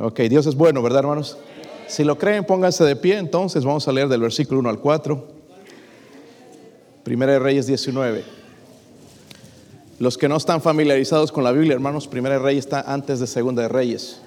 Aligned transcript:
Ok, 0.00 0.20
Dios 0.20 0.46
es 0.46 0.54
bueno, 0.54 0.80
¿verdad, 0.80 1.00
hermanos? 1.00 1.36
Si 1.88 2.04
lo 2.04 2.18
creen, 2.18 2.44
pónganse 2.44 2.84
de 2.84 2.94
pie. 2.94 3.18
Entonces 3.18 3.64
vamos 3.64 3.88
a 3.88 3.92
leer 3.92 4.08
del 4.08 4.20
versículo 4.20 4.60
1 4.60 4.68
al 4.68 4.78
4. 4.78 5.26
Primera 7.02 7.32
de 7.32 7.38
Reyes 7.40 7.66
19. 7.66 8.22
Los 9.98 10.16
que 10.16 10.28
no 10.28 10.36
están 10.36 10.62
familiarizados 10.62 11.32
con 11.32 11.42
la 11.42 11.50
Biblia, 11.50 11.74
hermanos, 11.74 12.06
Primera 12.06 12.36
de 12.36 12.40
Reyes 12.40 12.66
está 12.66 12.82
antes 12.82 13.18
de 13.18 13.26
Segunda 13.26 13.62
de 13.62 13.68
Reyes. 13.68 14.20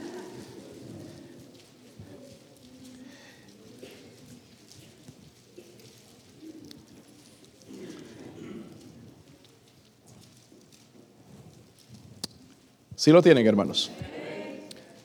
Si 12.98 13.10
lo 13.12 13.22
tienen, 13.22 13.48
hermanos. 13.48 13.90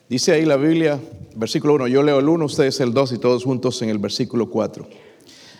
Dice 0.09 0.31
ahí 0.31 0.45
la 0.45 0.55
Biblia, 0.55 1.01
versículo 1.35 1.73
1, 1.73 1.87
yo 1.87 2.01
leo 2.01 2.19
el 2.19 2.29
1, 2.29 2.45
ustedes 2.45 2.79
el 2.79 2.93
2 2.93 3.11
y 3.11 3.17
todos 3.17 3.43
juntos 3.43 3.81
en 3.81 3.89
el 3.89 3.97
versículo 3.97 4.49
4. 4.49 4.87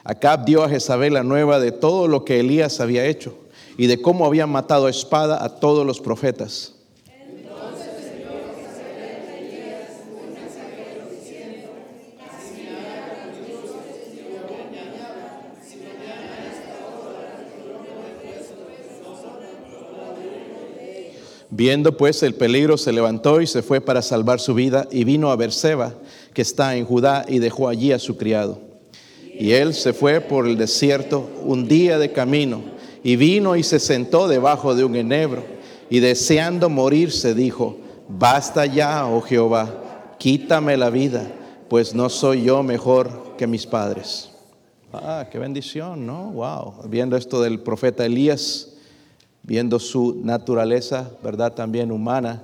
Acab 0.05 0.45
dio 0.45 0.63
a 0.63 0.69
Jezabel 0.69 1.15
la 1.15 1.23
nueva 1.23 1.59
de 1.59 1.73
todo 1.73 2.07
lo 2.07 2.23
que 2.23 2.39
Elías 2.39 2.79
había 2.79 3.05
hecho 3.05 3.35
y 3.77 3.88
de 3.88 4.02
cómo 4.02 4.25
habían 4.25 4.49
matado 4.49 4.85
a 4.85 4.89
espada 4.89 5.43
a 5.43 5.59
todos 5.59 5.85
los 5.85 5.99
profetas. 5.99 6.77
Viendo 21.57 21.97
pues 21.97 22.21
el 22.21 22.35
peligro, 22.35 22.77
se 22.77 22.91
levantó 22.91 23.41
y 23.41 23.47
se 23.47 23.63
fue 23.63 23.81
para 23.81 24.03
salvar 24.03 24.39
su 24.39 24.53
vida 24.53 24.88
y 24.91 25.05
vino 25.05 25.31
a 25.31 25.35
Berseba, 25.35 25.95
que 26.35 26.43
está 26.43 26.75
en 26.75 26.85
Judá, 26.85 27.25
y 27.27 27.39
dejó 27.39 27.67
allí 27.67 27.91
a 27.91 27.97
su 27.97 28.16
criado. 28.16 28.59
Y 29.33 29.53
él 29.53 29.73
se 29.73 29.91
fue 29.91 30.22
por 30.22 30.45
el 30.45 30.55
desierto 30.55 31.28
un 31.44 31.67
día 31.67 31.97
de 31.97 32.11
camino, 32.11 32.61
y 33.03 33.16
vino 33.16 33.55
y 33.55 33.63
se 33.63 33.80
sentó 33.80 34.28
debajo 34.28 34.75
de 34.75 34.83
un 34.83 34.95
enebro, 34.95 35.44
y 35.89 36.00
deseando 36.00 36.69
morirse 36.69 37.33
dijo, 37.33 37.78
basta 38.08 38.67
ya, 38.67 39.08
oh 39.08 39.22
Jehová, 39.22 40.13
quítame 40.19 40.78
la 40.78 40.91
vida, 40.91 41.25
pues 41.69 41.95
no 41.95 42.09
soy 42.09 42.44
yo 42.44 42.61
mejor 42.61 43.35
que 43.35 43.47
mis 43.47 43.66
padres. 43.66 44.30
Ah, 44.94 45.25
qué 45.31 45.39
bendición, 45.39 46.05
¿no? 46.05 46.33
Wow. 46.33 46.88
Viendo 46.88 47.17
esto 47.17 47.41
del 47.41 47.61
profeta 47.61 48.05
Elías 48.05 48.77
viendo 49.48 49.80
su 49.80 50.20
naturaleza, 50.23 51.09
¿verdad? 51.23 51.53
También 51.53 51.92
humana, 51.92 52.44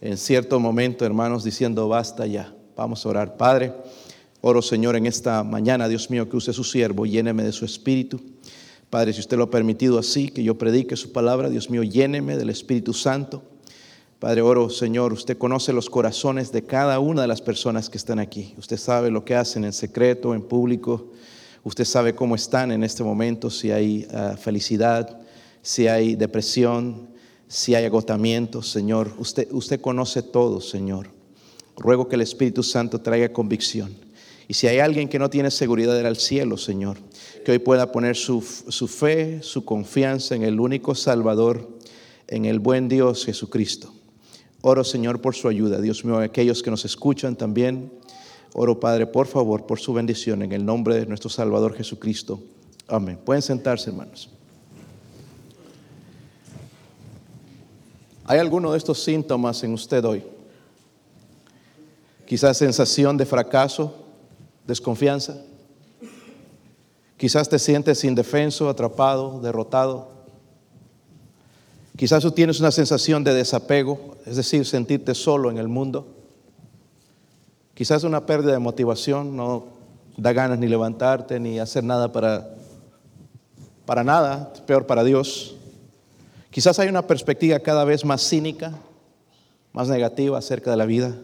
en 0.00 0.16
cierto 0.16 0.58
momento, 0.58 1.04
hermanos, 1.04 1.44
diciendo, 1.44 1.86
basta 1.86 2.26
ya, 2.26 2.54
vamos 2.74 3.04
a 3.04 3.10
orar. 3.10 3.36
Padre, 3.36 3.74
oro 4.40 4.62
Señor 4.62 4.96
en 4.96 5.04
esta 5.04 5.44
mañana, 5.44 5.86
Dios 5.86 6.08
mío, 6.10 6.30
que 6.30 6.38
use 6.38 6.54
su 6.54 6.64
siervo, 6.64 7.04
lléneme 7.04 7.44
de 7.44 7.52
su 7.52 7.66
espíritu. 7.66 8.18
Padre, 8.88 9.12
si 9.12 9.20
usted 9.20 9.36
lo 9.36 9.44
ha 9.44 9.50
permitido 9.50 9.98
así, 9.98 10.30
que 10.30 10.42
yo 10.42 10.56
predique 10.56 10.96
su 10.96 11.12
palabra, 11.12 11.50
Dios 11.50 11.68
mío, 11.68 11.82
lléneme 11.82 12.38
del 12.38 12.48
Espíritu 12.48 12.94
Santo. 12.94 13.42
Padre, 14.18 14.40
oro, 14.40 14.68
Señor, 14.70 15.12
usted 15.12 15.38
conoce 15.38 15.72
los 15.72 15.88
corazones 15.88 16.50
de 16.52 16.64
cada 16.64 16.98
una 17.00 17.22
de 17.22 17.28
las 17.28 17.40
personas 17.40 17.88
que 17.88 17.98
están 17.98 18.18
aquí. 18.18 18.54
Usted 18.58 18.78
sabe 18.78 19.10
lo 19.10 19.24
que 19.24 19.36
hacen 19.36 19.64
en 19.64 19.72
secreto, 19.72 20.34
en 20.34 20.42
público. 20.42 21.12
Usted 21.62 21.84
sabe 21.84 22.14
cómo 22.14 22.34
están 22.34 22.72
en 22.72 22.82
este 22.82 23.04
momento, 23.04 23.50
si 23.50 23.70
hay 23.70 24.08
ah, 24.12 24.36
felicidad, 24.38 25.20
si 25.62 25.88
hay 25.88 26.16
depresión, 26.16 27.08
si 27.48 27.74
hay 27.74 27.84
agotamiento, 27.84 28.62
Señor. 28.62 29.12
Usted, 29.18 29.48
usted 29.50 29.80
conoce 29.80 30.22
todo, 30.22 30.60
Señor. 30.60 31.08
Ruego 31.76 32.08
que 32.08 32.16
el 32.16 32.22
Espíritu 32.22 32.62
Santo 32.62 33.00
traiga 33.00 33.32
convicción. 33.32 33.94
Y 34.46 34.54
si 34.54 34.66
hay 34.66 34.78
alguien 34.78 35.08
que 35.08 35.18
no 35.18 35.30
tiene 35.30 35.50
seguridad 35.50 35.98
era 35.98 36.08
el 36.08 36.16
cielo, 36.16 36.56
Señor, 36.56 36.98
que 37.44 37.52
hoy 37.52 37.58
pueda 37.58 37.92
poner 37.92 38.16
su, 38.16 38.42
su 38.42 38.88
fe, 38.88 39.42
su 39.42 39.64
confianza 39.64 40.34
en 40.34 40.42
el 40.42 40.58
único 40.58 40.94
Salvador, 40.94 41.68
en 42.26 42.44
el 42.44 42.58
buen 42.58 42.88
Dios 42.88 43.24
Jesucristo. 43.24 43.94
Oro, 44.62 44.84
Señor, 44.84 45.20
por 45.20 45.34
su 45.34 45.48
ayuda. 45.48 45.80
Dios 45.80 46.04
mío, 46.04 46.18
aquellos 46.18 46.62
que 46.62 46.70
nos 46.70 46.84
escuchan 46.84 47.36
también. 47.36 47.92
Oro, 48.52 48.80
Padre, 48.80 49.06
por 49.06 49.26
favor, 49.26 49.66
por 49.66 49.78
su 49.80 49.92
bendición 49.92 50.42
en 50.42 50.52
el 50.52 50.64
nombre 50.64 50.96
de 50.96 51.06
nuestro 51.06 51.30
Salvador 51.30 51.74
Jesucristo. 51.74 52.42
Amén. 52.88 53.18
Pueden 53.24 53.42
sentarse, 53.42 53.90
hermanos. 53.90 54.30
¿Hay 58.30 58.38
alguno 58.38 58.70
de 58.70 58.78
estos 58.78 59.02
síntomas 59.02 59.60
en 59.64 59.74
usted 59.74 60.04
hoy? 60.04 60.22
Quizás 62.28 62.58
sensación 62.58 63.16
de 63.16 63.26
fracaso, 63.26 63.92
desconfianza. 64.68 65.36
Quizás 67.16 67.48
te 67.48 67.58
sientes 67.58 68.04
indefenso, 68.04 68.68
atrapado, 68.68 69.40
derrotado. 69.40 70.12
Quizás 71.96 72.22
tú 72.22 72.30
tienes 72.30 72.60
una 72.60 72.70
sensación 72.70 73.24
de 73.24 73.34
desapego, 73.34 74.14
es 74.24 74.36
decir, 74.36 74.64
sentirte 74.64 75.16
solo 75.16 75.50
en 75.50 75.58
el 75.58 75.66
mundo. 75.66 76.06
Quizás 77.74 78.04
una 78.04 78.26
pérdida 78.26 78.52
de 78.52 78.60
motivación, 78.60 79.36
no 79.36 79.64
da 80.16 80.32
ganas 80.32 80.60
ni 80.60 80.68
levantarte 80.68 81.40
ni 81.40 81.58
hacer 81.58 81.82
nada 81.82 82.12
para, 82.12 82.48
para 83.86 84.04
nada, 84.04 84.52
peor 84.68 84.86
para 84.86 85.02
Dios. 85.02 85.56
Quizás 86.50 86.78
hay 86.78 86.88
una 86.88 87.06
perspectiva 87.06 87.60
cada 87.60 87.84
vez 87.84 88.04
más 88.04 88.22
cínica, 88.22 88.72
más 89.72 89.88
negativa 89.88 90.38
acerca 90.38 90.70
de 90.70 90.76
la 90.76 90.84
vida. 90.84 91.14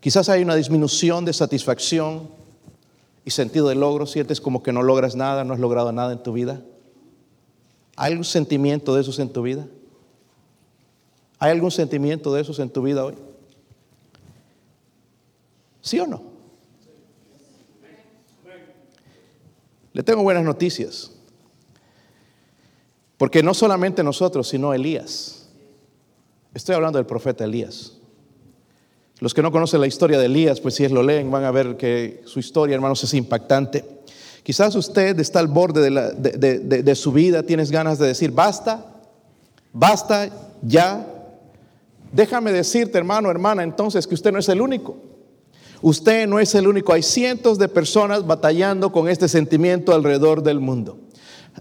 Quizás 0.00 0.28
hay 0.28 0.42
una 0.42 0.54
disminución 0.54 1.24
de 1.24 1.32
satisfacción 1.32 2.28
y 3.24 3.30
sentido 3.30 3.68
de 3.68 3.74
logro. 3.74 4.06
Sientes 4.06 4.40
como 4.40 4.62
que 4.62 4.72
no 4.72 4.82
logras 4.82 5.16
nada, 5.16 5.44
no 5.44 5.54
has 5.54 5.60
logrado 5.60 5.90
nada 5.92 6.12
en 6.12 6.22
tu 6.22 6.32
vida. 6.32 6.62
¿Hay 7.96 8.12
algún 8.12 8.24
sentimiento 8.24 8.94
de 8.94 9.00
esos 9.00 9.18
en 9.18 9.30
tu 9.30 9.42
vida? 9.42 9.66
¿Hay 11.38 11.50
algún 11.50 11.70
sentimiento 11.70 12.32
de 12.32 12.42
esos 12.42 12.58
en 12.58 12.68
tu 12.70 12.82
vida 12.82 13.04
hoy? 13.04 13.14
¿Sí 15.80 15.98
o 15.98 16.06
no? 16.06 16.22
Le 19.92 20.02
tengo 20.02 20.22
buenas 20.22 20.44
noticias. 20.44 21.15
Porque 23.18 23.42
no 23.42 23.54
solamente 23.54 24.02
nosotros, 24.02 24.48
sino 24.48 24.74
Elías. 24.74 25.48
Estoy 26.54 26.74
hablando 26.74 26.98
del 26.98 27.06
profeta 27.06 27.44
Elías. 27.44 27.92
Los 29.20 29.32
que 29.32 29.42
no 29.42 29.50
conocen 29.50 29.80
la 29.80 29.86
historia 29.86 30.18
de 30.18 30.26
Elías, 30.26 30.60
pues 30.60 30.74
si 30.74 30.86
lo 30.88 31.02
leen, 31.02 31.30
van 31.30 31.44
a 31.44 31.50
ver 31.50 31.76
que 31.76 32.22
su 32.26 32.38
historia, 32.38 32.74
hermanos, 32.74 33.02
es 33.02 33.14
impactante. 33.14 33.84
Quizás 34.42 34.74
usted 34.74 35.18
está 35.18 35.40
al 35.40 35.48
borde 35.48 35.90
de, 35.90 36.82
de, 36.82 36.94
su 36.94 37.10
vida, 37.12 37.42
tienes 37.42 37.70
ganas 37.70 37.98
de 37.98 38.06
decir, 38.06 38.30
basta, 38.30 38.84
basta, 39.72 40.30
ya. 40.62 41.04
Déjame 42.12 42.52
decirte, 42.52 42.98
hermano, 42.98 43.30
hermana, 43.30 43.62
entonces 43.62 44.06
que 44.06 44.14
usted 44.14 44.30
no 44.32 44.38
es 44.38 44.48
el 44.48 44.60
único. 44.60 44.96
Usted 45.82 46.26
no 46.26 46.38
es 46.38 46.54
el 46.54 46.68
único. 46.68 46.92
Hay 46.92 47.02
cientos 47.02 47.58
de 47.58 47.68
personas 47.68 48.26
batallando 48.26 48.92
con 48.92 49.08
este 49.08 49.28
sentimiento 49.28 49.92
alrededor 49.94 50.42
del 50.42 50.60
mundo. 50.60 50.98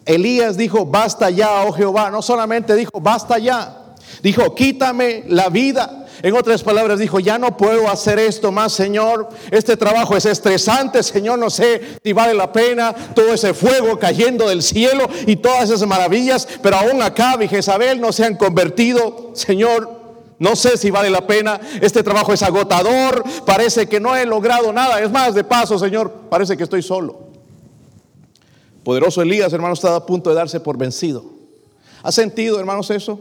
Elías 0.06 0.58
dijo, 0.58 0.86
basta 0.86 1.30
ya, 1.30 1.64
oh 1.64 1.72
Jehová. 1.72 2.10
No 2.12 2.22
solamente 2.22 2.76
dijo, 2.76 3.00
basta 3.00 3.38
ya. 3.38 3.86
Dijo, 4.22 4.54
quítame 4.56 5.24
la 5.28 5.50
vida. 5.50 6.06
En 6.22 6.36
otras 6.36 6.64
palabras, 6.64 7.00
dijo, 7.00 7.20
ya 7.20 7.38
no 7.38 7.58
puedo 7.58 7.90
hacer 7.90 8.18
esto 8.20 8.52
más, 8.52 8.74
Señor. 8.74 9.30
Este 9.52 9.78
trabajo 9.78 10.16
es 10.16 10.26
estresante, 10.26 11.04
Señor. 11.04 11.38
No 11.38 11.50
sé 11.50 12.00
si 12.04 12.14
vale 12.14 12.34
la 12.34 12.52
pena 12.52 12.94
todo 13.14 13.34
ese 13.34 13.54
fuego 13.54 14.00
cayendo 14.00 14.48
del 14.48 14.64
cielo 14.64 15.08
y 15.28 15.36
todas 15.36 15.70
esas 15.70 15.88
maravillas. 15.88 16.48
Pero 16.62 16.78
aún 16.78 17.02
acá 17.02 17.38
y 17.40 17.48
Jezabel 17.48 18.00
no 18.00 18.12
se 18.12 18.26
han 18.26 18.36
convertido, 18.36 19.32
Señor. 19.34 20.06
No 20.40 20.56
sé 20.56 20.78
si 20.78 20.92
vale 20.92 21.10
la 21.10 21.28
pena. 21.28 21.60
Este 21.82 22.02
trabajo 22.02 22.34
es 22.34 22.44
agotador. 22.44 23.24
Parece 23.46 23.88
que 23.88 24.00
no 24.00 24.16
he 24.16 24.26
logrado 24.26 24.72
nada. 24.74 25.02
Es 25.02 25.12
más, 25.12 25.34
de 25.34 25.44
paso, 25.44 25.78
Señor, 25.78 26.12
parece 26.30 26.58
que 26.58 26.64
estoy 26.64 26.82
solo. 26.82 27.25
Poderoso 28.86 29.24
Elías, 29.24 29.52
hermanos, 29.52 29.80
estaba 29.80 29.96
a 29.96 30.06
punto 30.06 30.30
de 30.30 30.36
darse 30.36 30.60
por 30.60 30.78
vencido. 30.78 31.26
¿Has 32.04 32.14
sentido, 32.14 32.60
hermanos, 32.60 32.92
eso? 32.92 33.20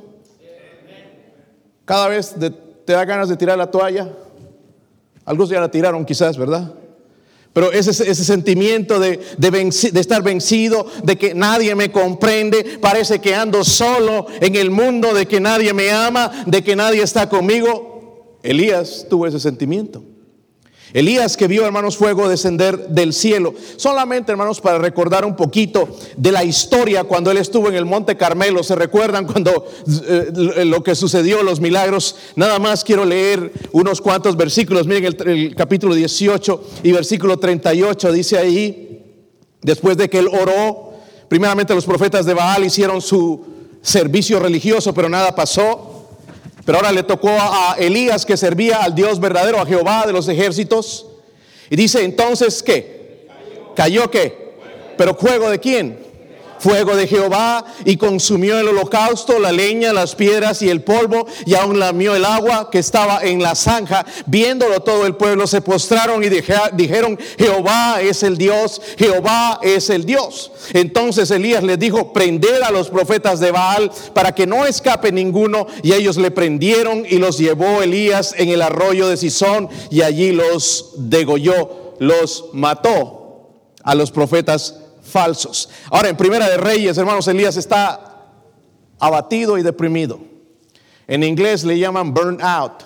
Cada 1.86 2.08
vez 2.08 2.34
te 2.84 2.92
da 2.92 3.02
ganas 3.06 3.30
de 3.30 3.36
tirar 3.38 3.56
la 3.56 3.70
toalla. 3.70 4.10
Algunos 5.24 5.48
ya 5.48 5.60
la 5.60 5.70
tiraron 5.70 6.04
quizás, 6.04 6.36
¿verdad? 6.36 6.70
Pero 7.54 7.72
ese, 7.72 7.90
ese 7.90 8.24
sentimiento 8.24 9.00
de, 9.00 9.18
de, 9.38 10.00
estar 10.00 10.22
vencido, 10.22 10.86
de 11.02 11.16
que 11.16 11.34
nadie 11.34 11.74
me 11.74 11.90
comprende, 11.90 12.78
parece 12.82 13.20
que 13.20 13.34
ando 13.34 13.64
solo 13.64 14.26
en 14.40 14.56
el 14.56 14.70
mundo, 14.70 15.14
de 15.14 15.24
que 15.24 15.40
nadie 15.40 15.72
me 15.72 15.90
ama, 15.90 16.30
de 16.44 16.62
que 16.62 16.76
nadie 16.76 17.02
está 17.02 17.30
conmigo. 17.30 18.38
Elías 18.42 19.06
tuvo 19.08 19.26
ese 19.26 19.40
sentimiento. 19.40 20.02
Elías 20.94 21.36
que 21.36 21.48
vio, 21.48 21.66
hermanos, 21.66 21.96
fuego 21.96 22.28
descender 22.28 22.86
del 22.86 23.12
cielo. 23.12 23.52
Solamente, 23.76 24.30
hermanos, 24.30 24.60
para 24.60 24.78
recordar 24.78 25.24
un 25.24 25.34
poquito 25.34 25.88
de 26.16 26.30
la 26.30 26.44
historia 26.44 27.02
cuando 27.02 27.32
él 27.32 27.38
estuvo 27.38 27.68
en 27.68 27.74
el 27.74 27.84
Monte 27.84 28.16
Carmelo. 28.16 28.62
¿Se 28.62 28.76
recuerdan 28.76 29.26
cuando 29.26 29.66
eh, 30.08 30.64
lo 30.64 30.84
que 30.84 30.94
sucedió, 30.94 31.42
los 31.42 31.58
milagros? 31.58 32.14
Nada 32.36 32.60
más 32.60 32.84
quiero 32.84 33.04
leer 33.04 33.52
unos 33.72 34.00
cuantos 34.00 34.36
versículos. 34.36 34.86
Miren 34.86 35.06
el, 35.06 35.28
el 35.28 35.56
capítulo 35.56 35.96
18 35.96 36.64
y 36.84 36.92
versículo 36.92 37.38
38 37.38 38.12
dice 38.12 38.38
ahí, 38.38 39.02
después 39.62 39.96
de 39.96 40.08
que 40.08 40.20
él 40.20 40.28
oró, 40.28 40.92
primeramente 41.28 41.74
los 41.74 41.86
profetas 41.86 42.24
de 42.24 42.34
Baal 42.34 42.62
hicieron 42.62 43.02
su 43.02 43.44
servicio 43.82 44.38
religioso, 44.38 44.94
pero 44.94 45.08
nada 45.08 45.34
pasó. 45.34 45.93
Pero 46.64 46.78
ahora 46.78 46.92
le 46.92 47.02
tocó 47.02 47.30
a 47.30 47.76
Elías 47.78 48.24
que 48.24 48.36
servía 48.36 48.78
al 48.82 48.94
Dios 48.94 49.20
verdadero, 49.20 49.60
a 49.60 49.66
Jehová 49.66 50.04
de 50.06 50.12
los 50.12 50.28
ejércitos. 50.28 51.06
Y 51.70 51.76
dice 51.76 52.02
entonces 52.04 52.62
¿qué? 52.62 53.26
cayó 53.74 54.10
qué? 54.10 54.54
Pero 54.96 55.14
juego 55.14 55.50
de 55.50 55.58
quién? 55.58 56.03
Fuego 56.64 56.96
de 56.96 57.06
Jehová 57.06 57.62
y 57.84 57.98
consumió 57.98 58.58
el 58.58 58.68
holocausto, 58.68 59.38
la 59.38 59.52
leña, 59.52 59.92
las 59.92 60.14
piedras 60.14 60.62
y 60.62 60.70
el 60.70 60.80
polvo 60.80 61.26
y 61.44 61.54
aún 61.56 61.78
lamió 61.78 62.16
el 62.16 62.24
agua 62.24 62.70
que 62.70 62.78
estaba 62.78 63.22
en 63.22 63.42
la 63.42 63.54
zanja. 63.54 64.06
Viéndolo 64.24 64.80
todo 64.80 65.04
el 65.04 65.14
pueblo 65.14 65.46
se 65.46 65.60
postraron 65.60 66.24
y 66.24 66.30
dijeron, 66.30 67.18
Jehová 67.38 68.00
es 68.00 68.22
el 68.22 68.38
Dios, 68.38 68.80
Jehová 68.96 69.60
es 69.62 69.90
el 69.90 70.06
Dios. 70.06 70.52
Entonces 70.72 71.30
Elías 71.30 71.62
les 71.62 71.78
dijo, 71.78 72.14
prender 72.14 72.64
a 72.64 72.70
los 72.70 72.88
profetas 72.88 73.40
de 73.40 73.50
Baal 73.50 73.90
para 74.14 74.34
que 74.34 74.46
no 74.46 74.64
escape 74.64 75.12
ninguno 75.12 75.66
y 75.82 75.92
ellos 75.92 76.16
le 76.16 76.30
prendieron 76.30 77.04
y 77.06 77.18
los 77.18 77.36
llevó 77.36 77.82
Elías 77.82 78.34
en 78.38 78.48
el 78.48 78.62
arroyo 78.62 79.06
de 79.08 79.18
Sison 79.18 79.68
y 79.90 80.00
allí 80.00 80.32
los 80.32 80.94
degolló, 80.96 81.94
los 81.98 82.46
mató 82.54 83.50
a 83.82 83.94
los 83.94 84.10
profetas 84.10 84.76
falsos. 85.04 85.68
Ahora, 85.90 86.08
en 86.08 86.16
Primera 86.16 86.48
de 86.48 86.56
Reyes, 86.56 86.98
hermanos, 86.98 87.28
Elías 87.28 87.56
está 87.56 88.14
abatido 88.98 89.58
y 89.58 89.62
deprimido. 89.62 90.20
En 91.06 91.22
inglés 91.22 91.64
le 91.64 91.78
llaman 91.78 92.14
burn 92.14 92.40
out, 92.42 92.82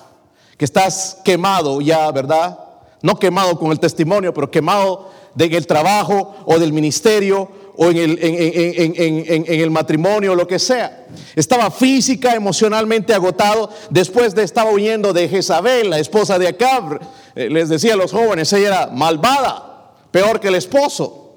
que 0.56 0.64
estás 0.64 1.18
quemado 1.24 1.80
ya, 1.80 2.10
¿verdad? 2.10 2.58
No 3.02 3.18
quemado 3.18 3.58
con 3.58 3.70
el 3.70 3.78
testimonio, 3.78 4.34
pero 4.34 4.50
quemado 4.50 5.10
del 5.34 5.66
trabajo 5.66 6.34
o 6.46 6.58
del 6.58 6.72
ministerio 6.72 7.48
o 7.76 7.90
en 7.90 7.96
el, 7.96 8.18
en, 8.20 9.60
el, 9.60 9.70
matrimonio, 9.70 10.34
lo 10.34 10.48
que 10.48 10.58
sea. 10.58 11.06
Estaba 11.36 11.70
física, 11.70 12.34
emocionalmente 12.34 13.14
agotado. 13.14 13.70
Después 13.88 14.34
de 14.34 14.42
estar 14.42 14.66
huyendo 14.66 15.12
de 15.12 15.28
Jezabel, 15.28 15.90
la 15.90 16.00
esposa 16.00 16.40
de 16.40 16.48
Acab. 16.48 16.98
Eh, 17.36 17.48
les 17.48 17.68
decía 17.68 17.94
a 17.94 17.96
los 17.96 18.10
jóvenes, 18.10 18.52
ella 18.52 18.66
era 18.66 18.86
malvada, 18.88 19.92
peor 20.10 20.40
que 20.40 20.48
el 20.48 20.56
esposo. 20.56 21.27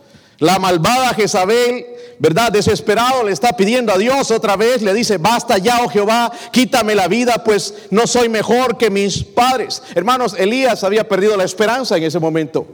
La 0.41 0.57
malvada 0.57 1.13
Jezabel, 1.13 1.85
¿verdad? 2.17 2.51
Desesperado 2.51 3.23
le 3.23 3.31
está 3.31 3.55
pidiendo 3.55 3.93
a 3.93 3.97
Dios 3.99 4.31
otra 4.31 4.55
vez, 4.55 4.81
le 4.81 4.91
dice, 4.91 5.19
basta 5.19 5.59
ya, 5.59 5.83
oh 5.83 5.88
Jehová, 5.88 6.31
quítame 6.51 6.95
la 6.95 7.07
vida, 7.07 7.43
pues 7.43 7.75
no 7.91 8.07
soy 8.07 8.27
mejor 8.27 8.75
que 8.75 8.89
mis 8.89 9.23
padres. 9.23 9.83
Hermanos, 9.93 10.33
Elías 10.35 10.83
había 10.83 11.07
perdido 11.07 11.38
la 11.38 11.43
esperanza 11.43 11.95
en 11.95 12.03
ese 12.05 12.17
momento. 12.17 12.65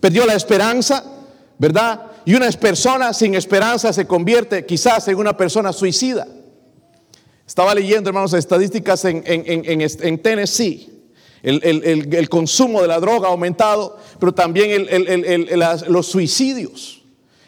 Perdió 0.00 0.24
la 0.24 0.34
esperanza, 0.34 1.02
¿verdad? 1.58 2.00
Y 2.24 2.36
una 2.36 2.48
persona 2.52 3.12
sin 3.12 3.34
esperanza 3.34 3.92
se 3.92 4.06
convierte 4.06 4.64
quizás 4.64 5.08
en 5.08 5.16
una 5.16 5.36
persona 5.36 5.72
suicida. 5.72 6.28
Estaba 7.44 7.74
leyendo, 7.74 8.08
hermanos, 8.08 8.34
estadísticas 8.34 9.04
en, 9.04 10.22
Tennessee. 10.22 10.92
El, 11.42 12.28
consumo 12.28 12.82
de 12.82 12.86
la 12.86 13.00
droga 13.00 13.26
ha 13.26 13.32
aumentado, 13.32 13.98
pero 14.20 14.32
también 14.32 14.86
los 15.88 16.06
suicidios. 16.06 16.95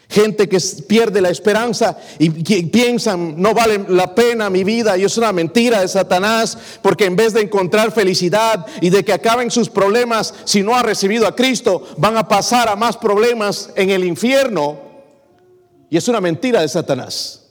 Gente 0.09 0.49
que 0.49 0.57
pierde 0.87 1.21
la 1.21 1.29
esperanza 1.29 1.95
y 2.17 2.31
piensan, 2.31 3.39
no 3.39 3.53
vale 3.53 3.85
la 3.89 4.15
pena 4.15 4.49
mi 4.49 4.63
vida 4.63 4.97
y 4.97 5.03
es 5.03 5.15
una 5.19 5.31
mentira 5.31 5.81
de 5.81 5.87
Satanás, 5.87 6.57
porque 6.81 7.05
en 7.05 7.15
vez 7.15 7.33
de 7.33 7.41
encontrar 7.41 7.91
felicidad 7.91 8.65
y 8.81 8.89
de 8.89 9.05
que 9.05 9.13
acaben 9.13 9.51
sus 9.51 9.69
problemas, 9.69 10.33
si 10.45 10.63
no 10.63 10.75
ha 10.75 10.81
recibido 10.81 11.27
a 11.27 11.35
Cristo, 11.35 11.83
van 11.97 12.17
a 12.17 12.27
pasar 12.27 12.69
a 12.69 12.75
más 12.75 12.97
problemas 12.97 13.69
en 13.75 13.91
el 13.91 14.03
infierno. 14.03 14.79
Y 15.91 15.97
es 15.97 16.07
una 16.07 16.21
mentira 16.21 16.61
de 16.61 16.69
Satanás. 16.69 17.43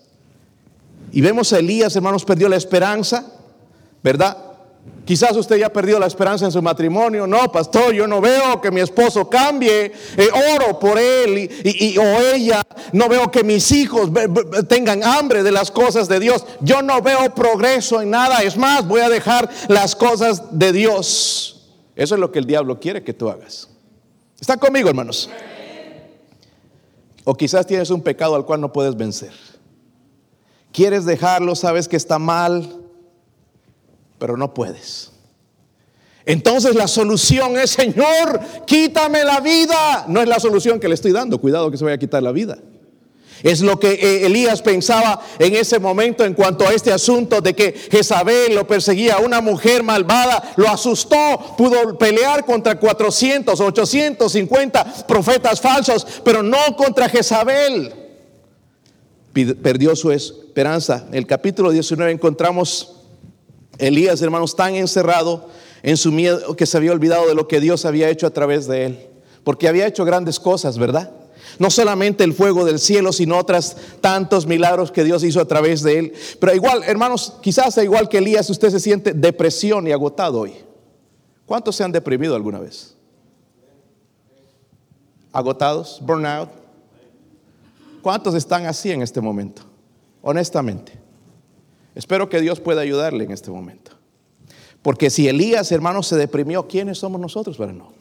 Y 1.13 1.21
vemos 1.21 1.53
a 1.53 1.61
Elías, 1.61 1.95
hermanos, 1.95 2.25
perdió 2.25 2.49
la 2.49 2.57
esperanza, 2.57 3.25
¿verdad? 4.03 4.37
Quizás 5.09 5.35
usted 5.37 5.57
ya 5.57 5.69
ha 5.69 5.73
perdido 5.73 5.99
la 5.99 6.07
esperanza 6.07 6.45
en 6.45 6.53
su 6.53 6.61
matrimonio. 6.61 7.27
No, 7.27 7.51
pastor, 7.51 7.95
yo 7.95 8.07
no 8.07 8.21
veo 8.21 8.61
que 8.61 8.71
mi 8.71 8.83
esposo 8.83 9.31
cambie. 9.31 9.91
Eh, 10.19 10.29
oro 10.55 10.79
por 10.79 10.99
él 10.99 11.51
y, 11.65 11.97
o 11.97 12.21
ella. 12.35 12.63
No 12.93 13.09
veo 13.09 13.31
que 13.31 13.43
mis 13.43 13.73
hijos 13.73 14.11
tengan 14.69 15.03
hambre 15.03 15.43
de 15.43 15.51
las 15.51 15.71
cosas 15.71 16.09
de 16.09 16.21
Dios. 16.21 16.45
Yo 16.61 16.83
no 16.83 17.01
veo 17.01 17.35
progreso 17.35 18.03
en 18.03 18.11
nada. 18.11 18.43
Es 18.43 18.59
más, 18.59 18.87
voy 18.87 19.01
a 19.01 19.09
dejar 19.09 19.49
las 19.69 19.97
cosas 19.97 20.43
de 20.59 20.73
Dios. 20.75 21.71
Eso 21.97 22.15
es 22.15 22.21
lo 22.21 22.31
que 22.31 22.41
el 22.41 22.45
diablo 22.45 22.79
quiere 22.79 23.03
que 23.03 23.15
tú 23.15 23.31
hagas. 23.31 23.71
¿Está 24.39 24.59
conmigo, 24.59 24.91
hermanos? 24.91 25.31
O 27.25 27.35
quizás 27.35 27.67
tienes 27.67 27.89
un 27.89 28.03
pecado 28.03 28.37
al 28.37 28.45
cual 28.45 28.61
no 28.61 28.75
puedes 28.75 28.95
vencer. 28.95 29.33
Quieres 30.71 31.07
dejarlo, 31.07 31.57
sabes 31.57 31.89
que 31.89 31.97
está 31.97 32.19
mal 32.19 32.88
pero 34.19 34.37
no 34.37 34.55
puedes. 34.55 35.13
Entonces 36.29 36.75
la 36.75 36.89
solución 36.89 37.59
es, 37.59 37.71
Señor, 37.71 38.41
quítame 38.67 39.25
la 39.25 39.41
vida. 39.41 40.05
No 40.09 40.21
es 40.21 40.29
la 40.29 40.39
solución 40.39 40.79
que 40.79 40.89
le 40.89 40.95
estoy 40.95 41.13
dando, 41.13 41.41
cuidado 41.41 41.71
que 41.71 41.79
se 41.79 41.85
vaya 41.85 41.95
a 41.95 41.99
quitar 41.99 42.23
la 42.23 42.33
vida. 42.33 42.59
Es 43.43 43.61
lo 43.61 43.79
que 43.79 43.93
eh, 43.93 44.27
Elías 44.27 44.63
pensaba 44.63 45.21
en 45.39 45.55
ese 45.55 45.79
momento 45.79 46.25
en 46.25 46.35
cuanto 46.35 46.67
a 46.67 46.75
este 46.75 46.93
asunto 46.93 47.41
de 47.41 47.55
que 47.55 47.73
Jezabel 47.73 48.55
lo 48.55 48.67
perseguía, 48.67 49.19
una 49.19 49.41
mujer 49.41 49.83
malvada, 49.83 50.53
lo 50.57 50.69
asustó, 50.69 51.55
pudo 51.57 51.97
pelear 51.97 52.45
contra 52.45 52.79
400, 52.79 53.59
850 53.59 55.07
profetas 55.07 55.61
falsos, 55.61 56.07
pero 56.25 56.43
no 56.43 56.59
contra 56.77 57.09
Jezabel. 57.09 57.95
Perdió 59.63 59.95
su 59.95 60.11
esperanza. 60.11 61.07
En 61.09 61.15
el 61.15 61.27
capítulo 61.27 61.71
19 61.71 62.11
encontramos 62.11 62.98
Elías, 63.79 64.21
hermanos, 64.23 64.57
tan 64.57 64.75
encerrado 64.75 65.49
en 65.83 65.97
su 65.97 66.13
miedo 66.13 66.57
que 66.57 66.67
se 66.67 66.77
había 66.77 66.93
olvidado 66.93 67.29
de 67.29 67.35
lo 67.35 67.49
que 67.49 67.61
Dios 67.61 67.85
había 67.85 68.11
hecho 68.11 68.27
a 68.27 68.31
través 68.31 68.67
de 68.67 68.87
él. 68.87 69.07
Porque 69.45 69.69
había 69.69 69.87
hecho 69.87 70.05
grandes 70.05 70.41
cosas, 70.41 70.79
¿verdad? 70.79 71.11
No 71.59 71.71
solamente 71.71 72.25
el 72.25 72.35
fuego 72.35 72.65
del 72.65 72.79
cielo, 72.79 73.13
sino 73.13 73.39
otras 73.39 73.77
tantos 74.01 74.47
milagros 74.47 74.93
que 74.93 75.05
Dios 75.05 75.25
hizo 75.25 75.41
a 75.41 75.49
través 75.49 75.83
de 75.83 75.99
él. 75.99 76.13
Pero 76.41 76.55
igual, 76.55 76.83
hermanos, 76.85 77.35
quizás 77.41 77.77
igual 77.79 78.09
que 78.09 78.19
Elías, 78.19 78.51
usted 78.51 78.71
se 78.71 78.81
siente 78.81 79.13
depresión 79.13 79.87
y 79.87 79.93
agotado 79.93 80.41
hoy. 80.41 80.55
¿Cuántos 81.47 81.77
se 81.77 81.85
han 81.85 81.93
deprimido 81.93 82.37
alguna 82.37 82.59
vez? 82.59 82.95
¿Agotados? 85.33 86.01
¿Burnout? 86.03 86.51
¿Cuántos 88.03 88.35
están 88.35 88.67
así 88.67 88.91
en 88.91 89.03
este 89.03 89.21
momento? 89.21 89.63
Honestamente. 90.21 90.98
Espero 91.99 92.29
que 92.29 92.41
Dios 92.41 92.61
pueda 92.61 92.81
ayudarle 92.81 93.25
en 93.25 93.33
este 93.33 93.51
momento. 93.51 93.91
Porque 94.83 95.11
si 95.11 95.27
Elías, 95.27 95.73
hermanos, 95.73 96.07
se 96.07 96.15
deprimió, 96.15 96.69
¿quiénes 96.69 96.99
somos 96.99 97.21
nosotros 97.21 97.57
para 97.57 97.73
no? 97.73 97.93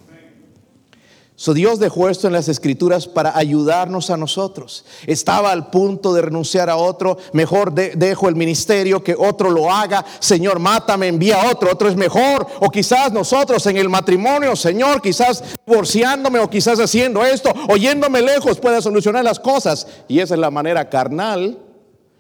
So 1.36 1.56
Dios 1.56 1.80
dejó 1.80 2.08
esto 2.08 2.28
en 2.28 2.34
las 2.34 2.48
escrituras 2.48 3.08
para 3.08 3.36
ayudarnos 3.36 4.12
a 4.12 4.18
nosotros. 4.18 4.86
Estaba 5.08 5.52
al 5.52 5.72
punto 5.72 6.14
de 6.14 6.22
renunciar 6.22 6.70
a 6.70 6.78
otro. 6.78 7.18
Mejor 7.34 7.74
dejo 7.74 8.30
el 8.30 8.36
ministerio 8.36 9.04
que 9.04 9.16
otro 9.18 9.50
lo 9.50 9.72
haga. 9.72 10.06
Señor, 10.20 10.60
mátame, 10.60 11.08
envía 11.08 11.42
a 11.42 11.52
otro. 11.52 11.72
Otro 11.72 11.90
es 11.90 11.96
mejor. 11.96 12.46
O 12.60 12.70
quizás 12.70 13.12
nosotros 13.12 13.66
en 13.66 13.78
el 13.78 13.90
matrimonio, 13.90 14.56
Señor, 14.56 15.02
quizás 15.02 15.44
divorciándome 15.66 16.38
o 16.38 16.50
quizás 16.50 16.80
haciendo 16.80 17.26
esto, 17.26 17.52
oyéndome 17.68 18.22
lejos, 18.22 18.60
pueda 18.60 18.80
solucionar 18.80 19.24
las 19.24 19.40
cosas. 19.40 19.88
Y 20.08 20.20
esa 20.20 20.36
es 20.36 20.40
la 20.40 20.52
manera 20.52 20.88
carnal 20.88 21.58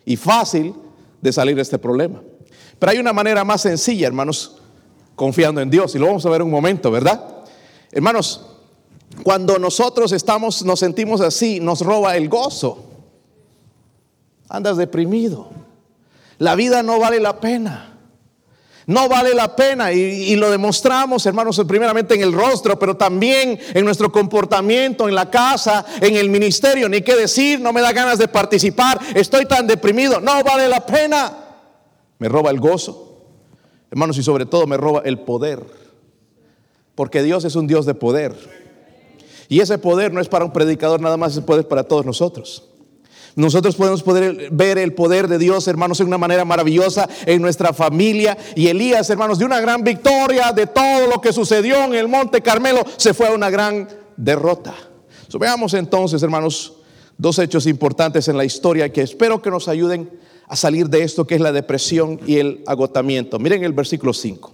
y 0.06 0.16
fácil 0.16 0.74
de 1.22 1.32
salir 1.32 1.56
de 1.56 1.62
este 1.62 1.78
problema. 1.78 2.22
Pero 2.80 2.92
hay 2.92 2.98
una 3.00 3.14
manera 3.14 3.44
más 3.44 3.62
sencilla, 3.62 4.08
hermanos, 4.08 4.58
confiando 5.16 5.62
en 5.62 5.70
Dios, 5.70 5.96
y 5.96 6.00
lo 6.00 6.08
vamos 6.08 6.26
a 6.26 6.30
ver 6.30 6.42
un 6.42 6.52
momento, 6.52 6.92
¿verdad? 6.92 7.24
Hermanos, 7.92 8.46
cuando 9.24 9.58
nosotros 9.58 10.12
estamos, 10.12 10.64
nos 10.64 10.80
sentimos 10.80 11.22
así, 11.22 11.60
nos 11.60 11.82
roba 11.82 12.16
el 12.16 12.30
gozo. 12.30 12.86
Andas 14.50 14.78
deprimido. 14.78 15.50
La 16.38 16.56
vida 16.56 16.84
no 16.84 17.00
vale 17.00 17.20
la 17.20 17.40
pena. 17.40 17.97
No 18.88 19.10
vale 19.10 19.34
la 19.34 19.54
pena 19.54 19.92
y, 19.92 20.34
lo 20.38 20.50
demostramos, 20.50 21.26
hermanos, 21.26 21.62
primeramente 21.68 22.16
en 22.16 22.22
el 22.22 22.32
rostro, 22.32 22.80
pero 22.80 22.96
también 22.96 23.60
en 23.74 23.84
nuestro 23.84 24.10
comportamiento, 24.10 25.10
en 25.10 25.14
la 25.14 25.30
casa, 25.30 25.86
en 26.00 26.16
el 26.16 26.30
ministerio. 26.30 26.88
Ni 26.88 27.02
qué 27.02 27.18
decir, 27.18 27.60
no 27.60 27.74
me 27.74 27.82
da 27.82 27.92
ganas 27.92 28.18
de 28.18 28.30
participar, 28.30 28.98
estoy 29.14 29.46
tan 29.46 29.68
deprimido, 29.68 30.22
no 30.22 30.42
vale 30.42 30.70
la 30.70 30.86
pena. 30.86 31.38
Me 32.18 32.30
roba 32.30 32.50
el 32.50 32.62
gozo, 32.62 33.26
hermanos, 33.92 34.18
y 34.20 34.24
sobre 34.24 34.46
todo 34.46 34.66
me 34.66 34.78
roba 34.78 35.02
el 35.04 35.20
poder 35.20 35.60
Porque 36.96 37.22
Dios 37.22 37.44
es 37.44 37.56
un 37.56 37.68
Dios 37.68 37.86
de 37.86 37.94
poder. 37.94 38.34
Y 39.50 39.60
ese 39.60 39.78
poder 39.78 40.14
no 40.14 40.22
es 40.22 40.30
para 40.30 40.46
un 40.46 40.54
predicador 40.54 41.02
nada 41.02 41.18
más, 41.18 41.36
es 41.36 41.44
poder 41.44 41.68
para 41.68 41.84
todos 41.84 42.06
nosotros. 42.06 42.64
Nosotros 43.38 43.76
podemos 43.76 44.02
poder 44.02 44.50
ver 44.50 44.80
el 44.80 44.96
poder 44.96 45.28
de 45.28 45.38
Dios, 45.38 45.68
hermanos, 45.68 46.00
en 46.00 46.08
una 46.08 46.18
manera 46.18 46.44
maravillosa 46.44 47.08
en 47.24 47.40
nuestra 47.40 47.72
familia. 47.72 48.36
Y 48.56 48.66
Elías, 48.66 49.08
hermanos, 49.12 49.38
de 49.38 49.46
una 49.46 49.60
gran 49.60 49.84
victoria 49.84 50.52
de 50.52 50.66
todo 50.66 51.06
lo 51.06 51.22
que 51.22 51.32
sucedió 51.32 51.84
en 51.84 51.94
el 51.94 52.08
Monte 52.08 52.42
Carmelo, 52.42 52.84
se 52.98 53.14
fue 53.14 53.28
a 53.28 53.34
una 53.34 53.52
gran 53.52 53.88
derrota. 54.16 54.74
veamos 55.40 55.76
entonces, 55.76 56.24
hermanos, 56.24 56.78
dos 57.16 57.38
hechos 57.38 57.68
importantes 57.68 58.28
en 58.28 58.38
la 58.38 58.44
historia 58.44 58.92
que 58.92 59.04
espero 59.04 59.40
que 59.40 59.52
nos 59.52 59.68
ayuden 59.68 60.10
a 60.48 60.56
salir 60.56 60.90
de 60.90 61.04
esto 61.04 61.28
que 61.28 61.36
es 61.36 61.42
la 61.42 61.52
depresión 61.52 62.20
y 62.26 62.40
el 62.40 62.64
agotamiento. 62.66 63.38
Miren 63.38 63.64
el 63.64 63.74
versículo 63.74 64.16
5. 64.16 64.52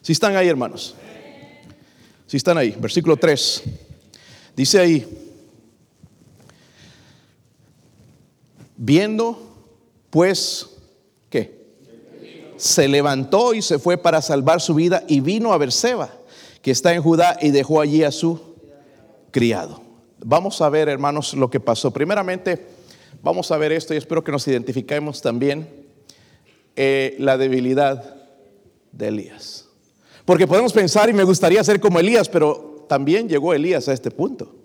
Si 0.00 0.12
están 0.12 0.34
ahí, 0.34 0.48
hermanos. 0.48 0.94
Si 2.26 2.38
están 2.38 2.56
ahí, 2.56 2.74
versículo 2.80 3.18
3. 3.18 3.62
Dice 4.56 4.80
ahí, 4.80 5.29
viendo 8.80 9.38
pues, 10.08 10.70
¿qué? 11.28 11.60
Se 12.56 12.88
levantó 12.88 13.52
y 13.54 13.62
se 13.62 13.78
fue 13.78 13.98
para 13.98 14.22
salvar 14.22 14.60
su 14.60 14.74
vida 14.74 15.04
y 15.06 15.20
vino 15.20 15.52
a 15.52 15.58
Berseba, 15.58 16.10
que 16.62 16.70
está 16.70 16.94
en 16.94 17.02
Judá, 17.02 17.38
y 17.40 17.50
dejó 17.50 17.80
allí 17.80 18.02
a 18.02 18.10
su 18.10 18.40
criado. 19.30 19.82
Vamos 20.24 20.60
a 20.60 20.68
ver, 20.68 20.88
hermanos, 20.88 21.34
lo 21.34 21.50
que 21.50 21.60
pasó. 21.60 21.90
Primeramente, 21.90 22.66
vamos 23.22 23.50
a 23.50 23.58
ver 23.58 23.72
esto 23.72 23.94
y 23.94 23.98
espero 23.98 24.24
que 24.24 24.32
nos 24.32 24.48
identifiquemos 24.48 25.20
también 25.22 25.68
eh, 26.74 27.16
la 27.18 27.36
debilidad 27.36 28.16
de 28.92 29.08
Elías. 29.08 29.66
Porque 30.24 30.46
podemos 30.46 30.72
pensar 30.72 31.08
y 31.10 31.12
me 31.12 31.24
gustaría 31.24 31.62
ser 31.64 31.80
como 31.80 32.00
Elías, 32.00 32.28
pero 32.28 32.86
también 32.88 33.28
llegó 33.28 33.52
Elías 33.52 33.88
a 33.88 33.92
este 33.92 34.10
punto. 34.10 34.59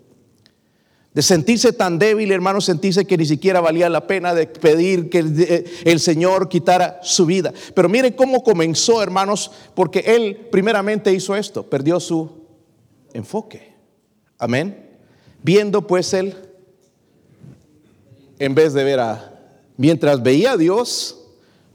De 1.16 1.22
sentirse 1.22 1.72
tan 1.72 1.98
débil, 1.98 2.30
hermano, 2.30 2.60
sentirse 2.60 3.06
que 3.06 3.16
ni 3.16 3.24
siquiera 3.24 3.62
valía 3.62 3.88
la 3.88 4.06
pena 4.06 4.34
de 4.34 4.46
pedir 4.46 5.08
que 5.08 5.20
eh, 5.20 5.64
el 5.86 5.98
Señor 5.98 6.50
quitara 6.50 7.00
su 7.02 7.24
vida. 7.24 7.54
Pero 7.74 7.88
miren 7.88 8.12
cómo 8.12 8.42
comenzó, 8.42 9.02
hermanos, 9.02 9.50
porque 9.74 10.00
él 10.00 10.46
primeramente 10.52 11.10
hizo 11.10 11.34
esto, 11.34 11.62
perdió 11.62 12.00
su 12.00 12.44
enfoque. 13.14 13.72
Amén. 14.36 14.90
Viendo 15.42 15.86
pues 15.86 16.12
él, 16.12 16.34
en 18.38 18.54
vez 18.54 18.74
de 18.74 18.84
ver 18.84 19.00
a, 19.00 19.40
mientras 19.78 20.22
veía 20.22 20.52
a 20.52 20.56
Dios, 20.58 21.18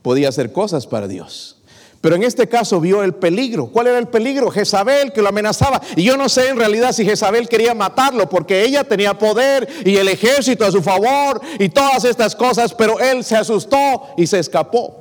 podía 0.04 0.30
hacer 0.30 0.52
cosas 0.52 0.86
para 0.86 1.08
Dios. 1.08 1.61
Pero 2.02 2.16
en 2.16 2.24
este 2.24 2.50
caso 2.50 2.82
vio 2.82 3.04
el 3.04 3.14
peligro. 3.14 3.68
¿Cuál 3.68 3.88
era 3.88 4.00
el 4.00 4.08
peligro? 4.08 4.50
Jezabel 4.50 5.14
que 5.14 5.22
lo 5.22 5.30
amenazaba. 5.30 5.80
Y 5.96 6.04
yo 6.04 6.18
no 6.18 6.30
sé 6.30 6.50
en 6.50 6.58
realidad 6.58 6.94
si 6.94 7.06
Jezabel 7.06 7.48
quería 7.48 7.76
matarlo 7.76 8.28
porque 8.28 8.64
ella 8.64 8.84
tenía 8.84 9.14
poder 9.14 9.70
y 9.86 9.96
el 9.98 10.08
ejército 10.08 10.66
a 10.66 10.72
su 10.72 10.82
favor 10.82 11.40
y 11.60 11.70
todas 11.70 12.04
estas 12.06 12.36
cosas, 12.36 12.74
pero 12.74 13.00
él 13.00 13.24
se 13.24 13.38
asustó 13.38 14.08
y 14.18 14.26
se 14.26 14.40
escapó. 14.40 14.98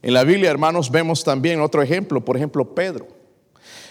En 0.00 0.14
la 0.14 0.24
Biblia, 0.24 0.50
hermanos, 0.50 0.90
vemos 0.90 1.22
también 1.22 1.60
otro 1.60 1.82
ejemplo, 1.82 2.24
por 2.24 2.36
ejemplo, 2.36 2.74
Pedro. 2.74 3.06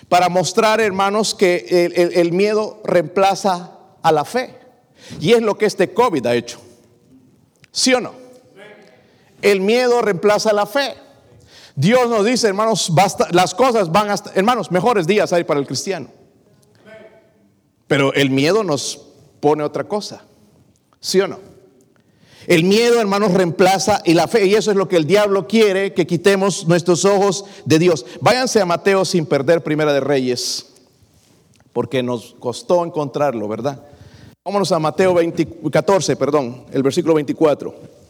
Para 0.10 0.30
mostrar, 0.30 0.82
hermanos, 0.82 1.36
que 1.36 1.94
el, 1.96 2.12
el 2.18 2.32
miedo 2.34 2.82
reemplaza 2.84 3.78
a 4.02 4.12
la 4.12 4.26
fe. 4.26 4.56
Y 5.20 5.34
es 5.34 5.42
lo 5.42 5.58
que 5.58 5.68
este 5.68 5.94
COVID 5.94 6.26
ha 6.26 6.36
hecho. 6.36 6.60
¿Sí 7.72 7.94
o 7.94 8.02
no? 8.02 8.21
El 9.42 9.62
miedo 9.62 10.02
reemplaza 10.02 10.54
la 10.54 10.66
fe. 10.66 10.96
Dios 11.76 12.10
nos 12.10 12.26
dice, 12.26 12.48
hermanos, 12.48 12.90
basta, 12.94 13.28
las 13.32 13.56
cosas 13.56 13.92
van 13.92 14.10
hasta, 14.10 14.32
hermanos, 14.36 14.72
mejores 14.72 15.08
días 15.08 15.34
hay 15.34 15.44
para 15.44 15.60
el 15.60 15.66
cristiano. 15.66 16.10
Pero 17.88 18.14
el 18.14 18.30
miedo 18.30 18.64
nos 18.64 19.02
pone 19.40 19.64
otra 19.64 19.86
cosa. 19.86 20.24
¿Sí 21.00 21.20
o 21.20 21.28
no? 21.28 21.40
El 22.48 22.64
miedo, 22.64 23.00
hermanos, 23.00 23.34
reemplaza 23.34 24.02
y 24.06 24.14
la 24.14 24.28
fe. 24.28 24.46
Y 24.46 24.56
eso 24.56 24.72
es 24.72 24.78
lo 24.78 24.88
que 24.88 24.98
el 24.98 25.06
diablo 25.06 25.48
quiere, 25.48 25.94
que 25.94 26.08
quitemos 26.08 26.68
nuestros 26.68 27.06
ojos 27.06 27.46
de 27.66 27.80
Dios. 27.80 28.06
Váyanse 28.20 28.62
a 28.62 28.66
Mateo 28.66 29.06
sin 29.06 29.26
perder 29.26 29.64
Primera 29.64 29.94
de 29.94 30.00
Reyes, 30.00 30.68
porque 31.74 32.02
nos 32.02 32.36
costó 32.40 32.84
encontrarlo, 32.84 33.48
¿verdad? 33.48 33.84
Vámonos 34.44 34.72
a 34.72 34.80
Mateo 34.80 35.16
14, 35.72 36.16
perdón, 36.16 36.66
el 36.72 36.82
versículo 36.82 37.14
24. 37.14 38.01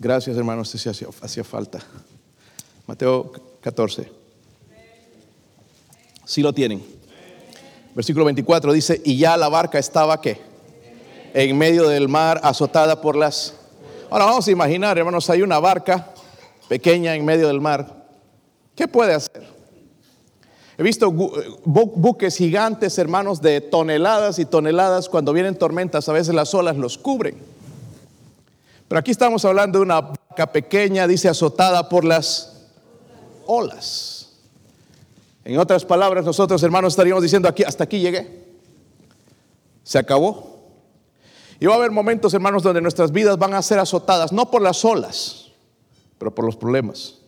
Gracias, 0.00 0.34
hermanos, 0.34 0.70
si 0.70 0.88
hacía, 0.88 1.08
hacía 1.20 1.44
falta. 1.44 1.78
Mateo 2.86 3.30
14. 3.60 4.10
Si 6.24 6.40
lo 6.40 6.54
tienen. 6.54 6.82
Versículo 7.94 8.24
24 8.24 8.72
dice, 8.72 9.02
y 9.04 9.18
ya 9.18 9.36
la 9.36 9.50
barca 9.50 9.78
estaba 9.78 10.18
qué? 10.22 10.40
En 11.34 11.58
medio 11.58 11.86
del 11.86 12.08
mar, 12.08 12.40
azotada 12.42 13.02
por 13.02 13.14
las... 13.14 13.52
Ahora 14.08 14.24
vamos 14.24 14.48
a 14.48 14.50
imaginar, 14.50 14.96
hermanos, 14.96 15.28
hay 15.28 15.42
una 15.42 15.58
barca 15.58 16.14
pequeña 16.66 17.14
en 17.14 17.22
medio 17.26 17.48
del 17.48 17.60
mar. 17.60 18.06
¿Qué 18.74 18.88
puede 18.88 19.12
hacer? 19.12 19.46
He 20.78 20.82
visto 20.82 21.12
buques 21.12 22.38
gigantes, 22.38 22.96
hermanos, 22.96 23.42
de 23.42 23.60
toneladas 23.60 24.38
y 24.38 24.46
toneladas. 24.46 25.10
Cuando 25.10 25.34
vienen 25.34 25.56
tormentas, 25.56 26.08
a 26.08 26.12
veces 26.14 26.34
las 26.34 26.54
olas 26.54 26.78
los 26.78 26.96
cubren. 26.96 27.59
Pero 28.90 28.98
aquí 28.98 29.12
estamos 29.12 29.44
hablando 29.44 29.78
de 29.78 29.84
una 29.84 30.00
barca 30.00 30.50
pequeña, 30.50 31.06
dice 31.06 31.28
azotada 31.28 31.88
por 31.88 32.04
las 32.04 32.66
olas. 33.46 34.32
En 35.44 35.60
otras 35.60 35.84
palabras, 35.84 36.24
nosotros 36.24 36.60
hermanos 36.64 36.94
estaríamos 36.94 37.22
diciendo 37.22 37.48
aquí, 37.48 37.62
hasta 37.62 37.84
aquí 37.84 38.00
llegué. 38.00 38.48
Se 39.84 39.96
acabó. 39.96 40.72
Y 41.60 41.66
va 41.66 41.74
a 41.74 41.76
haber 41.76 41.92
momentos, 41.92 42.34
hermanos, 42.34 42.64
donde 42.64 42.80
nuestras 42.80 43.12
vidas 43.12 43.38
van 43.38 43.54
a 43.54 43.62
ser 43.62 43.78
azotadas, 43.78 44.32
no 44.32 44.50
por 44.50 44.60
las 44.60 44.84
olas, 44.84 45.52
pero 46.18 46.34
por 46.34 46.44
los 46.44 46.56
problemas. 46.56 47.20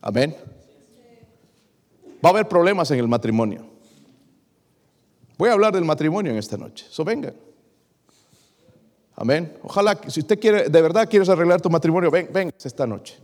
Amén. 0.00 0.36
Va 2.24 2.30
a 2.30 2.32
haber 2.32 2.48
problemas 2.48 2.90
en 2.90 2.98
el 2.98 3.06
matrimonio. 3.06 3.64
Voy 5.38 5.48
a 5.48 5.52
hablar 5.52 5.72
del 5.72 5.84
matrimonio 5.84 6.32
en 6.32 6.38
esta 6.38 6.56
noche. 6.56 6.86
So 6.90 7.04
vengan. 7.04 7.51
Amén. 9.22 9.56
Ojalá, 9.62 10.00
si 10.08 10.18
usted 10.18 10.36
quiere, 10.40 10.68
de 10.68 10.82
verdad 10.82 11.08
quieres 11.08 11.28
arreglar 11.28 11.60
tu 11.60 11.70
matrimonio, 11.70 12.10
ven, 12.10 12.28
ven 12.32 12.52
esta 12.60 12.88
noche. 12.88 13.20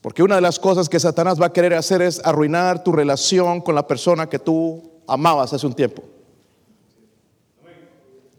Porque 0.00 0.22
una 0.22 0.36
de 0.36 0.40
las 0.40 0.58
cosas 0.58 0.88
que 0.88 0.98
Satanás 0.98 1.38
va 1.38 1.46
a 1.46 1.52
querer 1.52 1.74
hacer 1.74 2.00
es 2.00 2.18
arruinar 2.24 2.82
tu 2.82 2.92
relación 2.92 3.60
con 3.60 3.74
la 3.74 3.86
persona 3.86 4.30
que 4.30 4.38
tú 4.38 5.02
amabas 5.06 5.52
hace 5.52 5.66
un 5.66 5.74
tiempo. 5.74 6.02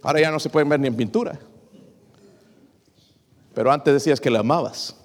Ahora 0.02 0.20
ya 0.20 0.32
no 0.32 0.40
se 0.40 0.50
pueden 0.50 0.68
ver 0.68 0.80
ni 0.80 0.88
en 0.88 0.96
pintura. 0.96 1.40
Pero 3.54 3.72
antes 3.72 3.94
decías 3.94 4.20
que 4.20 4.32
la 4.32 4.40
amabas 4.40 4.96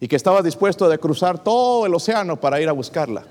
y 0.00 0.08
que 0.08 0.16
estabas 0.16 0.42
dispuesto 0.42 0.90
a 0.90 0.98
cruzar 0.98 1.44
todo 1.44 1.86
el 1.86 1.94
océano 1.94 2.40
para 2.40 2.60
ir 2.60 2.68
a 2.68 2.72
buscarla. 2.72 3.24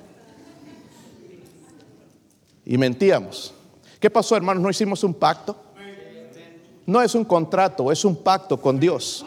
Y 2.64 2.78
mentíamos. 2.78 3.54
¿Qué 4.00 4.10
pasó, 4.10 4.38
hermanos? 4.38 4.64
¿No 4.64 4.70
hicimos 4.70 5.04
un 5.04 5.14
pacto? 5.14 5.67
No 6.88 7.02
es 7.02 7.14
un 7.16 7.26
contrato, 7.26 7.92
es 7.92 8.04
un 8.06 8.16
pacto 8.16 8.60
con 8.60 8.80
Dios. 8.80 9.26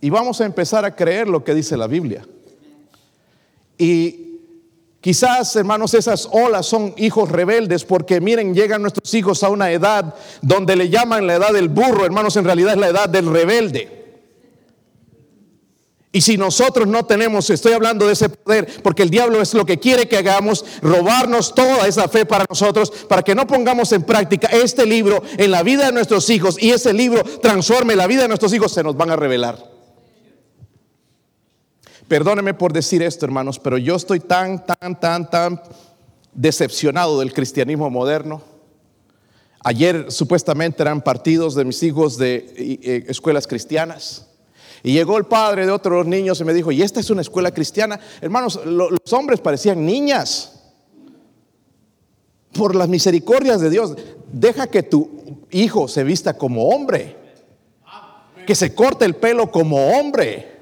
Y 0.00 0.10
vamos 0.10 0.40
a 0.42 0.44
empezar 0.44 0.84
a 0.84 0.94
creer 0.94 1.26
lo 1.26 1.42
que 1.42 1.54
dice 1.54 1.74
la 1.74 1.86
Biblia. 1.86 2.24
Y 3.78 4.40
quizás, 5.00 5.56
hermanos, 5.56 5.94
esas 5.94 6.28
olas 6.30 6.66
son 6.66 6.92
hijos 6.98 7.30
rebeldes 7.30 7.82
porque 7.82 8.20
miren, 8.20 8.54
llegan 8.54 8.82
nuestros 8.82 9.12
hijos 9.14 9.42
a 9.42 9.48
una 9.48 9.70
edad 9.70 10.14
donde 10.42 10.76
le 10.76 10.90
llaman 10.90 11.26
la 11.26 11.36
edad 11.36 11.52
del 11.52 11.70
burro, 11.70 12.04
hermanos, 12.04 12.36
en 12.36 12.44
realidad 12.44 12.74
es 12.74 12.78
la 12.78 12.88
edad 12.88 13.08
del 13.08 13.32
rebelde. 13.32 13.95
Y 16.16 16.22
si 16.22 16.38
nosotros 16.38 16.88
no 16.88 17.04
tenemos, 17.04 17.50
estoy 17.50 17.74
hablando 17.74 18.06
de 18.06 18.14
ese 18.14 18.30
poder, 18.30 18.82
porque 18.82 19.02
el 19.02 19.10
diablo 19.10 19.42
es 19.42 19.52
lo 19.52 19.66
que 19.66 19.78
quiere 19.78 20.08
que 20.08 20.16
hagamos, 20.16 20.64
robarnos 20.80 21.54
toda 21.54 21.86
esa 21.86 22.08
fe 22.08 22.24
para 22.24 22.46
nosotros, 22.48 22.90
para 23.06 23.20
que 23.22 23.34
no 23.34 23.46
pongamos 23.46 23.92
en 23.92 24.02
práctica 24.02 24.46
este 24.46 24.86
libro 24.86 25.22
en 25.36 25.50
la 25.50 25.62
vida 25.62 25.84
de 25.84 25.92
nuestros 25.92 26.30
hijos 26.30 26.56
y 26.58 26.70
ese 26.70 26.94
libro 26.94 27.22
transforme 27.42 27.94
la 27.94 28.06
vida 28.06 28.22
de 28.22 28.28
nuestros 28.28 28.54
hijos, 28.54 28.72
se 28.72 28.82
nos 28.82 28.96
van 28.96 29.10
a 29.10 29.16
revelar. 29.16 29.62
Perdóneme 32.08 32.54
por 32.54 32.72
decir 32.72 33.02
esto, 33.02 33.26
hermanos, 33.26 33.58
pero 33.58 33.76
yo 33.76 33.96
estoy 33.96 34.20
tan, 34.20 34.64
tan, 34.64 34.98
tan, 34.98 35.28
tan 35.28 35.60
decepcionado 36.32 37.20
del 37.20 37.34
cristianismo 37.34 37.90
moderno. 37.90 38.40
Ayer 39.62 40.10
supuestamente 40.10 40.82
eran 40.82 41.02
partidos 41.02 41.54
de 41.54 41.66
mis 41.66 41.82
hijos 41.82 42.16
de 42.16 42.54
eh, 42.56 43.04
escuelas 43.06 43.46
cristianas. 43.46 44.25
Y 44.86 44.92
llegó 44.92 45.18
el 45.18 45.24
padre 45.24 45.66
de 45.66 45.72
otros 45.72 46.06
niños 46.06 46.40
y 46.40 46.44
me 46.44 46.54
dijo, 46.54 46.70
¿y 46.70 46.80
esta 46.80 47.00
es 47.00 47.10
una 47.10 47.20
escuela 47.20 47.50
cristiana? 47.50 47.98
Hermanos, 48.20 48.60
los 48.64 49.12
hombres 49.12 49.40
parecían 49.40 49.84
niñas. 49.84 50.52
por 52.52 52.76
las 52.76 52.88
misericordias 52.88 53.60
de 53.60 53.68
Dios, 53.68 53.96
deja 54.32 54.68
que 54.68 54.84
tu 54.84 55.40
hijo 55.50 55.88
se 55.88 56.04
vista 56.04 56.38
como 56.38 56.68
hombre, 56.68 57.16
que 58.46 58.54
se 58.54 58.76
corte 58.76 59.04
el 59.04 59.16
pelo 59.16 59.50
como 59.50 59.88
hombre. 59.88 60.56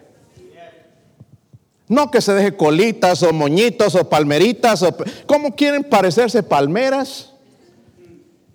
No 1.87 2.11
que 2.11 2.23
se 2.23 2.33
deje 2.33 2.57
colitas 2.57 3.23
o 3.23 3.31
moñitos 3.31 3.95
o 3.95 4.09
palmeritas 4.09 4.83
o 4.85 4.97
¿cómo 5.27 5.55
quieren 5.55 5.85
parecerse 5.85 6.43
palmeras? 6.43 7.31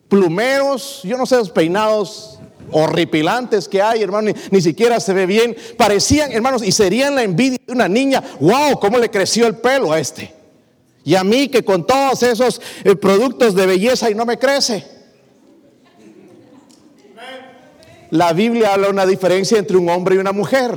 Plumeros, 0.08 1.02
yo 1.04 1.16
no 1.16 1.28
sé 1.28 1.36
los 1.36 1.52
peinados 1.52 2.40
horripilantes 2.72 3.68
que 3.68 3.82
hay, 3.82 4.04
hermano, 4.04 4.32
ni, 4.52 4.62
siquiera 4.62 5.00
se 5.00 5.14
ve 5.14 5.26
bien. 5.26 5.56
Parecían, 5.78 6.32
hermanos, 6.32 6.64
y 6.64 6.72
serían 6.72 7.16
la 7.16 7.24
envidia 7.24 7.60
de 7.66 7.74
una 7.74 7.88
niña. 7.88 8.24
¡Wow! 8.40 8.80
¿Cómo 8.80 8.98
le 8.98 9.10
creció 9.10 9.48
el 9.48 9.56
pelo 9.56 9.92
a 9.92 10.00
este? 10.00 10.34
Y 11.04 11.16
a 11.16 11.24
mí 11.24 11.48
que 11.48 11.64
con 11.64 11.88
todos 11.88 12.24
esos 12.24 12.62
eh, 12.84 12.96
productos 12.96 13.56
de 13.56 13.66
belleza 13.66 14.10
y 14.10 14.16
no 14.16 14.26
me 14.26 14.38
crece. 14.38 14.86
La 18.12 18.34
Biblia 18.34 18.74
habla 18.74 18.90
una 18.90 19.06
diferencia 19.06 19.58
entre 19.58 19.78
un 19.78 19.88
hombre 19.90 20.16
y 20.16 20.18
una 20.18 20.32
mujer. 20.32 20.72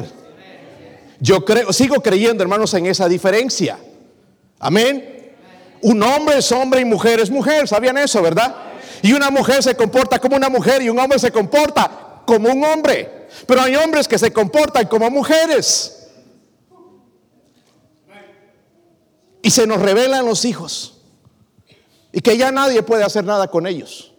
Yo 1.18 1.44
creo, 1.44 1.72
sigo 1.72 2.02
creyendo, 2.02 2.42
hermanos, 2.42 2.74
en 2.74 2.86
esa 2.86 3.08
diferencia. 3.08 3.78
Amén. 4.58 5.34
Un 5.80 6.02
hombre 6.02 6.38
es 6.38 6.52
hombre 6.52 6.80
y 6.80 6.84
mujer 6.84 7.20
es 7.20 7.30
mujer. 7.30 7.66
¿Sabían 7.66 7.98
eso, 7.98 8.20
verdad? 8.22 8.71
Y 9.00 9.12
una 9.12 9.30
mujer 9.30 9.62
se 9.62 9.74
comporta 9.74 10.18
como 10.18 10.36
una 10.36 10.48
mujer 10.48 10.82
y 10.82 10.88
un 10.88 10.98
hombre 10.98 11.18
se 11.18 11.32
comporta 11.32 12.22
como 12.26 12.50
un 12.50 12.64
hombre. 12.64 13.28
Pero 13.46 13.62
hay 13.62 13.76
hombres 13.76 14.06
que 14.06 14.18
se 14.18 14.32
comportan 14.32 14.86
como 14.86 15.10
mujeres. 15.10 16.08
Y 19.42 19.50
se 19.50 19.66
nos 19.66 19.80
revelan 19.80 20.26
los 20.26 20.44
hijos. 20.44 21.00
Y 22.12 22.20
que 22.20 22.36
ya 22.36 22.52
nadie 22.52 22.82
puede 22.82 23.04
hacer 23.04 23.24
nada 23.24 23.48
con 23.48 23.66
ellos. 23.66 24.12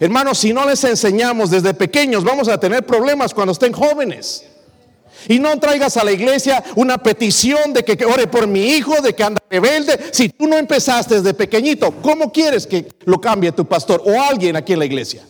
Hermanos, 0.00 0.38
si 0.38 0.52
no 0.52 0.66
les 0.66 0.82
enseñamos 0.82 1.50
desde 1.50 1.74
pequeños, 1.74 2.24
vamos 2.24 2.48
a 2.48 2.58
tener 2.58 2.84
problemas 2.84 3.32
cuando 3.32 3.52
estén 3.52 3.72
jóvenes. 3.72 4.46
Y 5.28 5.38
no 5.38 5.58
traigas 5.58 5.96
a 5.96 6.04
la 6.04 6.12
iglesia 6.12 6.62
una 6.76 6.98
petición 6.98 7.72
de 7.72 7.84
que 7.84 8.04
ore 8.04 8.26
por 8.26 8.46
mi 8.46 8.70
hijo, 8.70 9.00
de 9.00 9.14
que 9.14 9.22
anda 9.22 9.42
rebelde. 9.48 9.98
Si 10.10 10.28
tú 10.28 10.46
no 10.46 10.58
empezaste 10.58 11.16
desde 11.16 11.34
pequeñito, 11.34 11.92
¿cómo 12.02 12.32
quieres 12.32 12.66
que 12.66 12.88
lo 13.04 13.20
cambie 13.20 13.52
tu 13.52 13.64
pastor 13.66 14.02
o 14.04 14.20
alguien 14.20 14.56
aquí 14.56 14.72
en 14.72 14.78
la 14.80 14.84
iglesia? 14.84 15.22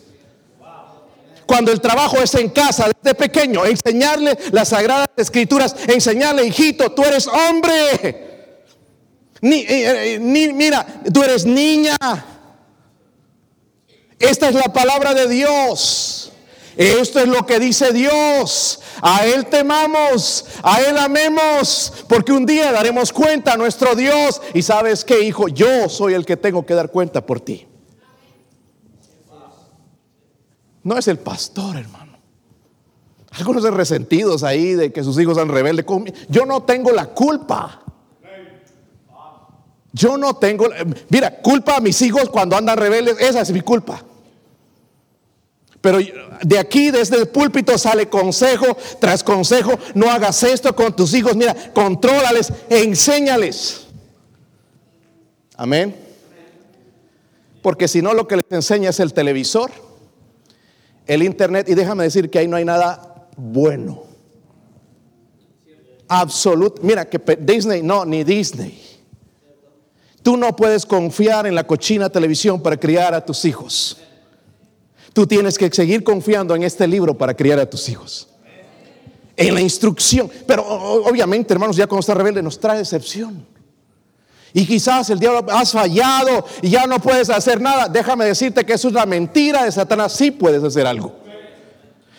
Cuando 1.47 1.73
el 1.73 1.81
trabajo 1.81 2.19
es 2.19 2.35
en 2.35 2.49
casa, 2.49 2.91
desde 3.03 3.15
pequeño, 3.15 3.67
enseñarle 3.67 4.39
las 4.53 4.69
sagradas 4.69 5.09
escrituras, 5.17 5.75
enseñarle, 5.87 6.47
hijito, 6.47 6.93
tú 6.93 7.05
eres 7.05 7.27
hombre. 7.27 8.31
Ni, 9.43 9.57
eh, 9.57 9.67
eh, 10.15 10.19
ni, 10.21 10.53
mira, 10.53 10.87
tú 11.13 11.23
eres 11.23 11.45
niña. 11.45 11.97
Esta 14.19 14.49
es 14.49 14.55
la 14.55 14.73
palabra 14.73 15.15
de 15.15 15.29
Dios. 15.29 16.33
Esto 16.77 17.21
es 17.21 17.29
lo 17.29 17.45
que 17.45 17.59
dice 17.59 17.93
Dios. 17.93 18.81
A 19.05 19.27
Él 19.27 19.47
temamos, 19.47 20.47
a 20.63 20.81
Él 20.81 20.97
amemos, 20.97 22.05
porque 22.09 22.31
un 22.31 22.47
día 22.47 22.71
daremos 22.71 23.13
cuenta 23.13 23.55
a 23.55 23.57
nuestro 23.57 23.97
Dios. 23.97 24.41
Y 24.55 24.63
sabes 24.63 25.05
que, 25.05 25.21
hijo, 25.23 25.49
yo 25.49 25.89
soy 25.89 26.15
el 26.15 26.25
que 26.25 26.37
tengo 26.37 26.65
que 26.65 26.75
dar 26.75 26.89
cuenta 26.89 27.27
por 27.27 27.41
ti. 27.41 27.67
No 30.85 30.97
es 30.97 31.09
el 31.09 31.19
pastor, 31.19 31.77
hermano. 31.77 32.13
Algunos 33.33 33.65
de 33.65 33.73
resentidos 33.73 34.45
ahí 34.45 34.75
de 34.75 34.93
que 34.93 35.03
sus 35.03 35.19
hijos 35.19 35.37
han 35.37 35.49
rebelde. 35.49 35.85
Yo 36.29 36.47
no 36.47 36.63
tengo 36.63 36.93
la 36.93 37.07
culpa. 37.07 37.83
Yo 39.93 40.17
no 40.17 40.37
tengo, 40.37 40.69
mira, 41.09 41.43
culpa 41.43 41.77
a 41.77 41.81
mis 41.81 42.01
hijos 42.03 42.31
cuando 42.31 42.57
andan 42.57 42.79
rebeldes, 42.79 43.21
esa 43.21 43.41
es 43.41 43.53
mi 43.53 43.61
culpa. 43.61 44.03
Pero 45.83 45.99
de 46.43 46.59
aquí, 46.59 46.93
desde 46.93 47.17
el 47.17 47.29
púlpito, 47.29 47.77
sale 47.77 48.09
consejo 48.09 48.77
tras 49.01 49.23
consejo. 49.23 49.79
No 49.95 50.11
hagas 50.11 50.43
esto 50.45 50.75
con 50.75 50.95
tus 50.95 51.13
hijos. 51.13 51.37
Mira, 51.37 51.55
contrólales, 51.75 52.53
enséñales. 52.71 53.89
Amén. 55.57 55.95
Porque 57.63 57.89
si 57.89 58.01
no, 58.01 58.15
lo 58.15 58.29
que 58.29 58.37
les 58.37 58.45
enseña 58.51 58.91
es 58.91 59.01
el 59.01 59.13
televisor, 59.13 59.71
el 61.07 61.25
internet. 61.25 61.69
Y 61.69 61.75
déjame 61.75 62.05
decir 62.05 62.31
que 62.31 62.39
ahí 62.39 62.49
no 62.49 62.57
hay 62.57 62.65
nada 62.65 63.29
bueno. 63.37 64.05
Absoluto. 66.07 66.81
Mira, 66.83 67.09
que 67.09 67.21
Disney, 67.41 67.83
no, 67.83 68.05
ni 68.05 68.23
Disney. 68.23 68.81
Tú 70.23 70.37
no 70.37 70.55
puedes 70.55 70.87
confiar 70.87 71.49
en 71.49 71.57
la 71.57 71.67
cochina 71.67 72.09
televisión 72.09 72.63
para 72.63 72.77
criar 72.77 73.15
a 73.15 73.25
tus 73.25 73.45
hijos. 73.45 74.02
Tú 75.13 75.27
tienes 75.27 75.59
que 75.59 75.71
seguir 75.71 76.03
confiando 76.03 76.55
en 76.55 76.63
este 76.63 76.87
libro 76.87 77.17
para 77.17 77.35
criar 77.35 77.59
a 77.59 77.69
tus 77.69 77.89
hijos. 77.89 78.29
En 79.37 79.55
la 79.55 79.61
instrucción. 79.61 80.31
Pero 80.47 80.65
obviamente, 80.65 81.53
hermanos, 81.53 81.77
ya 81.77 81.87
cuando 81.87 82.01
está 82.01 82.15
rebelde 82.15 82.43
nos 82.43 82.59
trae 82.59 82.79
decepción. 82.79 83.47
Y 84.55 84.67
quizás 84.67 85.09
el 85.11 85.19
diablo 85.19 85.47
has 85.51 85.73
fallado 85.73 86.45
y 86.61 86.71
ya 86.71 86.87
no 86.87 87.01
puedes 87.01 87.31
hacer 87.31 87.61
nada. 87.61 87.89
Déjame 87.89 88.25
decirte 88.27 88.65
que 88.65 88.75
eso 88.75 88.89
es 88.89 88.95
la 88.95 89.07
mentira 89.07 89.65
de 89.65 89.73
Satanás. 89.73 90.13
Sí 90.13 90.31
puedes 90.31 90.63
hacer 90.63 90.87
algo. 90.87 91.23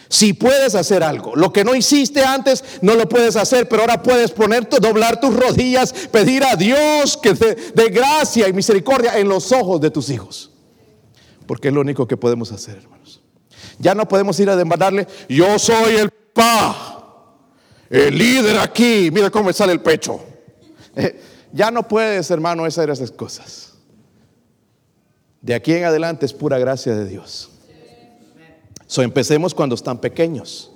Si 0.09 0.33
puedes 0.33 0.75
hacer 0.75 1.01
algo, 1.01 1.35
lo 1.35 1.51
que 1.51 1.63
no 1.63 1.73
hiciste 1.73 2.23
antes 2.23 2.63
no 2.81 2.93
lo 2.93 3.09
puedes 3.09 3.35
hacer, 3.35 3.67
pero 3.67 3.81
ahora 3.81 4.03
puedes 4.03 4.29
poner, 4.29 4.69
doblar 4.69 5.19
tus 5.19 5.35
rodillas, 5.35 5.91
pedir 6.11 6.43
a 6.43 6.55
Dios 6.55 7.17
que 7.17 7.33
te 7.33 7.55
dé 7.73 7.89
gracia 7.89 8.47
y 8.47 8.53
misericordia 8.53 9.17
en 9.17 9.27
los 9.27 9.51
ojos 9.51 9.81
de 9.81 9.89
tus 9.89 10.11
hijos. 10.11 10.52
Porque 11.53 11.67
es 11.67 11.73
lo 11.75 11.81
único 11.81 12.07
que 12.07 12.17
podemos 12.17 12.51
hacer, 12.51 12.77
hermanos. 12.77 13.21
Ya 13.77 13.93
no 13.93 14.07
podemos 14.07 14.39
ir 14.39 14.49
a 14.49 14.55
demandarle, 14.55 15.05
yo 15.29 15.59
soy 15.59 15.97
el 15.97 16.09
pa, 16.09 17.37
el 17.91 18.17
líder 18.17 18.57
aquí, 18.57 19.11
mira 19.13 19.29
cómo 19.29 19.45
me 19.45 19.53
sale 19.53 19.71
el 19.71 19.79
pecho. 19.79 20.19
Ya 21.55 21.69
no 21.69 21.87
puedes, 21.87 22.31
hermano, 22.31 22.65
hacer 22.65 22.89
esas 22.89 23.11
cosas. 23.11 23.75
De 25.39 25.53
aquí 25.53 25.73
en 25.73 25.83
adelante 25.83 26.25
es 26.25 26.33
pura 26.33 26.57
gracia 26.57 26.95
de 26.95 27.05
Dios. 27.05 27.51
So 28.87 29.03
empecemos 29.03 29.53
cuando 29.53 29.75
están 29.75 30.01
pequeños. 30.01 30.71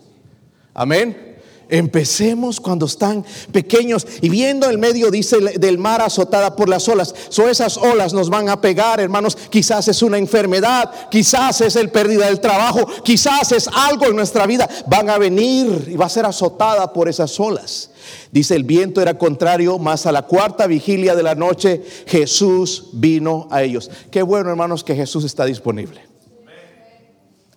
Amén. 0.76 1.37
Empecemos 1.70 2.62
cuando 2.62 2.86
están 2.86 3.26
pequeños 3.52 4.08
y 4.22 4.30
viendo 4.30 4.70
el 4.70 4.78
medio, 4.78 5.12
dice, 5.12 5.38
del 5.60 5.78
mar 5.78 6.02
azotada 6.02 6.56
por 6.56 6.70
las 6.70 6.88
olas. 6.88 7.14
So 7.28 7.50
esas 7.50 7.76
olas 7.76 8.14
nos 8.14 8.30
van 8.30 8.48
a 8.48 8.62
pegar, 8.62 9.02
hermanos. 9.02 9.38
Quizás 9.50 9.88
es 9.90 10.02
una 10.02 10.18
enfermedad, 10.18 11.10
quizás 11.10 11.60
es 11.60 11.76
el 11.76 11.90
pérdida 11.90 12.28
del 12.28 12.40
trabajo, 12.40 12.88
quizás 13.04 13.52
es 13.52 13.68
algo 13.68 14.06
en 14.06 14.16
nuestra 14.16 14.48
vida. 14.48 14.70
Van 14.88 15.10
a 15.10 15.18
venir 15.18 15.90
y 15.92 15.98
va 15.98 16.06
a 16.06 16.10
ser 16.10 16.26
azotada 16.26 16.94
por 16.94 17.10
esas 17.10 17.38
olas. 17.38 17.90
Dice, 18.32 18.56
el 18.56 18.64
viento 18.64 19.02
era 19.02 19.18
contrario, 19.18 19.78
más 19.78 20.06
a 20.06 20.14
la 20.14 20.22
cuarta 20.22 20.68
vigilia 20.68 21.16
de 21.16 21.24
la 21.24 21.36
noche 21.36 21.84
Jesús 22.06 22.92
vino 22.94 23.50
a 23.52 23.64
ellos. 23.64 23.92
Qué 24.10 24.22
bueno, 24.22 24.50
hermanos, 24.50 24.86
que 24.86 24.96
Jesús 24.96 25.26
está 25.26 25.44
disponible. 25.44 26.02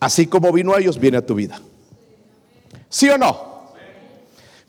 Así 0.00 0.26
como 0.26 0.50
vino 0.52 0.74
a 0.74 0.80
ellos, 0.80 0.98
viene 0.98 1.18
a 1.18 1.26
tu 1.26 1.34
vida. 1.34 1.60
¿Sí 2.88 3.08
o 3.08 3.16
no? 3.16 3.49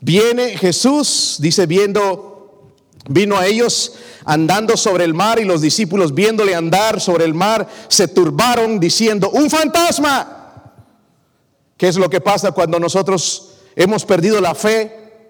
Viene 0.02 0.58
Jesús, 0.58 1.36
dice, 1.38 1.66
viendo, 1.66 2.72
vino 3.08 3.38
a 3.38 3.46
ellos 3.46 3.94
andando 4.24 4.76
sobre 4.76 5.04
el 5.04 5.14
mar 5.14 5.38
y 5.38 5.44
los 5.44 5.60
discípulos 5.60 6.12
viéndole 6.12 6.56
andar 6.56 7.00
sobre 7.00 7.24
el 7.24 7.34
mar 7.34 7.68
se 7.86 8.08
turbaron 8.08 8.80
diciendo, 8.80 9.30
un 9.30 9.48
fantasma. 9.48 10.72
¿Qué 11.76 11.86
es 11.86 11.96
lo 11.96 12.10
que 12.10 12.20
pasa 12.20 12.50
cuando 12.50 12.80
nosotros 12.80 13.54
hemos 13.76 14.04
perdido 14.04 14.40
la 14.40 14.56
fe? 14.56 15.22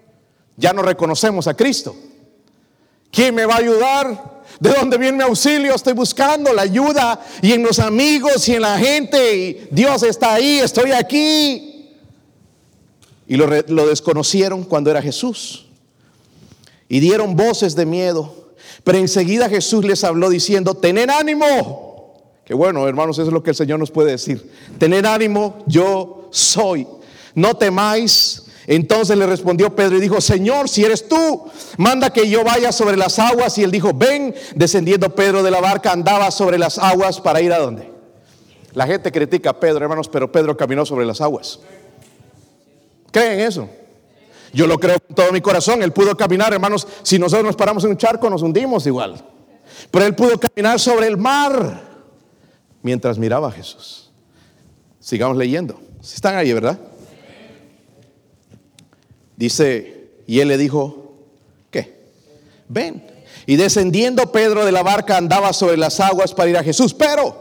Ya 0.57 0.73
no 0.73 0.81
reconocemos 0.81 1.47
a 1.47 1.53
Cristo. 1.53 1.95
¿Quién 3.11 3.35
me 3.35 3.45
va 3.45 3.53
a 3.53 3.59
ayudar? 3.59 4.43
¿De 4.59 4.71
dónde 4.71 4.97
viene 4.97 5.19
mi 5.19 5.23
auxilio? 5.23 5.75
Estoy 5.75 5.93
buscando 5.93 6.51
la 6.51 6.63
ayuda 6.63 7.23
y 7.43 7.53
en 7.53 7.61
los 7.61 7.77
amigos 7.77 8.49
y 8.49 8.55
en 8.55 8.63
la 8.63 8.79
gente. 8.79 9.35
Y 9.35 9.67
Dios 9.69 10.01
está 10.01 10.33
ahí, 10.33 10.57
estoy 10.57 10.93
aquí. 10.93 11.72
Y 13.27 13.37
lo, 13.37 13.47
desconocieron 13.87 14.63
cuando 14.63 14.91
era 14.91 15.01
Jesús. 15.01 15.65
Y 16.89 16.99
dieron 16.99 17.35
voces 17.35 17.75
de 17.75 17.85
miedo. 17.85 18.53
Pero 18.83 18.97
enseguida 18.97 19.49
Jesús 19.49 19.85
les 19.85 20.03
habló 20.03 20.29
diciendo, 20.29 20.73
tener 20.75 21.09
ánimo. 21.09 22.21
Que 22.45 22.53
bueno, 22.53 22.87
hermanos, 22.87 23.17
eso 23.17 23.27
es 23.27 23.33
lo 23.33 23.41
que 23.41 23.51
el 23.51 23.55
Señor 23.55 23.79
nos 23.79 23.91
puede 23.91 24.11
decir. 24.11 24.51
Tener 24.77 25.07
ánimo, 25.07 25.63
yo 25.65 26.27
soy. 26.31 26.85
No 27.33 27.55
temáis. 27.55 28.43
Entonces 28.67 29.17
le 29.17 29.25
respondió 29.25 29.75
Pedro 29.75 29.97
y 29.97 30.01
dijo, 30.01 30.21
Señor, 30.21 30.69
si 30.69 30.83
eres 30.83 31.07
tú, 31.07 31.45
manda 31.77 32.11
que 32.11 32.29
yo 32.29 32.43
vaya 32.43 32.71
sobre 32.71 32.97
las 32.97 33.19
aguas. 33.19 33.57
Y 33.57 33.63
él 33.63 33.71
dijo, 33.71 33.93
ven, 33.93 34.35
descendiendo 34.55 35.15
Pedro 35.15 35.43
de 35.43 35.51
la 35.51 35.61
barca, 35.61 35.91
andaba 35.91 36.31
sobre 36.31 36.57
las 36.57 36.77
aguas 36.77 37.19
para 37.19 37.41
ir 37.41 37.53
a 37.53 37.59
dónde. 37.59 37.91
La 38.73 38.87
gente 38.87 39.11
critica 39.11 39.51
a 39.51 39.59
Pedro, 39.59 39.83
hermanos, 39.83 40.09
pero 40.09 40.31
Pedro 40.31 40.57
caminó 40.57 40.85
sobre 40.85 41.05
las 41.05 41.21
aguas. 41.21 41.59
¿Creen 43.13 43.41
eso? 43.41 43.69
Yo 44.53 44.65
lo 44.65 44.79
creo 44.79 44.99
con 44.99 45.15
todo 45.15 45.31
mi 45.31 45.39
corazón. 45.39 45.83
Él 45.83 45.93
pudo 45.93 46.17
caminar, 46.17 46.51
hermanos. 46.51 46.87
Si 47.03 47.19
nosotros 47.19 47.45
nos 47.45 47.55
paramos 47.55 47.83
en 47.83 47.91
un 47.91 47.97
charco, 47.97 48.27
nos 48.27 48.41
hundimos 48.41 48.87
igual. 48.87 49.23
Pero 49.91 50.05
él 50.05 50.15
pudo 50.15 50.39
caminar 50.39 50.79
sobre 50.79 51.05
el 51.05 51.15
mar 51.15 51.81
mientras 52.81 53.19
miraba 53.19 53.49
a 53.49 53.51
Jesús. 53.51 54.11
Sigamos 54.99 55.37
leyendo. 55.37 55.79
Si 56.01 56.15
están 56.15 56.35
ahí, 56.35 56.51
¿verdad? 56.51 56.79
Dice, 59.37 60.09
y 60.25 60.39
él 60.39 60.47
le 60.47 60.57
dijo, 60.57 61.13
¿qué? 61.69 62.09
Ven. 62.67 63.05
Y 63.45 63.57
descendiendo 63.57 64.31
Pedro 64.31 64.65
de 64.65 64.71
la 64.71 64.81
barca 64.81 65.17
andaba 65.17 65.53
sobre 65.53 65.77
las 65.77 65.99
aguas 65.99 66.33
para 66.33 66.49
ir 66.49 66.57
a 66.57 66.63
Jesús, 66.63 66.95
pero 66.95 67.35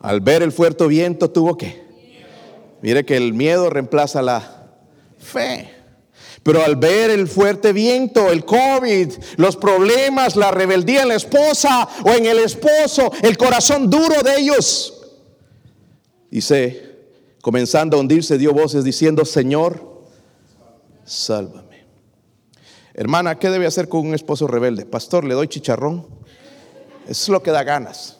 al 0.00 0.20
ver 0.20 0.42
el 0.42 0.50
fuerte 0.50 0.86
viento 0.88 1.30
tuvo 1.30 1.56
que. 1.56 1.86
Mire 2.82 3.04
que 3.04 3.16
el 3.16 3.32
miedo 3.32 3.70
reemplaza 3.70 4.22
la 4.22 4.57
fe. 5.18 5.74
Pero 6.42 6.64
al 6.64 6.76
ver 6.76 7.10
el 7.10 7.28
fuerte 7.28 7.72
viento, 7.72 8.30
el 8.30 8.44
COVID, 8.44 9.12
los 9.36 9.56
problemas, 9.56 10.36
la 10.36 10.50
rebeldía 10.50 11.02
en 11.02 11.08
la 11.08 11.16
esposa 11.16 11.88
o 12.04 12.10
en 12.10 12.26
el 12.26 12.38
esposo, 12.38 13.10
el 13.22 13.36
corazón 13.36 13.90
duro 13.90 14.22
de 14.22 14.38
ellos, 14.38 14.94
dice, 16.30 16.96
comenzando 17.42 17.96
a 17.96 18.00
hundirse, 18.00 18.38
dio 18.38 18.52
voces 18.52 18.84
diciendo, 18.84 19.24
Señor, 19.24 20.04
sálvame. 21.04 21.68
Hermana, 22.94 23.38
¿qué 23.38 23.50
debe 23.50 23.66
hacer 23.66 23.88
con 23.88 24.06
un 24.06 24.14
esposo 24.14 24.46
rebelde? 24.46 24.84
Pastor, 24.84 25.24
le 25.24 25.34
doy 25.34 25.48
chicharrón. 25.48 26.06
Es 27.06 27.28
lo 27.28 27.42
que 27.42 27.50
da 27.50 27.62
ganas. 27.62 28.18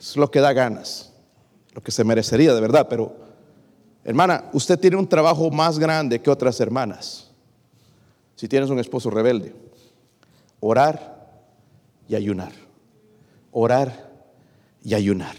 Es 0.00 0.16
lo 0.16 0.30
que 0.30 0.40
da 0.40 0.52
ganas. 0.52 1.12
Lo 1.72 1.82
que 1.82 1.92
se 1.92 2.02
merecería 2.02 2.54
de 2.54 2.60
verdad. 2.60 2.86
Pero, 2.88 3.14
hermana, 4.04 4.44
usted 4.52 4.78
tiene 4.78 4.96
un 4.96 5.08
trabajo 5.08 5.50
más 5.50 5.78
grande 5.78 6.20
que 6.20 6.30
otras 6.30 6.60
hermanas. 6.60 7.30
Si 8.36 8.48
tienes 8.48 8.70
un 8.70 8.78
esposo 8.78 9.10
rebelde. 9.10 9.54
Orar 10.60 11.30
y 12.08 12.14
ayunar. 12.14 12.52
Orar 13.52 14.12
y 14.82 14.94
ayunar. 14.94 15.36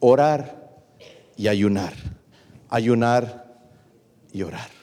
Orar 0.00 0.82
y 1.36 1.48
ayunar. 1.48 1.94
Ayunar 2.68 3.44
y 4.32 4.42
orar 4.42 4.74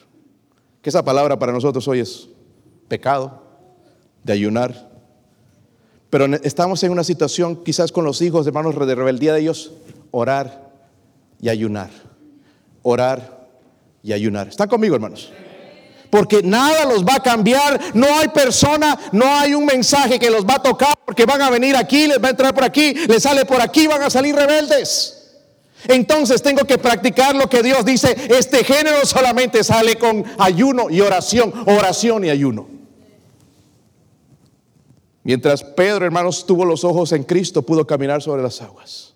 que 0.82 0.90
esa 0.90 1.04
palabra 1.04 1.38
para 1.38 1.52
nosotros 1.52 1.86
hoy 1.86 2.00
es 2.00 2.28
pecado, 2.88 3.40
de 4.24 4.32
ayunar. 4.32 4.90
Pero 6.10 6.26
estamos 6.42 6.82
en 6.82 6.90
una 6.90 7.04
situación 7.04 7.64
quizás 7.64 7.92
con 7.92 8.04
los 8.04 8.20
hijos, 8.20 8.46
hermanos, 8.46 8.74
de 8.86 8.94
rebeldía 8.94 9.32
de 9.32 9.40
ellos, 9.40 9.72
orar 10.10 10.72
y 11.40 11.48
ayunar. 11.48 11.90
Orar 12.82 13.48
y 14.02 14.12
ayunar. 14.12 14.48
¿Están 14.48 14.68
conmigo, 14.68 14.94
hermanos? 14.94 15.32
Porque 16.10 16.42
nada 16.42 16.84
los 16.84 17.04
va 17.04 17.14
a 17.14 17.22
cambiar, 17.22 17.80
no 17.94 18.06
hay 18.18 18.28
persona, 18.28 18.98
no 19.12 19.24
hay 19.24 19.54
un 19.54 19.64
mensaje 19.64 20.18
que 20.18 20.30
los 20.30 20.44
va 20.44 20.56
a 20.56 20.62
tocar, 20.62 20.94
porque 21.06 21.24
van 21.24 21.40
a 21.40 21.48
venir 21.48 21.74
aquí, 21.74 22.06
les 22.06 22.22
va 22.22 22.28
a 22.28 22.30
entrar 22.32 22.54
por 22.54 22.64
aquí, 22.64 22.92
les 22.92 23.22
sale 23.22 23.46
por 23.46 23.62
aquí, 23.62 23.86
van 23.86 24.02
a 24.02 24.10
salir 24.10 24.34
rebeldes. 24.34 25.22
Entonces 25.88 26.42
tengo 26.42 26.64
que 26.64 26.78
practicar 26.78 27.34
lo 27.34 27.48
que 27.48 27.62
Dios 27.62 27.84
dice. 27.84 28.14
Este 28.28 28.62
género 28.62 29.04
solamente 29.04 29.64
sale 29.64 29.96
con 29.96 30.24
ayuno 30.38 30.90
y 30.90 31.00
oración, 31.00 31.52
oración 31.66 32.24
y 32.24 32.30
ayuno. 32.30 32.68
Mientras 35.24 35.62
Pedro, 35.62 36.04
hermanos, 36.04 36.44
tuvo 36.46 36.64
los 36.64 36.84
ojos 36.84 37.12
en 37.12 37.24
Cristo, 37.24 37.62
pudo 37.62 37.86
caminar 37.86 38.22
sobre 38.22 38.42
las 38.42 38.60
aguas. 38.60 39.11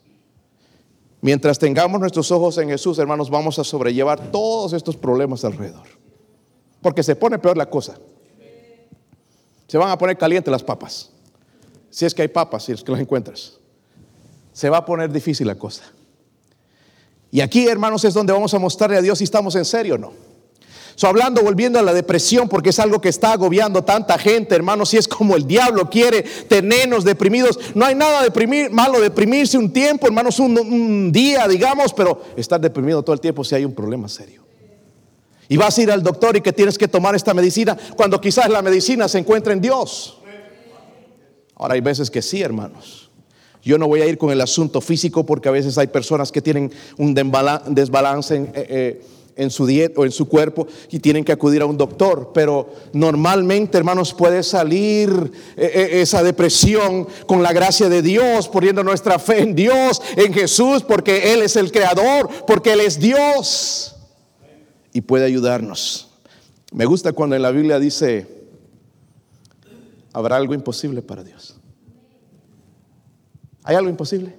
Mientras 1.27 1.59
tengamos 1.59 1.99
nuestros 1.99 2.31
ojos 2.31 2.57
en 2.59 2.69
Jesús, 2.69 3.01
hermanos, 3.01 3.31
vamos 3.31 3.59
a 3.59 3.65
sobrellevar 3.65 4.31
todos 4.31 4.73
estos 4.75 4.97
problemas 4.97 5.45
alrededor. 5.45 5.89
Porque 6.81 7.03
se 7.03 7.17
pone 7.17 7.37
peor 7.41 7.57
la 7.57 7.69
cosa. 7.69 7.99
Se 9.67 9.77
van 9.77 9.91
a 9.91 9.99
poner 9.99 10.17
calientes 10.17 10.53
las 10.53 10.63
papas. 10.63 11.11
Si 11.91 12.05
es 12.05 12.15
que 12.15 12.23
hay 12.23 12.29
papas, 12.29 12.63
si 12.63 12.71
es 12.71 12.85
que 12.85 12.93
las 12.93 13.01
encuentras. 13.01 13.59
Se 14.53 14.71
va 14.71 14.77
a 14.77 14.85
poner 14.85 15.11
difícil 15.11 15.49
la 15.49 15.57
cosa. 15.57 15.83
Y 17.33 17.41
aquí, 17.41 17.67
hermanos, 17.67 18.05
es 18.05 18.15
donde 18.15 18.33
vamos 18.33 18.55
a 18.55 18.61
mostrarle 18.61 18.97
a 18.97 19.03
Dios 19.03 19.19
si 19.19 19.25
estamos 19.25 19.57
en 19.57 19.65
serio 19.65 19.97
o 19.97 19.99
no. 19.99 20.13
So, 20.97 21.09
hablando, 21.09 21.43
volviendo 21.43 21.79
a 21.79 21.83
la 21.83 21.93
depresión, 21.93 22.49
porque 22.49 22.71
es 22.71 22.79
algo 22.79 23.03
que 23.03 23.11
está 23.11 23.33
agobiando 23.33 23.85
tanta 23.85 24.17
gente, 24.19 24.55
hermanos, 24.55 24.89
si 24.89 24.97
es 24.97 25.07
como 25.07 25.37
el 25.37 25.47
diablo 25.47 25.91
quiere 25.91 26.23
tenernos 26.23 27.05
deprimidos. 27.05 27.61
No 27.75 27.85
hay 27.85 27.95
nada 27.95 28.23
deprimir, 28.23 28.71
malo 28.71 28.99
deprimirse 28.99 29.59
un 29.59 29.71
tiempo, 29.71 30.07
hermanos, 30.07 30.41
un, 30.41 31.13
día, 31.13 31.47
digamos, 31.49 31.93
pero 31.93 32.23
estar 32.35 32.59
deprimido 32.59 33.03
todo 33.03 33.13
el 33.13 33.21
tiempo 33.21 33.45
si 33.45 33.55
hay 33.55 33.67
un 33.67 33.75
problema 33.75 34.09
serio. 34.09 34.43
Y 35.51 35.59
vas 35.59 35.77
a 35.77 35.83
ir 35.83 35.91
al 35.91 36.03
doctor 36.03 36.35
y 36.35 36.41
que 36.41 36.55
tienes 36.55 36.79
que 36.79 36.89
tomar 36.89 37.15
esta 37.15 37.35
medicina 37.35 37.77
cuando 37.95 38.19
quizás 38.19 38.49
la 38.49 38.63
medicina 38.63 39.07
se 39.07 39.19
encuentra 39.19 39.53
en 39.53 39.61
Dios. 39.61 40.19
Ahora 41.57 41.75
hay 41.75 41.83
veces 41.83 42.11
que 42.11 42.23
sí, 42.23 42.41
hermanos. 42.41 43.11
Yo 43.63 43.77
no 43.77 43.87
voy 43.87 44.01
a 44.01 44.07
ir 44.07 44.17
con 44.17 44.31
el 44.31 44.41
asunto 44.41 44.81
físico 44.81 45.27
porque 45.27 45.49
a 45.51 45.53
veces 45.53 45.77
hay 45.77 45.89
personas 45.89 46.33
que 46.33 46.41
tienen 46.41 46.73
un 46.97 47.13
desbalance 47.13 48.35
en, 48.35 48.51
eh, 48.55 49.03
eh, 49.37 49.51
su 49.51 49.67
dieta 49.67 50.01
o 50.01 50.05
en 50.05 50.13
su 50.13 50.29
cuerpo 50.29 50.67
y 50.91 50.99
tienen 50.99 51.25
que 51.25 51.33
acudir 51.33 51.63
a 51.63 51.67
un 51.67 51.77
doctor. 51.77 52.31
Pero 52.33 52.73
normalmente, 52.93 53.77
hermanos, 53.77 54.15
puede 54.15 54.43
salir 54.43 55.31
eh, 55.57 56.01
esa 56.01 56.23
depresión 56.23 57.07
con 57.27 57.43
la 57.43 57.53
gracia 57.53 57.89
de 57.89 58.03
Dios, 58.03 58.49
poniendo 58.49 58.83
nuestra 58.83 59.19
fe 59.19 59.43
en 59.43 59.55
Dios, 59.55 60.01
en 60.17 60.33
Jesús, 60.33 60.83
porque 60.83 61.35
Él 61.35 61.43
es 61.43 61.57
el 61.57 61.71
creador, 61.71 62.29
porque 62.47 62.73
Él 62.73 62.81
es 62.81 62.99
Dios 62.99 63.97
y 64.93 65.03
puede 65.03 65.27
ayudarnos. 65.27 66.09
Me 66.73 66.87
gusta 66.87 67.13
cuando 67.13 67.37
en 67.37 67.43
la 67.43 67.51
Biblia 67.51 67.79
dice, 67.79 68.27
¿habrá 70.13 70.37
algo 70.37 70.55
imposible 70.55 71.03
para 71.03 71.23
Dios? 71.23 71.57
¿Hay 73.63 73.77
algo 73.77 73.91
imposible? 73.91 74.35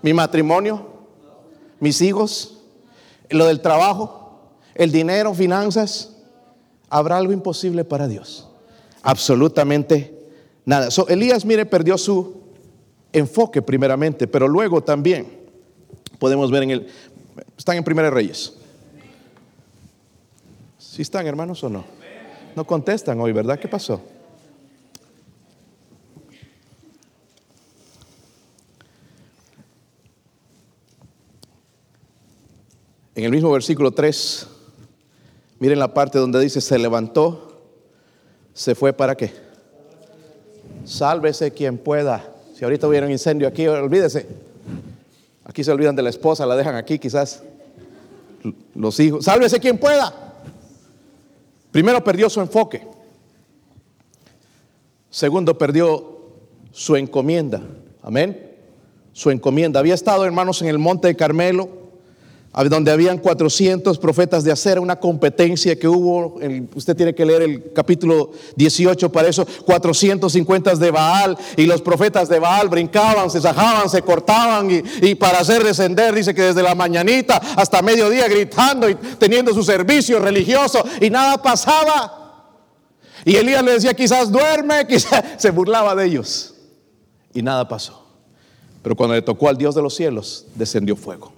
¿Mi 0.00 0.14
matrimonio? 0.14 0.86
¿Mis 1.78 2.00
hijos? 2.00 2.55
¿Lo 3.30 3.46
del 3.46 3.60
trabajo? 3.60 4.40
¿El 4.74 4.92
dinero? 4.92 5.34
¿Finanzas? 5.34 6.16
¿Habrá 6.88 7.16
algo 7.16 7.32
imposible 7.32 7.84
para 7.84 8.08
Dios? 8.08 8.48
Absolutamente 9.02 10.16
nada. 10.64 10.88
Elías, 11.08 11.44
mire, 11.44 11.66
perdió 11.66 11.98
su 11.98 12.40
enfoque 13.12 13.62
primeramente, 13.62 14.26
pero 14.26 14.46
luego 14.48 14.82
también 14.82 15.26
podemos 16.18 16.50
ver 16.50 16.64
en 16.64 16.70
el... 16.70 16.86
Están 17.56 17.76
en 17.76 17.84
Primera 17.84 18.10
Reyes. 18.10 18.54
¿Sí 20.78 21.02
están, 21.02 21.26
hermanos, 21.26 21.62
o 21.64 21.68
no? 21.68 21.84
No 22.54 22.66
contestan 22.66 23.20
hoy, 23.20 23.32
¿verdad? 23.32 23.58
¿Qué 23.58 23.68
pasó? 23.68 24.00
En 33.16 33.24
el 33.24 33.30
mismo 33.30 33.50
versículo 33.50 33.92
3, 33.92 34.46
miren 35.58 35.78
la 35.78 35.94
parte 35.94 36.18
donde 36.18 36.38
dice, 36.38 36.60
se 36.60 36.78
levantó, 36.78 37.62
se 38.52 38.74
fue 38.74 38.92
para 38.92 39.16
qué. 39.16 39.32
Sálvese 40.84 41.50
quien 41.50 41.78
pueda. 41.78 42.30
Si 42.54 42.62
ahorita 42.62 42.86
hubiera 42.86 43.06
un 43.06 43.12
incendio 43.12 43.48
aquí, 43.48 43.66
olvídese. 43.66 44.26
Aquí 45.46 45.64
se 45.64 45.72
olvidan 45.72 45.96
de 45.96 46.02
la 46.02 46.10
esposa, 46.10 46.44
la 46.44 46.56
dejan 46.56 46.74
aquí 46.74 46.98
quizás. 46.98 47.42
Los 48.74 49.00
hijos. 49.00 49.24
Sálvese 49.24 49.60
quien 49.60 49.78
pueda. 49.78 50.12
Primero 51.72 52.04
perdió 52.04 52.28
su 52.28 52.42
enfoque. 52.42 52.86
Segundo, 55.08 55.56
perdió 55.56 56.18
su 56.70 56.96
encomienda. 56.96 57.62
Amén. 58.02 58.58
Su 59.14 59.30
encomienda. 59.30 59.80
Había 59.80 59.94
estado, 59.94 60.26
hermanos, 60.26 60.60
en 60.60 60.68
el 60.68 60.78
monte 60.78 61.08
de 61.08 61.16
Carmelo 61.16 61.85
donde 62.64 62.90
habían 62.90 63.18
400 63.18 63.98
profetas 63.98 64.42
de 64.42 64.50
hacer 64.50 64.80
una 64.80 64.96
competencia 64.96 65.78
que 65.78 65.86
hubo, 65.86 66.38
usted 66.74 66.96
tiene 66.96 67.14
que 67.14 67.26
leer 67.26 67.42
el 67.42 67.72
capítulo 67.74 68.30
18 68.56 69.12
para 69.12 69.28
eso, 69.28 69.46
450 69.66 70.74
de 70.76 70.90
Baal, 70.90 71.36
y 71.56 71.66
los 71.66 71.82
profetas 71.82 72.30
de 72.30 72.38
Baal 72.38 72.70
brincaban, 72.70 73.30
se 73.30 73.42
sajaban, 73.42 73.90
se 73.90 74.00
cortaban, 74.00 74.70
y, 74.70 74.82
y 75.02 75.14
para 75.14 75.40
hacer 75.40 75.62
descender, 75.62 76.14
dice 76.14 76.34
que 76.34 76.42
desde 76.42 76.62
la 76.62 76.74
mañanita 76.74 77.36
hasta 77.56 77.82
mediodía 77.82 78.26
gritando 78.26 78.88
y 78.88 78.94
teniendo 78.94 79.52
su 79.52 79.62
servicio 79.62 80.18
religioso, 80.18 80.82
y 81.00 81.10
nada 81.10 81.42
pasaba. 81.42 82.22
Y 83.26 83.36
Elías 83.36 83.62
le 83.62 83.72
decía, 83.72 83.92
quizás 83.92 84.32
duerme, 84.32 84.86
quizás 84.86 85.22
se 85.36 85.50
burlaba 85.50 85.94
de 85.94 86.06
ellos, 86.06 86.54
y 87.34 87.42
nada 87.42 87.68
pasó. 87.68 88.02
Pero 88.82 88.96
cuando 88.96 89.14
le 89.14 89.20
tocó 89.20 89.50
al 89.50 89.58
Dios 89.58 89.74
de 89.74 89.82
los 89.82 89.94
cielos, 89.94 90.46
descendió 90.54 90.96
fuego 90.96 91.35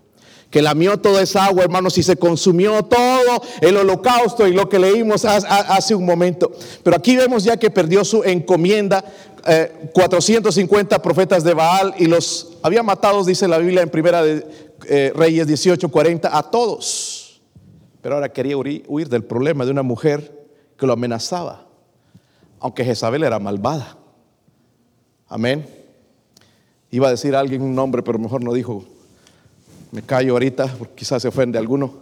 que 0.50 0.62
lamió 0.62 0.98
toda 0.98 1.22
esa 1.22 1.44
agua, 1.44 1.64
hermanos, 1.64 1.98
y 1.98 2.02
se 2.02 2.16
consumió 2.16 2.82
todo 2.84 3.42
el 3.60 3.76
holocausto 3.76 4.46
y 4.46 4.52
lo 4.52 4.68
que 4.68 4.78
leímos 4.78 5.24
hace 5.24 5.94
un 5.94 6.06
momento. 6.06 6.50
Pero 6.82 6.96
aquí 6.96 7.16
vemos 7.16 7.44
ya 7.44 7.56
que 7.56 7.70
perdió 7.70 8.04
su 8.04 8.24
encomienda, 8.24 9.04
450 9.92 10.96
eh, 10.96 10.98
profetas 11.00 11.44
de 11.44 11.54
Baal 11.54 11.94
y 11.98 12.06
los 12.06 12.58
había 12.62 12.82
matado, 12.82 13.24
dice 13.24 13.48
la 13.48 13.58
Biblia 13.58 13.82
en 13.82 13.90
Primera 13.90 14.22
de 14.22 14.46
eh, 14.86 15.12
Reyes 15.14 15.46
18:40, 15.46 16.28
a 16.32 16.42
todos. 16.50 17.40
Pero 18.00 18.16
ahora 18.16 18.30
quería 18.30 18.56
huir 18.56 19.08
del 19.08 19.24
problema 19.24 19.64
de 19.64 19.70
una 19.70 19.82
mujer 19.82 20.46
que 20.76 20.86
lo 20.86 20.92
amenazaba, 20.92 21.66
aunque 22.60 22.84
Jezabel 22.84 23.24
era 23.24 23.38
malvada. 23.38 23.96
Amén. 25.28 25.66
Iba 26.90 27.08
a 27.08 27.10
decir 27.10 27.34
a 27.36 27.40
alguien 27.40 27.60
un 27.60 27.74
nombre, 27.74 28.02
pero 28.02 28.18
mejor 28.18 28.42
no 28.42 28.52
dijo. 28.54 28.84
Me 29.90 30.02
callo 30.02 30.32
ahorita, 30.32 30.66
porque 30.78 30.94
quizás 30.96 31.22
se 31.22 31.28
ofende 31.28 31.58
alguno. 31.58 31.94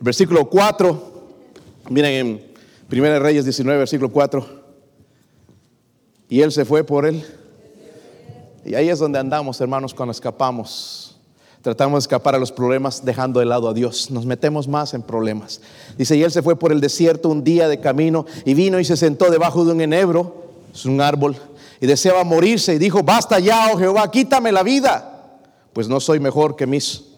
Versículo 0.00 0.48
4, 0.48 1.12
miren 1.90 2.12
en 2.12 2.50
1 2.90 3.18
Reyes 3.20 3.44
19, 3.44 3.78
versículo 3.78 4.10
4. 4.10 4.60
Y 6.28 6.40
él 6.40 6.50
se 6.50 6.64
fue 6.64 6.82
por 6.82 7.06
él. 7.06 7.24
Y 8.64 8.74
ahí 8.74 8.88
es 8.88 8.98
donde 8.98 9.18
andamos, 9.18 9.60
hermanos, 9.60 9.94
cuando 9.94 10.12
escapamos. 10.12 11.18
Tratamos 11.62 12.02
de 12.02 12.04
escapar 12.04 12.34
a 12.34 12.38
los 12.38 12.50
problemas 12.50 13.04
dejando 13.04 13.40
de 13.40 13.46
lado 13.46 13.68
a 13.68 13.74
Dios. 13.74 14.10
Nos 14.10 14.24
metemos 14.24 14.66
más 14.66 14.94
en 14.94 15.02
problemas. 15.02 15.60
Dice, 15.98 16.16
y 16.16 16.22
él 16.22 16.30
se 16.30 16.42
fue 16.42 16.58
por 16.58 16.72
el 16.72 16.80
desierto 16.80 17.28
un 17.28 17.44
día 17.44 17.68
de 17.68 17.80
camino 17.80 18.24
y 18.44 18.54
vino 18.54 18.80
y 18.80 18.84
se 18.84 18.96
sentó 18.96 19.30
debajo 19.30 19.64
de 19.64 19.72
un 19.72 19.80
enebro, 19.82 20.46
es 20.72 20.86
un 20.86 21.00
árbol, 21.00 21.36
y 21.80 21.86
deseaba 21.86 22.24
morirse 22.24 22.74
y 22.74 22.78
dijo, 22.78 23.02
basta 23.02 23.38
ya, 23.38 23.70
oh 23.72 23.76
Jehová, 23.76 24.10
quítame 24.10 24.52
la 24.52 24.62
vida, 24.62 25.38
pues 25.74 25.86
no 25.86 26.00
soy 26.00 26.18
mejor 26.18 26.56
que 26.56 26.66
mis 26.66 27.09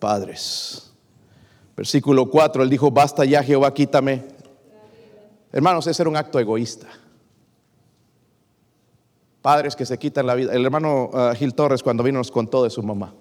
padres. 0.00 0.90
Versículo 1.76 2.28
4, 2.28 2.64
él 2.64 2.68
dijo, 2.68 2.90
basta 2.90 3.24
ya, 3.24 3.42
Jehová, 3.42 3.72
quítame. 3.72 4.24
Hermanos, 5.52 5.86
ese 5.86 6.02
era 6.02 6.10
un 6.10 6.16
acto 6.16 6.40
egoísta. 6.40 6.88
Padres 9.40 9.74
que 9.76 9.86
se 9.86 9.98
quitan 9.98 10.26
la 10.26 10.34
vida. 10.34 10.52
El 10.52 10.64
hermano 10.64 11.10
ah, 11.14 11.32
Gil 11.36 11.54
Torres 11.54 11.82
cuando 11.82 12.02
vino 12.02 12.18
nos 12.18 12.30
contó 12.30 12.62
de 12.62 12.70
su 12.70 12.82
mamá. 12.82 13.14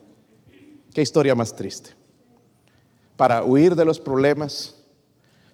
Qué 0.94 1.02
historia 1.02 1.36
más 1.36 1.56
triste. 1.56 1.92
Para 3.16 3.44
huir 3.44 3.76
de 3.76 3.86
los 3.86 4.00
problemas, 4.00 4.76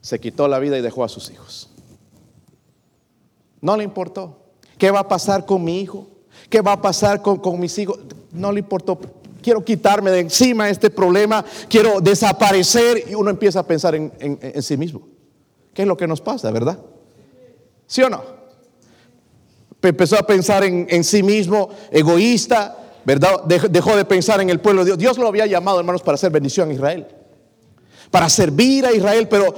se 0.02 0.20
quitó 0.20 0.48
la 0.48 0.60
vida 0.60 0.78
y 0.78 0.82
dejó 0.82 1.04
a 1.04 1.10
sus 1.10 1.30
hijos. 1.30 1.70
No 3.62 3.78
le 3.78 3.84
importó. 3.84 4.38
¿Qué 4.78 4.92
va 4.92 5.00
a 5.00 5.08
pasar 5.08 5.46
con 5.46 5.64
mi 5.64 5.80
hijo? 5.80 6.08
¿Qué 6.50 6.62
va 6.62 6.74
a 6.74 6.82
pasar 6.82 7.22
con, 7.22 7.60
mis 7.60 7.78
hijos? 7.78 8.00
No 8.32 8.52
le 8.52 8.60
importó. 8.60 9.00
Quiero 9.46 9.64
quitarme 9.64 10.10
de 10.10 10.22
encima 10.22 10.72
este 10.72 10.90
problema, 10.90 11.46
quiero 11.70 12.02
desaparecer 12.02 13.04
y 13.08 13.14
uno 13.14 13.30
empieza 13.30 13.60
a 13.60 13.68
pensar 13.68 13.94
en, 13.94 14.12
sí 14.64 14.76
mismo. 14.76 15.08
¿Qué 15.72 15.84
es 15.84 15.88
lo 15.88 15.96
que 15.96 16.08
nos 16.08 16.20
pasa, 16.20 16.50
verdad? 16.50 16.80
¿Sí 17.86 18.02
o 18.02 18.10
no? 18.10 18.24
Empezó 19.84 20.18
a 20.18 20.26
pensar 20.26 20.64
en, 20.64 21.04
sí 21.04 21.22
mismo, 21.22 21.70
egoísta, 21.92 22.76
¿verdad? 23.06 23.44
Dejó 23.44 23.96
de 23.96 24.04
pensar 24.06 24.42
en 24.42 24.50
el 24.50 24.60
pueblo 24.60 24.82
de 24.84 24.88
Dios. 24.88 24.98
Dios 24.98 25.18
lo 25.20 25.28
había 25.28 25.46
llamado, 25.46 25.80
hermanos, 25.80 26.02
para 26.02 26.16
hacer 26.16 26.32
bendición 26.32 26.72
a 26.72 26.74
Israel, 26.74 27.06
para 28.10 28.28
servir 28.30 28.84
a 28.88 28.94
Israel, 28.94 29.28
pero 29.28 29.54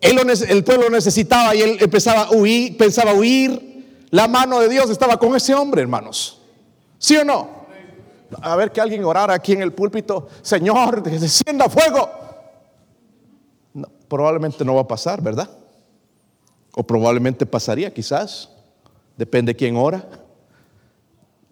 él, 0.00 0.18
el 0.48 0.64
pueblo 0.64 0.88
necesitaba 0.88 1.54
y 1.54 1.60
él 1.60 1.76
empezaba 1.82 2.22
a 2.22 2.30
huir, 2.30 2.78
pensaba 2.78 3.12
huir. 3.12 4.06
La 4.08 4.26
mano 4.26 4.58
de 4.58 4.70
Dios 4.70 4.88
estaba 4.88 5.18
con 5.18 5.36
ese 5.36 5.54
hombre, 5.54 5.82
hermanos. 5.82 6.40
¿Sí 6.96 7.14
o 7.18 7.26
no? 7.26 7.57
A 8.42 8.56
ver 8.56 8.72
que 8.72 8.80
alguien 8.80 9.04
orara 9.04 9.34
aquí 9.34 9.52
en 9.52 9.62
el 9.62 9.72
púlpito, 9.72 10.28
Señor, 10.42 11.02
descienda 11.02 11.68
fuego. 11.68 12.10
probablemente 14.08 14.64
no 14.64 14.74
va 14.74 14.82
a 14.82 14.88
pasar, 14.88 15.22
¿verdad? 15.22 15.50
O 16.74 16.82
probablemente 16.82 17.46
pasaría, 17.46 17.92
quizás. 17.92 18.50
Depende 19.16 19.54
quién 19.54 19.76
ora. 19.76 20.06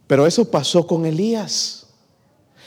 Pero 0.07 0.27
eso 0.27 0.51
pasó 0.51 0.87
con 0.87 1.05
Elías. 1.05 1.87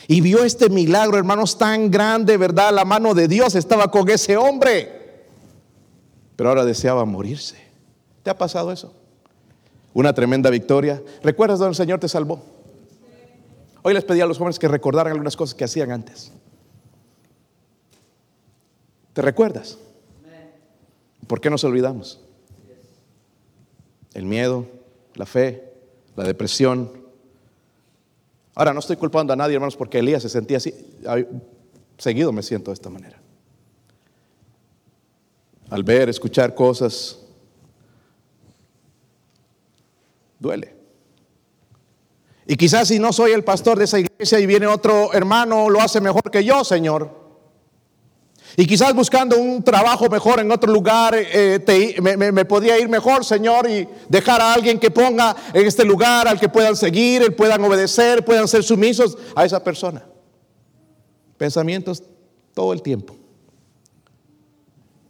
Y 0.08 0.22
vio 0.22 0.44
este 0.44 0.70
milagro, 0.70 1.18
hermanos, 1.18 1.58
tan 1.58 1.92
grande, 1.92 2.36
¿verdad? 2.36 2.74
La 2.74 2.84
mano 2.84 3.14
de 3.14 3.28
Dios 3.28 3.56
estaba 3.56 3.92
con 3.92 4.10
ese 4.10 4.36
hombre. 4.38 5.28
Pero 6.36 6.50
ahora 6.50 6.66
deseaba 6.66 7.06
morirse. 7.06 7.58
¿Te 8.24 8.30
ha 8.30 8.38
pasado 8.38 8.72
eso? 8.72 8.94
Una 9.94 10.14
tremenda 10.14 10.50
victoria. 10.50 11.02
¿Recuerdas 11.24 11.60
dónde 11.60 11.72
el 11.72 11.76
Señor 11.76 12.00
te 12.00 12.08
salvó? 12.08 12.42
Hoy 13.82 13.94
les 13.94 14.04
pedí 14.04 14.22
a 14.22 14.26
los 14.26 14.38
jóvenes 14.38 14.60
que 14.60 14.68
recordaran 14.68 15.14
algunas 15.14 15.36
cosas 15.36 15.56
que 15.56 15.64
hacían 15.64 15.92
antes. 15.92 16.32
¿Te 19.14 19.22
recuerdas? 19.22 19.78
¿Por 21.28 21.42
qué 21.42 21.50
nos 21.50 21.64
olvidamos? 21.64 22.22
El 24.14 24.26
miedo, 24.26 24.66
la 25.16 25.26
fe, 25.26 25.74
la 26.16 26.24
depresión, 26.24 27.00
Ahora, 28.60 28.74
no 28.74 28.82
estoy 28.82 28.98
culpando 28.98 29.32
a 29.32 29.38
nadie, 29.38 29.56
hermanos, 29.56 29.78
porque 29.78 30.00
Elías 30.00 30.22
se 30.22 30.28
sentía 30.28 30.58
así. 30.58 30.74
Seguido 31.98 32.34
me 32.34 32.44
siento 32.44 32.72
de 32.72 32.74
esta 32.74 32.90
manera. 32.90 33.18
Al 35.70 35.82
ver, 35.82 36.10
escuchar 36.10 36.54
cosas, 36.54 37.20
duele. 40.38 40.76
Y 42.50 42.58
quizás 42.58 42.88
si 42.88 42.98
no 42.98 43.14
soy 43.14 43.34
el 43.34 43.44
pastor 43.44 43.78
de 43.78 43.84
esa 43.84 44.00
iglesia 44.00 44.40
y 44.40 44.48
viene 44.48 44.66
otro 44.66 45.14
hermano, 45.14 45.70
lo 45.70 45.80
hace 45.80 46.02
mejor 46.02 46.32
que 46.32 46.44
yo, 46.44 46.64
Señor. 46.64 47.12
Y 48.58 48.66
quizás 48.66 48.96
buscando 48.96 49.38
un 49.38 49.62
trabajo 49.64 50.10
mejor 50.10 50.40
en 50.40 50.52
otro 50.52 50.74
lugar, 50.74 51.14
eh, 51.16 51.96
me, 52.02 52.46
podría 52.46 52.80
ir 52.80 52.90
mejor, 52.90 53.24
Señor, 53.24 53.70
y 53.70 53.88
dejar 54.10 54.42
a 54.42 54.52
alguien 54.52 54.80
que 54.80 54.90
ponga 54.90 55.36
en 55.54 55.68
este 55.68 55.86
lugar 55.86 56.28
al 56.28 56.40
que 56.40 56.50
puedan 56.50 56.76
seguir, 56.76 57.36
puedan 57.36 57.64
obedecer, 57.64 58.26
puedan 58.26 58.48
ser 58.48 58.64
sumisos 58.64 59.16
a 59.36 59.46
esa 59.46 59.64
persona. 59.64 60.04
Pensamientos 61.38 62.02
todo 62.56 62.74
el 62.74 62.82
tiempo. 62.82 63.16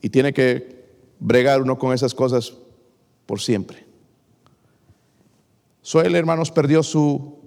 Y 0.01 0.09
tiene 0.09 0.33
que 0.33 0.89
bregar 1.19 1.61
uno 1.61 1.77
con 1.79 1.93
esas 1.93 2.13
cosas 2.13 2.53
por 3.25 3.39
siempre. 3.39 3.88
Suel, 5.89 6.13
hermanos, 6.13 6.51
perdió 6.51 6.83
su 6.83 7.39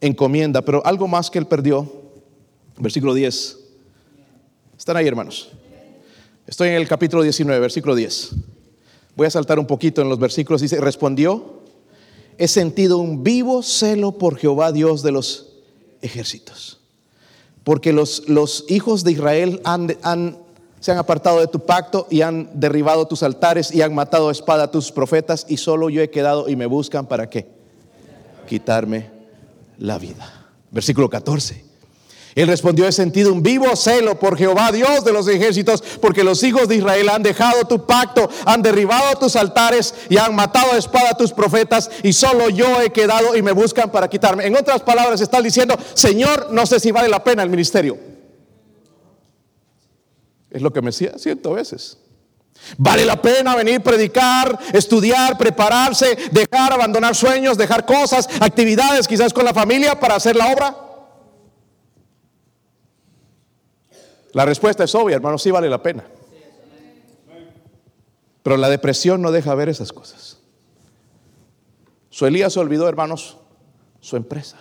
encomienda, 0.00 0.62
pero 0.62 0.80
algo 0.86 1.06
más 1.06 1.30
que 1.30 1.38
él 1.38 1.46
perdió, 1.46 1.92
versículo 2.78 3.12
10 3.12 3.58
¿Están 4.78 4.96
ahí, 4.96 5.06
hermanos? 5.06 5.50
Estoy 6.46 6.68
en 6.68 6.76
el 6.76 6.88
capítulo 6.88 7.22
19, 7.22 7.60
versículo 7.60 7.94
10. 7.94 8.30
Voy 9.14 9.26
a 9.26 9.30
saltar 9.30 9.58
un 9.58 9.66
poquito 9.66 10.00
en 10.00 10.08
los 10.08 10.18
versículos. 10.18 10.62
Dice, 10.62 10.80
respondió, 10.80 11.60
he 12.38 12.48
sentido 12.48 12.96
un 12.96 13.22
vivo 13.22 13.62
celo 13.62 14.12
por 14.12 14.38
Jehová 14.38 14.72
Dios 14.72 15.02
de 15.02 15.12
los 15.12 15.58
ejércitos. 16.00 16.80
Porque 17.62 17.92
los, 17.92 18.26
los 18.26 18.64
hijos 18.70 19.04
de 19.04 19.12
Israel 19.12 19.60
han, 19.64 20.38
se 20.80 20.92
han 20.92 20.96
apartado 20.96 21.40
de 21.40 21.46
tu 21.46 21.66
pacto 21.66 22.06
y 22.08 22.22
han 22.22 22.58
derribado 22.58 23.06
tus 23.06 23.22
altares 23.22 23.70
y 23.70 23.82
han 23.82 23.94
matado 23.94 24.30
a 24.30 24.32
espada 24.32 24.62
a 24.62 24.70
tus 24.70 24.90
profetas 24.90 25.44
y 25.46 25.58
solo 25.58 25.90
yo 25.90 26.00
he 26.00 26.08
quedado 26.08 26.48
y 26.48 26.56
me 26.56 26.64
buscan 26.64 27.06
para 27.06 27.28
qué? 27.28 27.60
Quitarme 28.52 29.08
la 29.78 29.96
vida. 29.96 30.30
Versículo 30.70 31.08
14. 31.08 31.64
Él 32.34 32.46
respondió, 32.46 32.86
he 32.86 32.92
sentido 32.92 33.32
un 33.32 33.42
vivo 33.42 33.74
celo 33.76 34.18
por 34.18 34.36
Jehová, 34.36 34.70
Dios 34.70 35.06
de 35.06 35.12
los 35.14 35.26
ejércitos, 35.26 35.82
porque 36.02 36.22
los 36.22 36.42
hijos 36.42 36.68
de 36.68 36.76
Israel 36.76 37.08
han 37.08 37.22
dejado 37.22 37.64
tu 37.66 37.86
pacto, 37.86 38.28
han 38.44 38.60
derribado 38.60 39.18
tus 39.18 39.36
altares 39.36 39.94
y 40.10 40.18
han 40.18 40.34
matado 40.34 40.72
a 40.72 40.76
espada 40.76 41.12
a 41.12 41.16
tus 41.16 41.32
profetas, 41.32 41.90
y 42.02 42.12
solo 42.12 42.50
yo 42.50 42.82
he 42.82 42.90
quedado 42.92 43.34
y 43.34 43.40
me 43.40 43.52
buscan 43.52 43.90
para 43.90 44.10
quitarme. 44.10 44.44
En 44.44 44.54
otras 44.54 44.82
palabras, 44.82 45.22
está 45.22 45.40
diciendo, 45.40 45.74
Señor, 45.94 46.48
no 46.50 46.66
sé 46.66 46.78
si 46.78 46.92
vale 46.92 47.08
la 47.08 47.24
pena 47.24 47.42
el 47.42 47.48
ministerio. 47.48 47.98
Es 50.50 50.60
lo 50.60 50.70
que 50.70 50.82
me 50.82 50.92
siento 50.92 51.52
a 51.52 51.54
veces. 51.54 52.01
Vale 52.78 53.04
la 53.04 53.20
pena 53.20 53.54
venir, 53.54 53.82
predicar, 53.82 54.58
estudiar, 54.72 55.36
prepararse, 55.36 56.16
dejar, 56.30 56.72
abandonar 56.72 57.14
sueños, 57.14 57.58
dejar 57.58 57.84
cosas, 57.84 58.28
actividades 58.40 59.06
quizás 59.06 59.32
con 59.32 59.44
la 59.44 59.52
familia 59.52 59.98
para 59.98 60.16
hacer 60.16 60.36
la 60.36 60.52
obra. 60.52 60.76
La 64.32 64.44
respuesta 64.44 64.84
es 64.84 64.94
obvia, 64.94 65.16
hermano, 65.16 65.38
sí 65.38 65.50
vale 65.50 65.68
la 65.68 65.82
pena. 65.82 66.04
Pero 68.42 68.56
la 68.56 68.68
depresión 68.70 69.20
no 69.22 69.30
deja 69.30 69.54
ver 69.54 69.68
esas 69.68 69.92
cosas. 69.92 70.38
Su 72.10 72.26
Elías 72.26 72.56
olvidó, 72.56 72.88
hermanos, 72.88 73.36
su 74.00 74.16
empresa. 74.16 74.58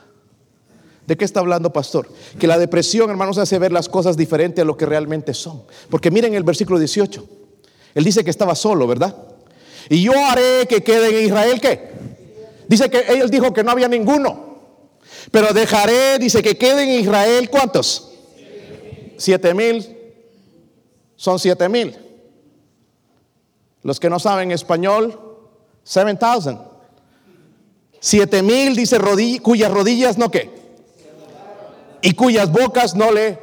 ¿De 1.08 1.18
qué 1.18 1.26
está 1.26 1.40
hablando, 1.40 1.74
pastor? 1.74 2.08
Que 2.40 2.48
la 2.48 2.60
depresión, 2.60 3.10
hermanos, 3.10 3.38
hace 3.38 3.58
ver 3.60 3.72
las 3.72 3.90
cosas 3.90 4.16
diferentes 4.16 4.62
a 4.62 4.66
lo 4.66 4.78
que 4.78 4.86
realmente 4.86 5.34
son. 5.34 5.64
Porque 5.90 6.12
miren 6.12 6.34
el 6.36 6.44
versículo 6.44 6.78
18. 6.78 7.41
Él 7.94 8.04
dice 8.04 8.24
que 8.24 8.30
estaba 8.30 8.56
solo, 8.56 8.88
¿verdad? 8.88 9.16
Y 9.90 10.04
yo 10.04 10.14
haré 10.14 10.66
que 10.68 10.84
quede 10.84 11.20
en 11.20 11.26
Israel, 11.26 11.60
¿qué? 11.60 11.92
Dice 12.68 12.90
que 12.90 13.00
él 13.00 13.30
dijo 13.30 13.52
que 13.52 13.64
no 13.64 13.72
había 13.72 13.88
ninguno. 13.88 14.52
Pero 15.32 15.54
dejaré, 15.54 16.18
dice 16.20 16.42
que 16.42 16.58
quede 16.58 16.84
en 16.84 17.02
Israel, 17.02 17.50
¿cuántos? 17.50 18.12
Siete 19.18 19.54
mil 19.54 19.98
son 21.16 21.38
siete 21.38 21.68
mil. 21.70 21.98
Los 23.84 24.00
que 24.00 24.10
no 24.10 24.20
saben 24.20 24.52
español, 24.52 25.20
seven 25.84 26.18
thousand. 26.18 26.60
Siete 28.00 28.42
mil 28.42 28.76
dice 28.76 28.98
cuyas 29.44 29.72
rodillas 29.72 30.18
no 30.18 30.32
qué. 30.32 30.50
Y 32.02 32.14
cuyas 32.14 32.52
bocas 32.52 32.96
no 32.96 33.12
le. 33.12 33.38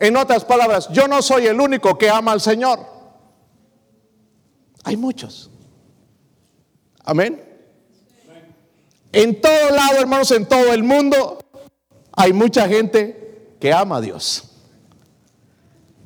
En 0.00 0.16
otras 0.16 0.44
palabras, 0.44 0.88
yo 0.90 1.08
no 1.08 1.20
soy 1.20 1.46
el 1.46 1.60
único 1.60 1.98
que 1.98 2.08
ama 2.08 2.32
al 2.32 2.40
Señor. 2.40 2.93
Hay 4.84 4.96
muchos. 4.96 5.50
Amén. 7.04 7.42
En 9.12 9.40
todo 9.40 9.70
lado, 9.70 10.00
hermanos, 10.00 10.30
en 10.32 10.46
todo 10.46 10.72
el 10.72 10.82
mundo, 10.82 11.38
hay 12.12 12.32
mucha 12.32 12.68
gente 12.68 13.54
que 13.60 13.72
ama 13.72 13.96
a 13.96 14.00
Dios. 14.00 14.50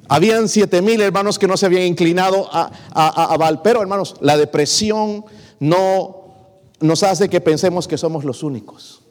Habían 0.09 0.49
siete 0.49 0.81
mil 0.81 1.01
hermanos 1.01 1.38
que 1.38 1.47
no 1.47 1.57
se 1.57 1.67
habían 1.67 1.83
inclinado 1.83 2.49
a, 2.51 2.71
a, 2.95 3.37
Val, 3.37 3.61
pero 3.62 3.83
hermanos, 3.83 4.14
la 4.21 4.37
depresión 4.37 5.25
no 5.61 6.35
nos 6.81 7.03
hace 7.03 7.29
que 7.29 7.41
pensemos 7.41 7.87
que 7.87 7.99
somos 7.99 8.25
los 8.25 8.43
únicos. 8.43 9.03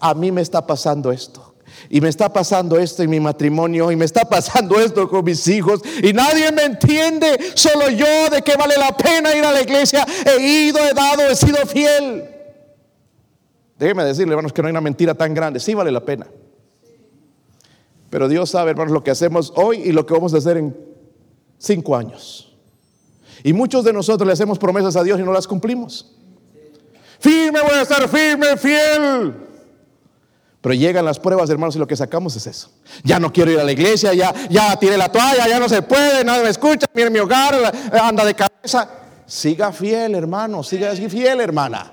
A 0.00 0.14
mí 0.14 0.32
me 0.32 0.40
está 0.40 0.66
pasando 0.66 1.12
esto. 1.12 1.51
Y 1.88 2.00
me 2.00 2.08
está 2.08 2.32
pasando 2.32 2.78
esto 2.78 3.02
en 3.02 3.10
mi 3.10 3.20
matrimonio 3.20 3.90
y 3.90 3.96
me 3.96 4.04
está 4.04 4.24
pasando 4.24 4.80
esto 4.80 5.08
con 5.08 5.24
mis 5.24 5.46
hijos 5.48 5.80
y 6.02 6.12
nadie 6.12 6.50
me 6.52 6.64
entiende, 6.64 7.38
solo 7.54 7.88
yo 7.90 8.30
de 8.30 8.42
que 8.42 8.56
vale 8.56 8.76
la 8.76 8.96
pena 8.96 9.34
ir 9.34 9.44
a 9.44 9.52
la 9.52 9.62
iglesia. 9.62 10.06
He 10.24 10.68
ido, 10.68 10.78
he 10.78 10.94
dado, 10.94 11.28
he 11.28 11.34
sido 11.34 11.58
fiel. 11.66 12.24
Déjeme 13.78 14.04
decirle, 14.04 14.32
hermanos, 14.32 14.52
que 14.52 14.62
no 14.62 14.68
hay 14.68 14.72
una 14.72 14.80
mentira 14.80 15.14
tan 15.14 15.34
grande. 15.34 15.58
Sí 15.58 15.74
vale 15.74 15.90
la 15.90 16.04
pena. 16.04 16.26
Pero 18.10 18.28
Dios 18.28 18.50
sabe, 18.50 18.70
hermanos, 18.70 18.92
lo 18.92 19.02
que 19.02 19.10
hacemos 19.10 19.52
hoy 19.56 19.78
y 19.78 19.92
lo 19.92 20.06
que 20.06 20.14
vamos 20.14 20.34
a 20.34 20.38
hacer 20.38 20.56
en 20.56 20.76
cinco 21.58 21.96
años. 21.96 22.54
Y 23.42 23.52
muchos 23.52 23.84
de 23.84 23.92
nosotros 23.92 24.26
le 24.26 24.34
hacemos 24.34 24.58
promesas 24.58 24.94
a 24.96 25.02
Dios 25.02 25.18
y 25.18 25.22
no 25.22 25.32
las 25.32 25.46
cumplimos. 25.46 26.14
Firme 27.18 27.60
voy 27.60 27.72
a 27.72 27.82
estar 27.82 28.08
firme, 28.08 28.56
fiel. 28.56 29.34
Pero 30.62 30.76
llegan 30.76 31.04
las 31.04 31.18
pruebas, 31.18 31.50
hermanos, 31.50 31.74
y 31.74 31.80
lo 31.80 31.88
que 31.88 31.96
sacamos 31.96 32.36
es 32.36 32.46
eso. 32.46 32.70
Ya 33.02 33.18
no 33.18 33.32
quiero 33.32 33.50
ir 33.50 33.58
a 33.58 33.64
la 33.64 33.72
iglesia, 33.72 34.14
ya, 34.14 34.32
ya 34.48 34.78
tiré 34.78 34.96
la 34.96 35.10
toalla, 35.10 35.48
ya 35.48 35.58
no 35.58 35.68
se 35.68 35.82
puede, 35.82 36.24
nadie 36.24 36.44
me 36.44 36.50
escucha, 36.50 36.86
mire 36.94 37.10
mi 37.10 37.18
hogar, 37.18 37.74
anda 38.00 38.24
de 38.24 38.34
cabeza. 38.34 38.88
Siga 39.26 39.72
fiel, 39.72 40.14
hermano, 40.14 40.62
siga 40.62 40.94
fiel, 40.94 41.40
hermana. 41.40 41.92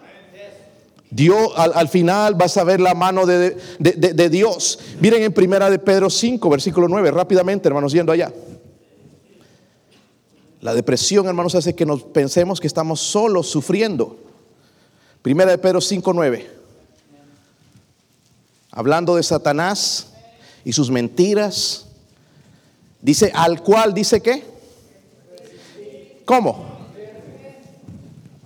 Dios, 1.10 1.51
al, 1.58 1.89
final 1.89 2.36
vas 2.36 2.58
a 2.58 2.63
ver 2.63 2.79
la 2.79 2.93
mano 2.93 3.25
de, 3.25 3.58
de, 3.79 4.29
Dios. 4.29 4.77
Miren 5.01 5.23
en 5.23 5.34
primera 5.34 5.67
de 5.71 5.79
Pedro 5.79 6.08
5, 6.08 6.47
versículo 6.47 6.88
9, 6.88 7.10
rápidamente, 7.10 7.67
hermanos, 7.67 7.91
yendo 7.91 8.12
allá. 8.12 8.32
La 10.62 10.75
depresión, 10.75 11.25
hermanos, 11.25 11.55
hace 11.55 11.73
que 11.73 11.88
nos 11.88 12.03
pensemos 12.03 12.60
que 12.60 12.67
estamos 12.67 12.99
solos 12.99 13.47
sufriendo. 13.49 14.19
Primera 15.23 15.49
de 15.49 15.58
Pedro 15.58 15.82
5, 15.82 16.13
9 16.13 16.58
hablando 18.71 19.15
de 19.15 19.23
Satanás 19.23 20.13
y 20.63 20.73
sus 20.73 20.91
mentiras. 20.91 21.86
Dice, 23.01 23.32
al 23.34 23.63
cual 23.63 23.93
dice 23.93 24.21
qué? 24.21 24.43
¿Cómo? 26.25 26.65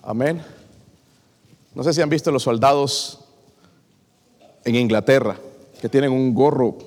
Amén. 0.02 0.44
No 1.74 1.84
sé 1.84 1.94
si 1.94 2.02
han 2.02 2.10
visto 2.10 2.32
los 2.32 2.44
soldados 2.44 3.20
en 4.64 4.76
Inglaterra 4.76 5.38
que 5.82 5.90
tienen 5.90 6.12
un 6.12 6.34
gorro 6.34 6.78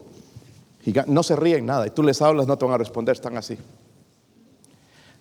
gigante. 0.82 1.10
No 1.10 1.22
se 1.22 1.34
ríen 1.36 1.66
nada 1.66 1.86
y 1.86 1.90
tú 1.90 2.02
les 2.02 2.22
hablas, 2.22 2.46
no 2.46 2.56
te 2.56 2.64
van 2.64 2.74
a 2.74 2.78
responder, 2.78 3.14
están 3.14 3.36
así. 3.36 3.58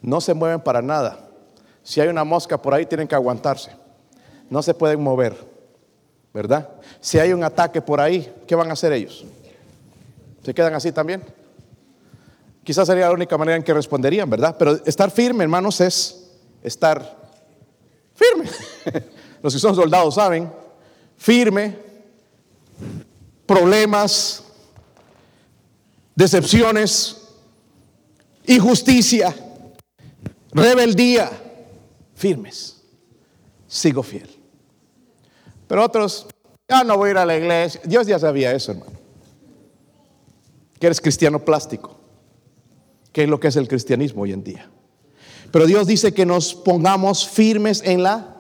No 0.02 0.22
se 0.22 0.34
mueven 0.34 0.62
para 0.62 0.82
nada. 0.82 1.20
Si 1.84 2.00
hay 2.00 2.08
una 2.08 2.24
mosca 2.24 2.62
por 2.62 2.74
ahí, 2.74 2.86
tienen 2.86 3.08
que 3.08 3.16
aguantarse. 3.16 3.72
No 4.50 4.62
se 4.62 4.74
pueden 4.74 5.02
mover. 5.02 5.56
¿verdad? 6.36 6.68
Si 7.06 7.20
hay 7.20 7.34
un 7.34 7.44
ataque 7.44 7.84
por 7.84 8.02
ahí, 8.02 8.34
¿qué 8.48 8.56
van 8.56 8.68
a 8.72 8.74
hacer 8.74 8.92
ellos? 8.92 9.26
¿Se 10.44 10.56
quedan 10.56 10.74
así 10.74 10.92
también? 10.92 11.24
Quizás 12.64 12.88
sería 12.88 13.06
la 13.06 13.14
única 13.14 13.38
manera 13.38 13.56
en 13.56 13.62
que 13.62 13.76
responderían, 13.76 14.28
¿verdad? 14.28 14.56
Pero 14.58 14.84
estar 14.88 15.12
firme, 15.12 15.44
hermanos, 15.44 15.80
es 15.82 16.32
estar 16.64 17.30
firme. 18.16 18.50
Los 19.44 19.54
que 19.54 19.60
son 19.60 19.76
soldados 19.76 20.16
saben, 20.16 20.52
firme, 21.16 21.78
problemas, 23.46 24.44
decepciones, 26.16 27.18
injusticia, 28.48 29.32
rebeldía, 30.52 31.30
firmes. 32.16 32.82
Sigo 33.68 34.02
fiel. 34.02 34.28
Pero 35.68 35.84
otros, 35.84 36.26
ya 36.68 36.84
no 36.84 36.98
voy 36.98 37.10
a 37.10 37.12
ir 37.12 37.18
a 37.18 37.26
la 37.26 37.38
iglesia. 37.38 37.82
Dios 37.86 38.08
ya 38.08 38.20
sabía 38.20 38.54
eso, 38.54 38.72
hermano. 38.72 38.94
Que 40.80 40.88
eres 40.88 41.00
cristiano 41.00 41.44
plástico. 41.44 41.96
Que 43.12 43.24
es 43.24 43.30
lo 43.30 43.40
que 43.40 43.48
es 43.48 43.56
el 43.56 43.68
cristianismo 43.68 44.24
hoy 44.24 44.34
en 44.34 44.44
día. 44.44 44.70
Pero 45.52 45.66
Dios 45.68 45.88
dice 45.88 46.14
que 46.14 46.26
nos 46.26 46.54
pongamos 46.54 47.28
firmes 47.28 47.82
en 47.84 48.04
la... 48.04 48.36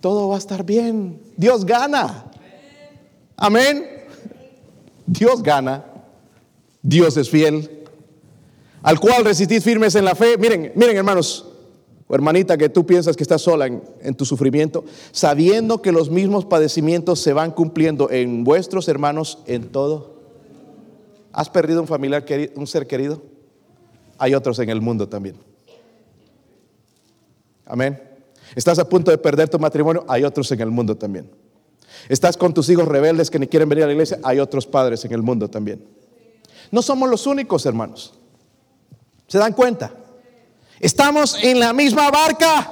Todo 0.00 0.28
va 0.28 0.34
a 0.34 0.38
estar 0.38 0.64
bien. 0.64 1.22
Dios 1.36 1.64
gana. 1.64 2.24
Amén. 3.36 3.86
Dios 5.06 5.42
gana. 5.42 5.84
Dios 6.82 7.16
es 7.16 7.30
fiel. 7.30 7.84
Al 8.82 8.98
cual 8.98 9.24
resistid 9.24 9.62
firmes 9.62 9.94
en 9.94 10.04
la 10.04 10.16
fe. 10.16 10.36
Miren, 10.36 10.72
miren 10.74 10.96
hermanos, 10.96 11.51
hermanita 12.16 12.58
que 12.58 12.68
tú 12.68 12.84
piensas 12.84 13.16
que 13.16 13.22
estás 13.22 13.42
sola 13.42 13.66
en, 13.66 14.14
tu 14.14 14.24
sufrimiento, 14.24 14.84
sabiendo 15.12 15.80
que 15.80 15.92
los 15.92 16.10
mismos 16.10 16.44
padecimientos 16.44 17.20
se 17.20 17.32
van 17.32 17.52
cumpliendo 17.52 18.10
en 18.10 18.44
vuestros 18.44 18.88
hermanos 18.88 19.38
en 19.46 19.68
todo. 19.68 20.12
¿Has 21.32 21.48
perdido 21.48 21.80
un 21.80 21.86
familiar, 21.86 22.24
querido, 22.24 22.52
un 22.56 22.66
ser 22.66 22.86
querido? 22.86 23.22
Hay 24.18 24.34
otros 24.34 24.58
en 24.58 24.68
el 24.68 24.80
mundo 24.80 25.08
también. 25.08 25.36
Amén. 27.64 28.00
Estás 28.54 28.78
a 28.78 28.88
punto 28.88 29.10
de 29.10 29.16
perder 29.16 29.48
tu 29.48 29.58
matrimonio, 29.58 30.04
hay 30.08 30.24
otros 30.24 30.52
en 30.52 30.60
el 30.60 30.70
mundo 30.70 30.96
también. 30.96 31.30
Estás 32.08 32.36
con 32.36 32.52
tus 32.52 32.68
hijos 32.68 32.86
rebeldes 32.86 33.30
que 33.30 33.38
ni 33.38 33.46
quieren 33.46 33.68
venir 33.68 33.84
a 33.84 33.86
la 33.86 33.92
iglesia, 33.92 34.18
hay 34.22 34.38
otros 34.38 34.66
padres 34.66 35.04
en 35.04 35.12
el 35.12 35.22
mundo 35.22 35.48
también. 35.48 35.82
No 36.70 36.82
somos 36.82 37.08
los 37.08 37.26
únicos, 37.26 37.64
hermanos. 37.64 38.14
¿Se 39.28 39.38
dan 39.38 39.54
cuenta? 39.54 39.94
Estamos 40.82 41.38
en 41.40 41.60
la 41.60 41.72
misma 41.72 42.10
barca. 42.10 42.68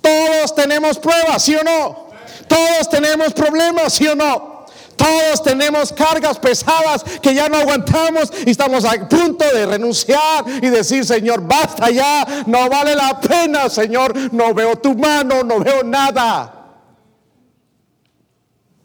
Todos 0.00 0.54
tenemos 0.54 0.98
pruebas, 0.98 1.42
¿sí 1.42 1.54
o 1.54 1.62
no? 1.62 2.06
Todos 2.48 2.88
tenemos 2.88 3.34
problemas, 3.34 3.92
¿sí 3.92 4.06
o 4.06 4.14
no? 4.14 4.64
Todos 4.96 5.42
tenemos 5.42 5.92
cargas 5.92 6.38
pesadas 6.38 7.04
que 7.20 7.34
ya 7.34 7.50
no 7.50 7.58
aguantamos 7.58 8.32
y 8.46 8.50
estamos 8.50 8.86
a 8.86 9.06
punto 9.06 9.44
de 9.44 9.66
renunciar 9.66 10.46
y 10.62 10.70
decir, 10.70 11.04
Señor, 11.04 11.46
basta 11.46 11.90
ya, 11.90 12.44
no 12.46 12.70
vale 12.70 12.96
la 12.96 13.20
pena, 13.20 13.68
Señor, 13.68 14.32
no 14.32 14.54
veo 14.54 14.76
tu 14.76 14.96
mano, 14.96 15.42
no 15.42 15.60
veo 15.60 15.82
nada. 15.84 16.78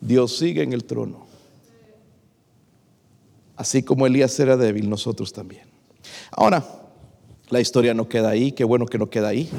Dios 0.02 0.38
sigue 0.38 0.64
en 0.64 0.74
el 0.74 0.84
trono. 0.84 1.26
Así 3.56 3.82
como 3.82 4.06
Elías 4.06 4.38
era 4.42 4.58
débil, 4.58 4.90
nosotros 4.90 5.32
también. 5.32 5.70
Ahora, 6.32 6.81
la 7.52 7.60
historia 7.60 7.94
no 7.94 8.08
queda 8.08 8.30
ahí, 8.30 8.54
qué 8.54 8.64
bueno 8.64 8.86
que 8.86 8.98
no 8.98 9.10
queda 9.10 9.28
ahí. 9.28 9.50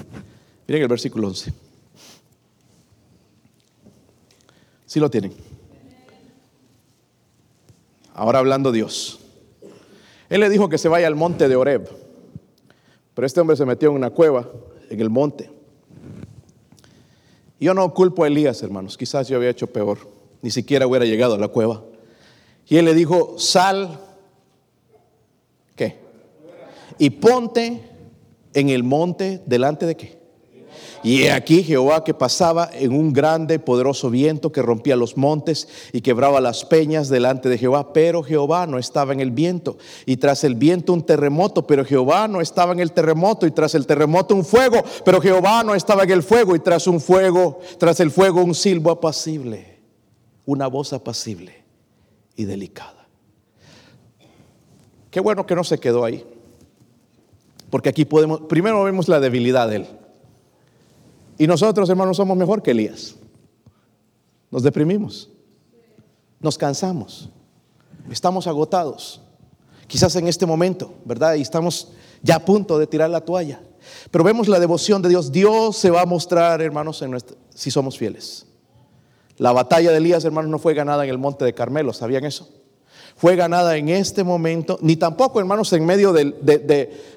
Miren 0.67 0.83
el 0.83 0.89
versículo 0.89 1.29
11. 1.29 1.53
Sí 4.87 4.99
lo 4.99 5.11
tienen. 5.11 5.33
Ahora 8.15 8.39
hablando 8.39 8.73
Dios. 8.73 9.21
Él 10.29 10.41
le 10.41 10.49
dijo 10.49 10.69
que 10.69 10.79
se 10.79 10.89
vaya 10.89 11.07
al 11.07 11.15
monte 11.15 11.49
de 11.49 11.57
Oreb. 11.57 11.89
Pero 13.15 13.27
este 13.27 13.41
hombre 13.41 13.57
se 13.57 13.67
metió 13.67 13.91
en 13.91 13.97
una 13.97 14.11
cueva, 14.11 14.49
en 14.89 15.01
el 15.01 15.11
monte. 15.11 15.51
Yo 17.61 17.75
no 17.75 17.93
culpo 17.93 18.25
a 18.25 18.27
Elías, 18.27 18.63
hermanos. 18.63 18.97
Quizás 18.97 19.29
yo 19.29 19.37
había 19.37 19.51
hecho 19.51 19.67
peor. 19.67 19.99
Ni 20.41 20.51
siquiera 20.51 20.87
hubiera 20.87 21.05
llegado 21.05 21.35
a 21.35 21.39
la 21.39 21.49
cueva. 21.49 21.85
Y 22.67 22.79
él 22.79 22.87
le 22.87 22.95
dijo, 22.95 23.39
sal 23.39 24.01
y 27.03 27.11
ponte 27.11 27.83
en 28.55 28.69
el 28.69 28.85
monte 28.85 29.43
delante 29.45 29.87
de 29.87 29.97
qué. 29.97 30.23
Y 31.03 31.25
he 31.25 31.33
aquí 31.33 31.65
Jehová 31.65 32.05
que 32.05 32.15
pasaba 32.15 32.71
en 32.73 32.93
un 32.93 33.13
grande, 33.13 33.59
poderoso 33.59 34.09
viento 34.09 34.53
que 34.53 34.63
rompía 34.63 34.95
los 34.95 35.17
montes 35.17 35.67
y 35.93 36.01
quebraba 36.01 36.41
las 36.41 36.65
peñas 36.65 37.09
delante 37.09 37.49
de 37.49 37.59
Jehová. 37.59 37.93
Pero 37.93 38.23
Jehová 38.23 38.69
no 38.69 38.79
estaba 38.79 39.13
en 39.13 39.19
el 39.19 39.33
viento. 39.33 39.79
Y 40.07 40.19
tras 40.19 40.45
el 40.45 40.55
viento 40.55 40.93
un 40.93 41.03
terremoto, 41.03 41.67
pero 41.67 41.85
Jehová 41.85 42.29
no 42.29 42.41
estaba 42.41 42.73
en 42.73 42.79
el 42.79 42.93
terremoto. 42.93 43.49
Y 43.49 43.51
tras 43.51 43.75
el 43.75 43.85
terremoto 43.85 44.37
un 44.37 44.45
fuego, 44.45 44.85
pero 45.05 45.21
Jehová 45.21 45.65
no 45.65 45.75
estaba 45.75 46.05
en 46.05 46.13
el 46.13 46.23
fuego. 46.23 46.55
Y 46.55 46.61
tras 46.61 46.87
un 46.87 47.01
fuego, 47.01 47.59
tras 47.79 47.99
el 47.99 48.13
fuego 48.13 48.45
un 48.45 48.55
silbo 48.55 48.93
apacible, 48.93 49.81
una 50.47 50.69
voz 50.69 50.93
apacible 50.93 51.65
y 52.37 52.45
delicada. 52.45 53.09
Qué 55.11 55.19
bueno 55.19 55.45
que 55.47 55.57
no 55.57 55.65
se 55.65 55.81
quedó 55.81 56.05
ahí. 56.05 56.25
Porque 57.73 57.89
aquí 57.89 58.05
podemos, 58.05 58.43
primero 58.51 58.85
vemos 58.85 59.09
la 59.09 59.19
debilidad 59.19 59.67
de 59.67 59.77
él. 59.77 59.87
Y 61.39 61.47
nosotros, 61.47 61.89
hermanos, 61.89 62.19
somos 62.19 62.37
mejor 62.37 62.63
que 62.63 62.73
Elías. 62.73 63.15
Nos 64.51 64.63
deprimimos. 64.63 65.31
Nos 66.39 66.59
cansamos. 66.59 67.31
Estamos 68.11 68.47
agotados. 68.47 69.23
Quizás 69.87 70.15
en 70.17 70.29
este 70.29 70.45
momento, 70.45 70.93
¿verdad? 71.07 71.37
Y 71.37 71.41
estamos 71.41 71.93
ya 72.21 72.37
a 72.37 72.45
punto 72.45 72.79
de 72.79 72.87
tirar 72.87 73.09
la 73.09 73.23
toalla. 73.23 73.63
Pero 74.11 74.23
vemos 74.23 74.49
la 74.49 74.61
devoción 74.61 75.01
de 75.01 75.09
Dios. 75.09 75.33
Dios 75.33 75.75
se 75.79 75.89
va 75.89 76.03
a 76.03 76.07
mostrar, 76.07 76.61
hermanos, 76.61 77.01
en 77.01 77.17
si 77.55 77.71
somos 77.71 77.97
fieles. 77.97 78.45
La 79.39 79.53
batalla 79.53 79.93
de 79.93 79.97
Elías, 79.97 80.27
hermanos, 80.27 80.51
no 80.51 80.59
fue 80.59 80.75
ganada 80.75 81.05
en 81.05 81.11
el 81.11 81.17
monte 81.17 81.47
de 81.47 81.55
Carmelo, 81.55 81.95
¿sabían 81.95 82.27
eso? 82.27 82.51
Fue 83.17 83.37
ganada 83.37 83.77
en 83.77 83.89
este 83.89 84.25
momento, 84.25 84.79
ni 84.83 84.97
tampoco, 84.97 85.39
hermanos, 85.39 85.73
en 85.73 85.87
medio 85.87 86.13
de, 86.13 86.33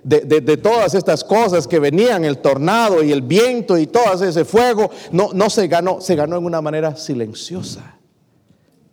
de, 0.04 0.58
todas 0.58 0.94
estas 0.94 1.24
cosas 1.24 1.68
que 1.68 1.80
venían, 1.80 2.24
el 2.24 2.38
tornado 2.38 3.04
y 3.04 3.12
el 3.12 3.22
viento 3.22 3.78
y 3.78 3.88
todo 3.88 4.14
ese 4.24 4.46
fuego, 4.46 4.92
no, 5.12 5.30
no 5.34 5.50
se 5.50 5.68
ganó, 5.68 6.02
se 6.02 6.16
ganó 6.16 6.38
en 6.38 6.46
una 6.46 6.62
manera 6.62 6.96
silenciosa, 6.96 7.98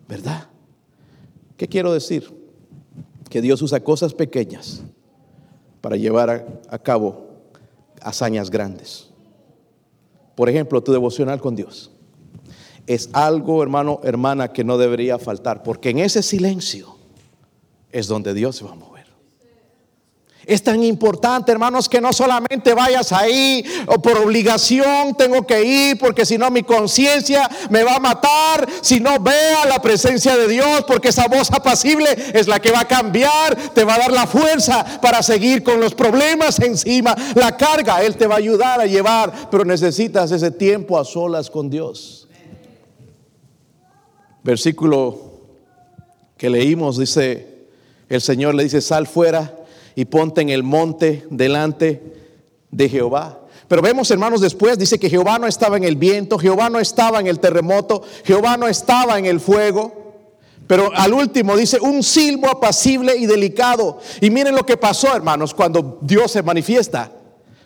¿verdad? 0.09 0.48
¿Qué 1.62 1.68
quiero 1.68 1.92
decir? 1.92 2.28
Que 3.30 3.40
Dios 3.40 3.62
usa 3.62 3.78
cosas 3.78 4.14
pequeñas 4.14 4.82
para 5.80 5.94
llevar 5.94 6.61
a, 6.68 6.78
cabo 6.80 7.28
hazañas 8.00 8.50
grandes. 8.50 9.11
Por 10.34 10.48
ejemplo, 10.48 10.82
tu 10.82 10.90
devocional 10.90 11.40
con 11.40 11.55
Dios. 11.55 11.91
Es 12.86 13.10
algo, 13.12 13.62
hermano, 13.62 14.00
hermana, 14.02 14.52
que 14.52 14.64
no 14.64 14.78
debería 14.78 15.18
faltar, 15.18 15.62
porque 15.62 15.90
en 15.90 16.00
ese 16.00 16.22
silencio 16.22 16.96
es 17.90 18.08
donde 18.08 18.34
Dios 18.34 18.56
se 18.56 18.64
va 18.64 18.72
a 18.72 18.74
mover. 18.74 18.92
Es 20.44 20.62
tan 20.64 20.82
importante, 20.82 21.52
hermanos, 21.52 21.88
que 21.88 22.00
no 22.00 22.12
solamente 22.12 22.74
vayas 22.74 23.12
ahí 23.12 23.64
o 23.86 24.02
por 24.02 24.18
obligación 24.18 25.14
tengo 25.16 25.46
que 25.46 25.62
ir, 25.62 25.98
porque 25.98 26.26
si 26.26 26.36
no 26.36 26.50
mi 26.50 26.64
conciencia 26.64 27.48
me 27.70 27.84
va 27.84 27.96
a 27.96 28.00
matar, 28.00 28.68
si 28.80 28.98
no 28.98 29.20
vea 29.20 29.64
la 29.66 29.80
presencia 29.80 30.36
de 30.36 30.48
Dios, 30.48 30.84
porque 30.86 31.10
esa 31.10 31.28
voz 31.28 31.52
apacible 31.52 32.08
es 32.34 32.48
la 32.48 32.58
que 32.58 32.72
va 32.72 32.80
a 32.80 32.88
cambiar, 32.88 33.54
te 33.72 33.84
va 33.84 33.94
a 33.94 33.98
dar 33.98 34.12
la 34.12 34.26
fuerza 34.26 34.84
para 35.00 35.22
seguir 35.22 35.62
con 35.62 35.80
los 35.80 35.94
problemas 35.94 36.58
encima, 36.58 37.14
la 37.36 37.56
carga, 37.56 38.02
Él 38.02 38.16
te 38.16 38.26
va 38.26 38.34
a 38.34 38.38
ayudar 38.38 38.80
a 38.80 38.86
llevar, 38.86 39.48
pero 39.48 39.64
necesitas 39.64 40.32
ese 40.32 40.50
tiempo 40.50 40.98
a 40.98 41.04
solas 41.04 41.50
con 41.50 41.70
Dios. 41.70 42.21
Versículo 44.43 45.32
que 46.36 46.51
leímos 46.51 46.99
dice, 46.99 47.66
el 48.09 48.20
Señor 48.20 48.55
le 48.55 48.64
dice, 48.64 48.80
sal 48.80 49.07
fuera 49.07 49.57
y 49.95 50.07
ponte 50.07 50.40
en 50.40 50.49
el 50.49 50.62
monte 50.62 51.24
delante 51.30 52.03
de 52.70 52.88
Jehová. 52.88 53.38
Pero 53.68 53.80
vemos, 53.80 54.11
hermanos, 54.11 54.40
después 54.40 54.78
dice 54.78 54.99
que 54.99 55.09
Jehová 55.09 55.38
no 55.38 55.47
estaba 55.47 55.76
en 55.76 55.84
el 55.84 55.97
viento, 55.97 56.38
Jehová 56.38 56.68
no 56.68 56.80
estaba 56.80 57.20
en 57.20 57.26
el 57.26 57.38
terremoto, 57.38 58.03
Jehová 58.24 58.57
no 58.57 58.66
estaba 58.66 59.18
en 59.18 59.26
el 59.26 59.40
fuego. 59.40 60.01
Pero 60.66 60.90
al 60.95 61.12
último 61.12 61.57
dice 61.57 61.78
un 61.80 62.03
silbo 62.03 62.49
apacible 62.49 63.16
y 63.16 63.26
delicado. 63.26 64.01
Y 64.20 64.30
miren 64.30 64.55
lo 64.55 64.66
que 64.66 64.76
pasó, 64.76 65.14
hermanos, 65.14 65.55
cuando 65.55 65.99
Dios 66.03 66.32
se 66.32 66.43
manifiesta. 66.43 67.12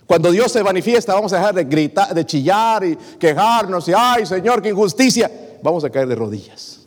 Cuando 0.07 0.31
Dios 0.31 0.53
se 0.53 0.63
manifiesta, 0.63 1.15
vamos 1.15 1.33
a 1.33 1.39
dejar 1.39 1.55
de 1.55 1.65
gritar, 1.65 2.15
de 2.15 2.25
chillar 2.25 2.85
y 2.85 2.97
quejarnos 3.19 3.89
y 3.89 3.93
ay, 3.97 4.25
Señor, 4.25 4.63
qué 4.63 4.69
injusticia. 4.69 5.31
Vamos 5.67 5.83
a 5.83 5.91
caer 5.91 6.07
de 6.07 6.15
rodillas. 6.15 6.87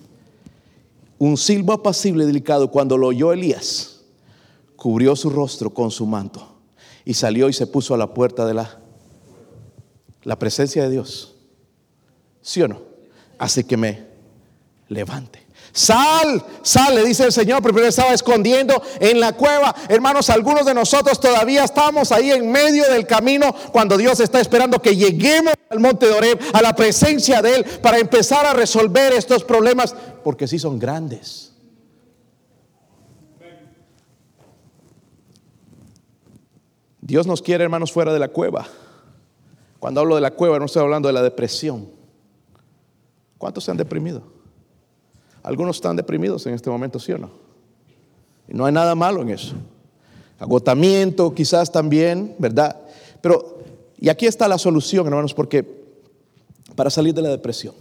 Un 1.17 1.35
silbo 1.35 1.73
apacible 1.73 2.23
y 2.23 2.27
delicado 2.27 2.71
cuando 2.71 2.97
lo 2.97 3.07
oyó 3.07 3.33
Elías 3.33 4.05
cubrió 4.77 5.17
su 5.17 5.29
rostro 5.29 5.73
con 5.73 5.91
su 5.91 6.05
manto 6.05 6.47
y 7.03 7.13
salió 7.13 7.49
y 7.49 7.53
se 7.53 7.67
puso 7.67 7.93
a 7.93 7.97
la 7.97 8.13
puerta 8.13 8.45
de 8.45 8.53
la, 8.53 8.79
la 10.23 10.39
presencia 10.39 10.81
de 10.81 10.91
Dios. 10.91 11.35
¿Sí 12.41 12.61
o 12.61 12.69
no? 12.69 12.79
Así 13.37 13.65
que 13.65 13.75
me 13.75 14.07
levante. 14.87 15.45
Sal, 15.71 16.43
sal, 16.61 16.95
le 16.95 17.05
dice 17.05 17.25
el 17.25 17.31
Señor, 17.31 17.61
pero 17.61 17.85
estaba 17.85 18.13
escondiendo 18.13 18.81
en 18.99 19.19
la 19.19 19.33
cueva. 19.33 19.75
Hermanos, 19.87 20.29
algunos 20.29 20.65
de 20.65 20.73
nosotros 20.73 21.19
todavía 21.19 21.63
estamos 21.63 22.11
ahí 22.11 22.31
en 22.31 22.51
medio 22.51 22.89
del 22.89 23.05
camino 23.05 23.53
cuando 23.71 23.97
Dios 23.97 24.19
está 24.19 24.39
esperando 24.39 24.81
que 24.81 24.95
lleguemos 24.95 25.53
al 25.69 25.79
monte 25.79 26.07
de 26.07 26.13
Oreb, 26.13 26.39
a 26.53 26.61
la 26.61 26.75
presencia 26.75 27.41
de 27.41 27.55
Él, 27.55 27.65
para 27.81 27.99
empezar 27.99 28.45
a 28.45 28.53
resolver 28.53 29.13
estos 29.13 29.43
problemas, 29.43 29.95
porque 30.23 30.47
sí 30.47 30.57
son 30.57 30.79
grandes. 30.79 31.53
Dios 37.01 37.25
nos 37.25 37.41
quiere, 37.41 37.63
hermanos, 37.63 37.91
fuera 37.91 38.13
de 38.13 38.19
la 38.19 38.27
cueva. 38.27 38.67
Cuando 39.79 40.01
hablo 40.01 40.15
de 40.15 40.21
la 40.21 40.31
cueva, 40.31 40.59
no 40.59 40.65
estoy 40.65 40.83
hablando 40.83 41.07
de 41.07 41.13
la 41.13 41.23
depresión. 41.23 41.89
¿Cuántos 43.37 43.63
se 43.63 43.71
han 43.71 43.77
deprimido? 43.77 44.38
Algunos 45.43 45.77
están 45.77 45.95
deprimidos 45.95 46.45
en 46.47 46.53
este 46.53 46.69
momento, 46.69 46.99
¿sí 46.99 47.11
o 47.11 47.17
no? 47.17 47.31
Y 48.47 48.53
no 48.53 48.65
hay 48.65 48.73
nada 48.73 48.95
malo 48.95 49.21
en 49.21 49.29
eso. 49.29 49.55
Agotamiento 50.39 51.33
quizás 51.33 51.71
también, 51.71 52.35
¿verdad? 52.39 52.75
Pero, 53.21 53.59
y 53.99 54.09
aquí 54.09 54.25
está 54.25 54.47
la 54.47 54.57
solución, 54.57 55.05
hermanos, 55.07 55.33
porque 55.33 55.65
para 56.75 56.89
salir 56.89 57.13
de 57.13 57.21
la 57.21 57.29
depresión. 57.29 57.73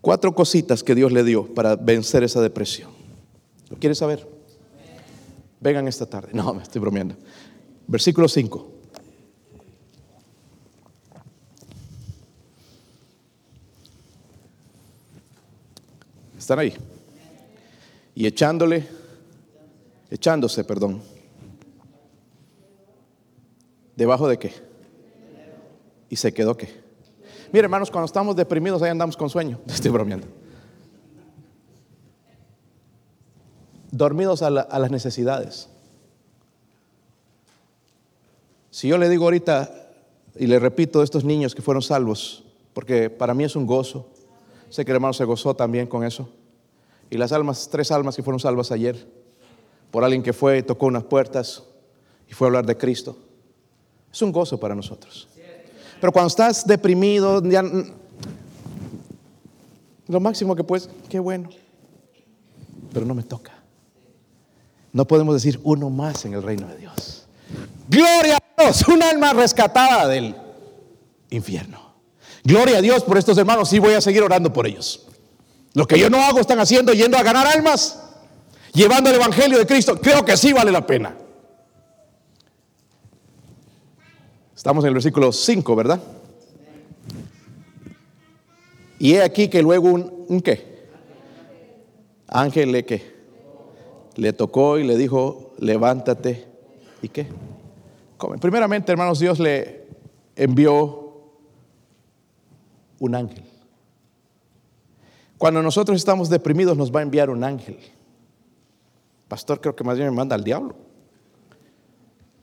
Cuatro 0.00 0.34
cositas 0.34 0.82
que 0.82 0.94
Dios 0.94 1.12
le 1.12 1.24
dio 1.24 1.46
para 1.54 1.76
vencer 1.76 2.22
esa 2.22 2.40
depresión. 2.40 2.90
¿Lo 3.70 3.78
quieres 3.78 3.98
saber? 3.98 4.34
vengan 5.64 5.88
esta 5.88 6.04
tarde. 6.04 6.28
No, 6.32 6.52
me 6.52 6.62
estoy 6.62 6.80
bromeando. 6.80 7.16
Versículo 7.86 8.28
5. 8.28 8.73
¿Están 16.44 16.58
ahí? 16.58 16.74
Y 18.14 18.26
echándole, 18.26 18.86
echándose, 20.10 20.62
perdón. 20.62 21.00
¿Debajo 23.96 24.28
de 24.28 24.38
qué? 24.38 24.52
Y 26.10 26.16
se 26.16 26.34
quedó 26.34 26.54
qué. 26.54 26.68
Mire, 27.50 27.64
hermanos, 27.64 27.90
cuando 27.90 28.04
estamos 28.04 28.36
deprimidos, 28.36 28.82
ahí 28.82 28.90
andamos 28.90 29.16
con 29.16 29.30
sueño. 29.30 29.58
Estoy 29.66 29.90
bromeando. 29.90 30.26
dormidos 33.90 34.42
a, 34.42 34.50
las 34.50 34.90
necesidades. 34.90 35.70
Si 38.70 38.86
yo 38.88 38.98
le 38.98 39.08
digo 39.08 39.24
ahorita 39.24 39.72
y 40.36 40.46
le 40.46 40.58
repito 40.58 41.00
a 41.00 41.04
estos 41.04 41.24
niños 41.24 41.54
que 41.54 41.62
fueron 41.62 41.80
salvos, 41.80 42.44
porque 42.74 43.08
para 43.08 43.32
mí 43.32 43.44
es 43.44 43.56
un 43.56 43.64
gozo, 43.64 44.10
sé 44.70 44.84
que 44.84 44.92
el 44.92 44.96
hermano 44.96 45.14
se 45.14 45.24
gozó 45.24 45.54
también 45.54 45.86
con 45.86 46.04
eso, 46.04 46.28
y 47.10 47.16
las 47.16 47.32
almas, 47.32 47.68
tres 47.70 47.90
almas 47.90 48.16
que 48.16 48.22
fueron 48.22 48.40
salvas 48.40 48.72
ayer, 48.72 49.06
por 49.90 50.02
alguien 50.04 50.22
que 50.22 50.32
fue, 50.32 50.62
tocó 50.62 50.86
unas 50.86 51.04
puertas 51.04 51.62
y 52.28 52.32
fue 52.32 52.46
a 52.46 52.48
hablar 52.48 52.66
de 52.66 52.76
Cristo, 52.76 53.16
es 54.12 54.22
un 54.22 54.32
gozo 54.32 54.58
para 54.58 54.74
nosotros. 54.74 55.28
Pero 56.00 56.12
cuando 56.12 56.28
estás 56.28 56.66
deprimido, 56.66 57.42
lo 60.06 60.20
máximo 60.20 60.54
que 60.54 60.64
puedes, 60.64 60.90
qué 61.08 61.18
bueno, 61.18 61.48
pero 62.92 63.06
no 63.06 63.14
me 63.14 63.22
toca. 63.22 63.52
No 64.92 65.06
podemos 65.06 65.34
decir 65.34 65.58
uno 65.64 65.90
más 65.90 66.24
en 66.24 66.34
el 66.34 66.42
reino 66.42 66.68
de 66.68 66.76
Dios. 66.76 67.26
Gloria 67.88 68.36
a 68.36 68.62
Dios, 68.62 68.86
un 68.86 69.02
alma 69.02 69.32
rescatada 69.32 70.06
del 70.06 70.36
infierno. 71.30 71.83
Gloria 72.44 72.78
a 72.78 72.80
Dios 72.80 73.02
por 73.02 73.18
estos 73.18 73.36
hermanos 73.38 73.72
y 73.72 73.78
voy 73.78 73.94
a 73.94 74.00
seguir 74.00 74.22
orando 74.22 74.52
por 74.52 74.66
ellos. 74.66 75.06
Lo 75.72 75.86
que 75.86 75.98
yo 75.98 76.08
no 76.08 76.22
hago 76.22 76.38
están 76.38 76.60
haciendo 76.60 76.92
yendo 76.92 77.16
a 77.16 77.22
ganar 77.22 77.46
almas, 77.46 77.98
llevando 78.72 79.10
el 79.10 79.16
Evangelio 79.16 79.58
de 79.58 79.66
Cristo. 79.66 79.98
Creo 80.00 80.24
que 80.24 80.36
sí 80.36 80.52
vale 80.52 80.70
la 80.70 80.86
pena. 80.86 81.16
Estamos 84.54 84.84
en 84.84 84.88
el 84.88 84.94
versículo 84.94 85.32
5, 85.32 85.74
¿verdad? 85.74 86.00
Y 88.98 89.14
he 89.14 89.22
aquí 89.22 89.48
que 89.48 89.62
luego 89.62 89.88
un, 89.88 90.26
un 90.28 90.40
qué? 90.40 90.86
Ángel 92.28 92.70
le 92.70 92.84
qué? 92.84 93.14
le 94.16 94.32
tocó 94.32 94.78
y 94.78 94.84
le 94.84 94.96
dijo, 94.96 95.54
levántate. 95.58 96.46
¿Y 97.02 97.08
qué? 97.08 97.26
Primeramente, 98.40 98.92
hermanos, 98.92 99.18
Dios 99.18 99.38
le 99.38 99.86
envió 100.36 101.03
un 102.98 103.14
ángel. 103.14 103.44
Cuando 105.38 105.62
nosotros 105.62 105.96
estamos 105.96 106.30
deprimidos 106.30 106.76
nos 106.76 106.94
va 106.94 107.00
a 107.00 107.02
enviar 107.02 107.30
un 107.30 107.44
ángel. 107.44 107.78
Pastor, 109.28 109.60
creo 109.60 109.74
que 109.74 109.84
más 109.84 109.96
bien 109.96 110.08
me 110.10 110.16
manda 110.16 110.34
al 110.34 110.44
diablo. 110.44 110.74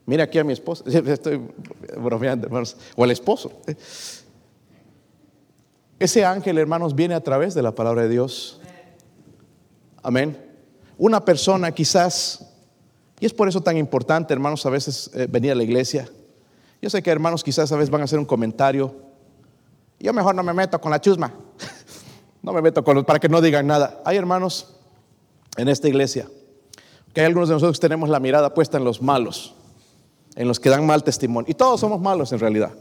Mira 0.04 0.24
aquí 0.24 0.38
a 0.38 0.44
mi 0.44 0.52
esposa. 0.52 0.84
Estoy 0.86 1.40
bromeando, 1.98 2.46
hermanos. 2.46 2.76
O 2.96 3.04
al 3.04 3.10
esposo. 3.10 3.52
Ese 5.98 6.24
ángel, 6.24 6.58
hermanos, 6.58 6.94
viene 6.94 7.14
a 7.14 7.22
través 7.22 7.54
de 7.54 7.62
la 7.62 7.74
palabra 7.74 8.02
de 8.02 8.08
Dios. 8.08 8.60
Amén 10.02 10.52
una 11.02 11.24
persona 11.24 11.72
quizás, 11.72 12.46
y 13.18 13.26
es 13.26 13.32
por 13.32 13.48
eso 13.48 13.60
tan 13.60 13.76
importante, 13.76 14.32
hermanos, 14.32 14.64
a 14.66 14.70
veces 14.70 15.10
eh, 15.14 15.26
venir 15.28 15.50
a 15.50 15.56
la 15.56 15.64
iglesia. 15.64 16.08
Yo 16.80 16.88
sé 16.90 17.02
que 17.02 17.10
hermanos 17.10 17.42
quizás 17.42 17.72
a 17.72 17.76
veces 17.76 17.90
van 17.90 18.02
a 18.02 18.04
hacer 18.04 18.20
un 18.20 18.24
comentario. 18.24 18.94
Yo 20.02 20.12
mejor 20.12 20.34
no 20.34 20.42
me 20.42 20.52
meto 20.52 20.80
con 20.80 20.90
la 20.90 21.00
chusma. 21.00 21.32
no 22.42 22.52
me 22.52 22.60
meto 22.60 22.82
con 22.82 22.96
los, 22.96 23.04
para 23.04 23.20
que 23.20 23.28
no 23.28 23.40
digan 23.40 23.66
nada. 23.66 24.02
Hay 24.04 24.16
hermanos 24.16 24.74
en 25.56 25.68
esta 25.68 25.88
iglesia 25.88 26.26
que 27.14 27.20
hay 27.20 27.26
algunos 27.26 27.48
de 27.48 27.54
nosotros 27.54 27.78
que 27.78 27.82
tenemos 27.82 28.08
la 28.08 28.18
mirada 28.18 28.52
puesta 28.52 28.78
en 28.78 28.84
los 28.84 29.00
malos. 29.00 29.54
en 30.34 30.48
los 30.48 30.58
que 30.58 30.70
dan 30.70 30.84
mal 30.84 31.04
testimonio. 31.04 31.50
Y 31.50 31.54
todos 31.54 31.78
somos 31.80 32.00
malos 32.00 32.32
en 32.32 32.40
realidad. 32.40 32.72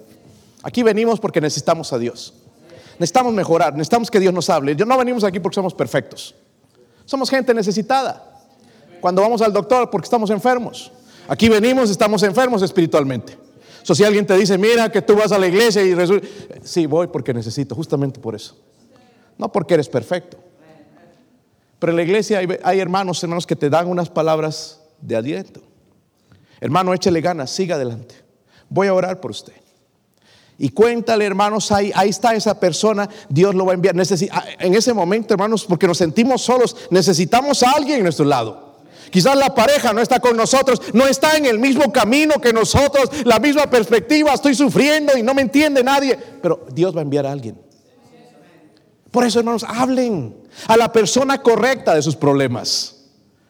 Aquí 0.64 0.84
venimos 0.84 1.20
porque 1.20 1.42
necesitamos 1.42 1.94
a 1.94 2.00
Dios. 2.00 2.34
Necesitamos 2.94 3.34
mejorar, 3.34 3.74
necesitamos 3.74 4.10
que 4.10 4.20
Dios 4.20 4.34
nos 4.34 4.50
hable. 4.50 4.74
No 4.74 4.98
venimos 4.98 5.24
aquí 5.24 5.40
porque 5.40 5.56
somos 5.56 5.74
perfectos. 5.74 6.34
Somos 7.06 7.30
gente 7.30 7.54
necesitada. 7.54 8.42
Cuando 9.00 9.22
vamos 9.22 9.42
al 9.42 9.52
doctor 9.52 9.90
porque 9.90 10.06
estamos 10.06 10.30
enfermos. 10.30 10.92
Aquí 11.28 11.50
venimos, 11.50 11.90
estamos 11.90 12.24
enfermos 12.24 12.62
espiritualmente. 12.62 13.38
So, 13.84 13.96
si 13.96 14.04
alguien 14.04 14.26
te 14.26 14.38
dice, 14.38 14.58
mira 14.58 14.92
que 14.92 15.02
tú 15.02 15.16
vas 15.16 15.32
a 15.32 15.40
la 15.40 15.48
iglesia 15.48 15.82
y 15.82 15.94
resulta, 15.94 16.28
sí, 16.64 16.86
voy 16.86 17.08
porque 17.08 17.34
necesito, 17.34 17.76
justamente 17.76 18.20
por 18.20 18.36
eso. 18.36 18.56
No 19.38 19.52
porque 19.52 19.74
eres 19.74 19.90
perfecto. 19.90 20.38
Pero 21.80 21.92
en 21.92 21.96
la 21.96 22.04
iglesia 22.04 22.40
hay, 22.40 22.48
hay 22.64 22.80
hermanos, 22.80 23.24
hermanos 23.24 23.48
que 23.48 23.56
te 23.56 23.70
dan 23.70 23.88
unas 23.88 24.10
palabras 24.10 24.82
de 25.02 25.16
aliento. 25.16 25.62
Hermano, 26.60 26.94
échele 26.94 27.22
ganas, 27.22 27.50
siga 27.50 27.76
adelante. 27.76 28.16
Voy 28.70 28.88
a 28.88 28.94
orar 28.94 29.20
por 29.20 29.32
usted. 29.32 29.54
Y 30.60 30.70
cuéntale, 30.70 31.26
hermanos, 31.26 31.72
ahí, 31.72 31.92
ahí 31.96 32.10
está 32.10 32.36
esa 32.36 32.60
persona, 32.60 33.10
Dios 33.28 33.56
lo 33.56 33.66
va 33.66 33.72
a 33.72 33.74
enviar. 33.74 33.96
Ah, 34.32 34.46
en 34.60 34.76
ese 34.76 34.94
momento, 34.94 35.34
hermanos, 35.34 35.66
porque 35.66 35.88
nos 35.88 35.98
sentimos 35.98 36.44
solos, 36.44 36.76
necesitamos 36.92 37.64
a 37.64 37.72
alguien 37.72 37.98
en 37.98 38.04
nuestro 38.04 38.26
lado. 38.26 38.71
Quizás 39.10 39.36
la 39.36 39.54
pareja 39.54 39.94
no 39.94 40.02
está 40.02 40.20
con 40.20 40.38
nosotros, 40.38 40.82
no 40.94 41.08
está 41.08 41.36
en 41.36 41.46
el 41.46 41.60
mismo 41.60 41.92
camino 41.92 42.36
que 42.40 42.54
nosotros, 42.54 43.10
la 43.26 43.40
misma 43.40 43.70
perspectiva, 43.70 44.34
estoy 44.34 44.56
sufriendo 44.56 45.18
y 45.18 45.24
no 45.24 45.34
me 45.34 45.42
entiende 45.42 45.84
nadie, 45.84 46.18
pero 46.42 46.66
Dios 46.72 46.96
va 46.96 47.00
a 47.00 47.04
enviar 47.04 47.26
a 47.26 47.32
alguien. 47.32 47.60
Por 49.10 49.26
eso, 49.26 49.40
hermanos, 49.40 49.66
hablen 49.68 50.36
a 50.68 50.78
la 50.78 50.92
persona 50.92 51.42
correcta 51.42 51.94
de 51.96 52.02
sus 52.02 52.16
problemas, 52.16 52.96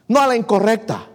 no 0.08 0.20
a 0.20 0.28
la 0.28 0.36
incorrecta. 0.36 1.08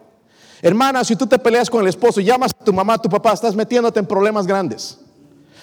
Hermana, 0.63 1.05
si 1.05 1.17
tú 1.17 1.27
te 1.27 1.39
peleas 1.39 1.69
con 1.69 1.83
el 1.83 1.89
esposo 1.89 2.21
y 2.21 2.25
llamas 2.25 2.53
a 2.59 2.65
tu 2.65 2.73
mamá, 2.73 2.95
a 2.95 2.99
tu 2.99 3.09
papá, 3.09 3.33
estás 3.33 3.57
metiéndote 3.57 3.99
en 3.99 4.07
problemas 4.07 4.47
grandes. 4.47 4.99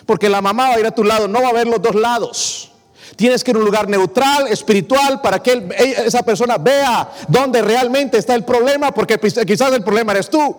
Porque 0.06 0.30
la 0.30 0.42
mamá 0.42 0.70
va 0.70 0.76
a 0.76 0.80
ir 0.80 0.86
a 0.86 0.92
tu 0.92 1.04
lado, 1.04 1.28
no 1.28 1.42
va 1.42 1.50
a 1.50 1.54
ver 1.54 1.68
los 1.68 1.82
dos 1.82 1.96
lados. 1.96 2.73
Tienes 3.16 3.44
que 3.44 3.52
ir 3.52 3.58
a 3.58 3.60
un 3.60 3.66
lugar 3.66 3.88
neutral, 3.88 4.48
espiritual, 4.48 5.22
para 5.22 5.42
que 5.42 5.68
esa 6.06 6.24
persona 6.24 6.58
vea 6.58 7.10
dónde 7.28 7.62
realmente 7.62 8.18
está 8.18 8.36
el 8.36 8.44
problema, 8.44 8.92
porque 8.92 9.20
quizás 9.20 9.74
el 9.74 9.84
problema 9.84 10.14
eres 10.14 10.30
tú. 10.30 10.56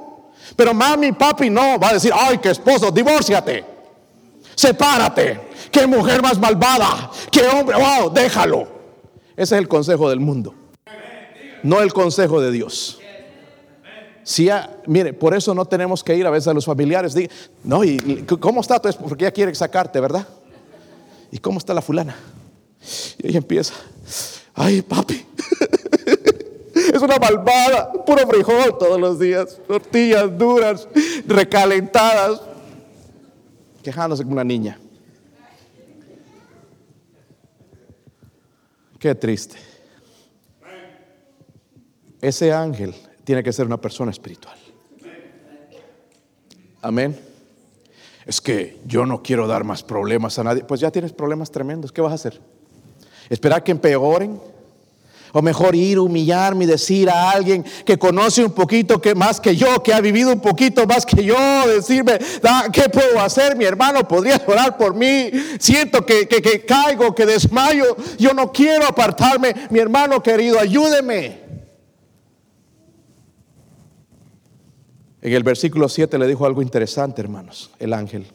Pero 0.57 0.75
mami, 0.75 1.13
papi 1.13 1.51
no, 1.51 1.79
va 1.79 1.89
a 1.89 1.95
decir, 1.95 2.13
ay, 2.15 2.39
qué 2.39 2.51
esposo, 2.51 2.91
divórciate, 2.91 3.65
sepárate, 4.55 5.41
qué 5.71 5.87
mujer 5.87 6.23
más 6.23 6.39
malvada, 6.39 7.11
qué 7.31 7.47
hombre, 7.49 7.77
wow, 7.77 8.11
déjalo. 8.11 8.69
Ese 9.37 9.57
es 9.57 9.61
el 9.61 9.69
consejo 9.69 10.09
del 10.11 10.21
mundo, 10.21 10.55
no 11.63 11.81
el 11.81 11.93
consejo 11.93 12.41
de 12.41 12.53
Dios. 12.53 13.01
Mire, 14.87 15.13
por 15.13 15.35
eso 15.35 15.55
no 15.55 15.65
tenemos 15.65 16.03
que 16.03 16.17
ir 16.17 16.27
a 16.27 16.31
veces 16.31 16.49
a 16.49 16.55
los 16.55 16.65
familiares. 16.65 17.15
no, 17.63 17.85
¿y 17.85 18.25
cómo 18.41 18.61
está 18.61 18.79
tu 18.81 18.89
esposo? 18.89 19.09
Porque 19.09 19.25
ella 19.25 19.33
quiere 19.33 19.55
sacarte, 19.55 20.01
¿verdad? 20.01 20.27
¿Y 21.31 21.39
cómo 21.39 21.59
está 21.59 21.75
la 21.75 21.83
fulana? 21.83 22.17
Y 23.23 23.29
ella 23.29 23.39
empieza, 23.39 23.75
ay, 24.55 24.83
papi, 24.83 25.25
es 26.75 27.01
una 27.03 27.19
malvada, 27.19 27.93
puro 28.05 28.27
frijol 28.27 28.79
todos 28.79 29.01
los 29.01 29.19
días, 29.19 29.61
tortillas 29.67 30.37
duras, 30.37 30.89
recalentadas, 31.27 32.41
quejándose 33.83 34.23
como 34.23 34.35
una 34.35 34.45
niña. 34.45 34.79
Qué 38.99 39.15
triste. 39.15 39.57
Ese 42.21 42.53
ángel 42.53 42.95
tiene 43.25 43.43
que 43.43 43.53
ser 43.53 43.67
una 43.67 43.79
persona 43.79 44.11
espiritual. 44.11 44.57
Amén. 46.81 47.19
Es 48.25 48.41
que 48.41 48.81
yo 48.87 49.05
no 49.05 49.23
quiero 49.23 49.47
dar 49.47 49.65
más 49.65 49.83
problemas 49.83 50.39
a 50.39 50.45
nadie. 50.45 50.65
Pues 50.65 50.81
ya 50.81 50.91
tienes 50.91 51.13
problemas 51.13 51.51
tremendos. 51.51 51.93
¿Qué 51.93 52.01
vas 52.01 52.13
a 52.13 52.15
hacer? 52.15 52.41
¿Esperar 53.35 53.65
que 53.65 53.73
empeoren? 53.73 54.41
O 55.33 55.43
mejor 55.43 55.75
ir, 55.75 55.99
humillarme 55.99 56.63
y 56.63 56.67
decir 56.69 57.11
a 57.11 57.31
alguien 57.31 57.65
que 57.85 57.99
conoce 57.99 58.45
un 58.45 58.53
poquito 58.53 59.01
que 59.01 59.17
más 59.17 59.41
que 59.41 59.57
yo, 59.57 59.83
que 59.83 59.93
ha 59.93 60.01
vivido 60.01 60.33
un 60.33 60.39
poquito 60.39 60.87
más 60.87 61.05
que 61.05 61.25
yo, 61.25 61.37
decirme, 61.67 62.21
¿qué 62.73 62.89
puedo 62.89 63.19
hacer? 63.19 63.57
Mi 63.57 63.65
hermano, 63.65 64.07
¿podrías 64.07 64.41
orar 64.47 64.77
por 64.77 64.95
mí? 64.95 65.33
Siento 65.59 66.07
que, 66.07 66.29
que 66.29 66.65
caigo, 66.65 67.13
que 67.13 67.27
desmayo. 67.27 67.97
Yo 68.21 68.33
no 68.35 68.53
quiero 68.53 68.87
apartarme. 68.87 69.53
Mi 69.71 69.81
hermano 69.81 70.23
querido, 70.23 70.61
ayúdeme. 70.61 71.41
En 75.23 75.33
el 75.33 75.43
versículo 75.43 75.89
7 75.89 76.17
le 76.19 76.29
dijo 76.29 76.47
algo 76.47 76.63
interesante, 76.63 77.21
hermanos, 77.21 77.73
el 77.81 77.95
ángel. 77.95 78.27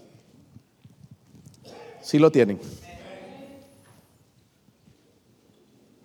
¿Sí 2.01 2.19
lo 2.19 2.29
tienen? 2.29 2.59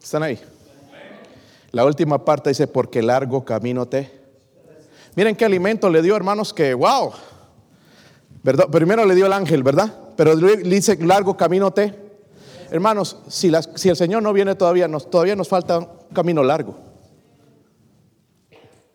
¿Están 0.05 0.23
ahí? 0.23 0.39
La 1.73 1.87
última 1.87 2.23
parte 2.23 2.51
dice, 2.51 2.67
porque 2.67 3.01
largo 3.01 3.43
camino 3.43 3.87
te. 3.87 4.11
Miren 5.17 5.35
qué 5.35 5.47
alimento 5.47 5.89
le 5.89 6.03
dio, 6.03 6.15
hermanos, 6.15 6.53
que 6.53 6.75
wow. 6.75 7.11
Primero 8.71 9.07
le 9.07 9.15
dio 9.15 9.25
el 9.25 9.33
ángel, 9.33 9.63
¿verdad? 9.63 9.99
Pero 10.15 10.35
le 10.35 10.59
dice, 10.59 10.99
largo 10.99 11.39
camino 11.39 11.73
te. 11.73 11.95
Hermanos, 12.71 13.17
si, 13.29 13.51
si 13.77 13.89
el 13.89 13.97
Señor 13.97 14.23
no 14.23 14.35
viene 14.35 14.55
todavía, 14.55 14.87
nos, 14.89 15.11
todavía 15.11 15.37
nos 15.37 15.49
falta 15.49 15.79
un 15.79 15.89
camino 16.13 16.43
largo. 16.43 16.77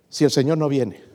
Si 0.09 0.23
el 0.25 0.31
Señor 0.31 0.59
no 0.59 0.69
viene 0.69 1.09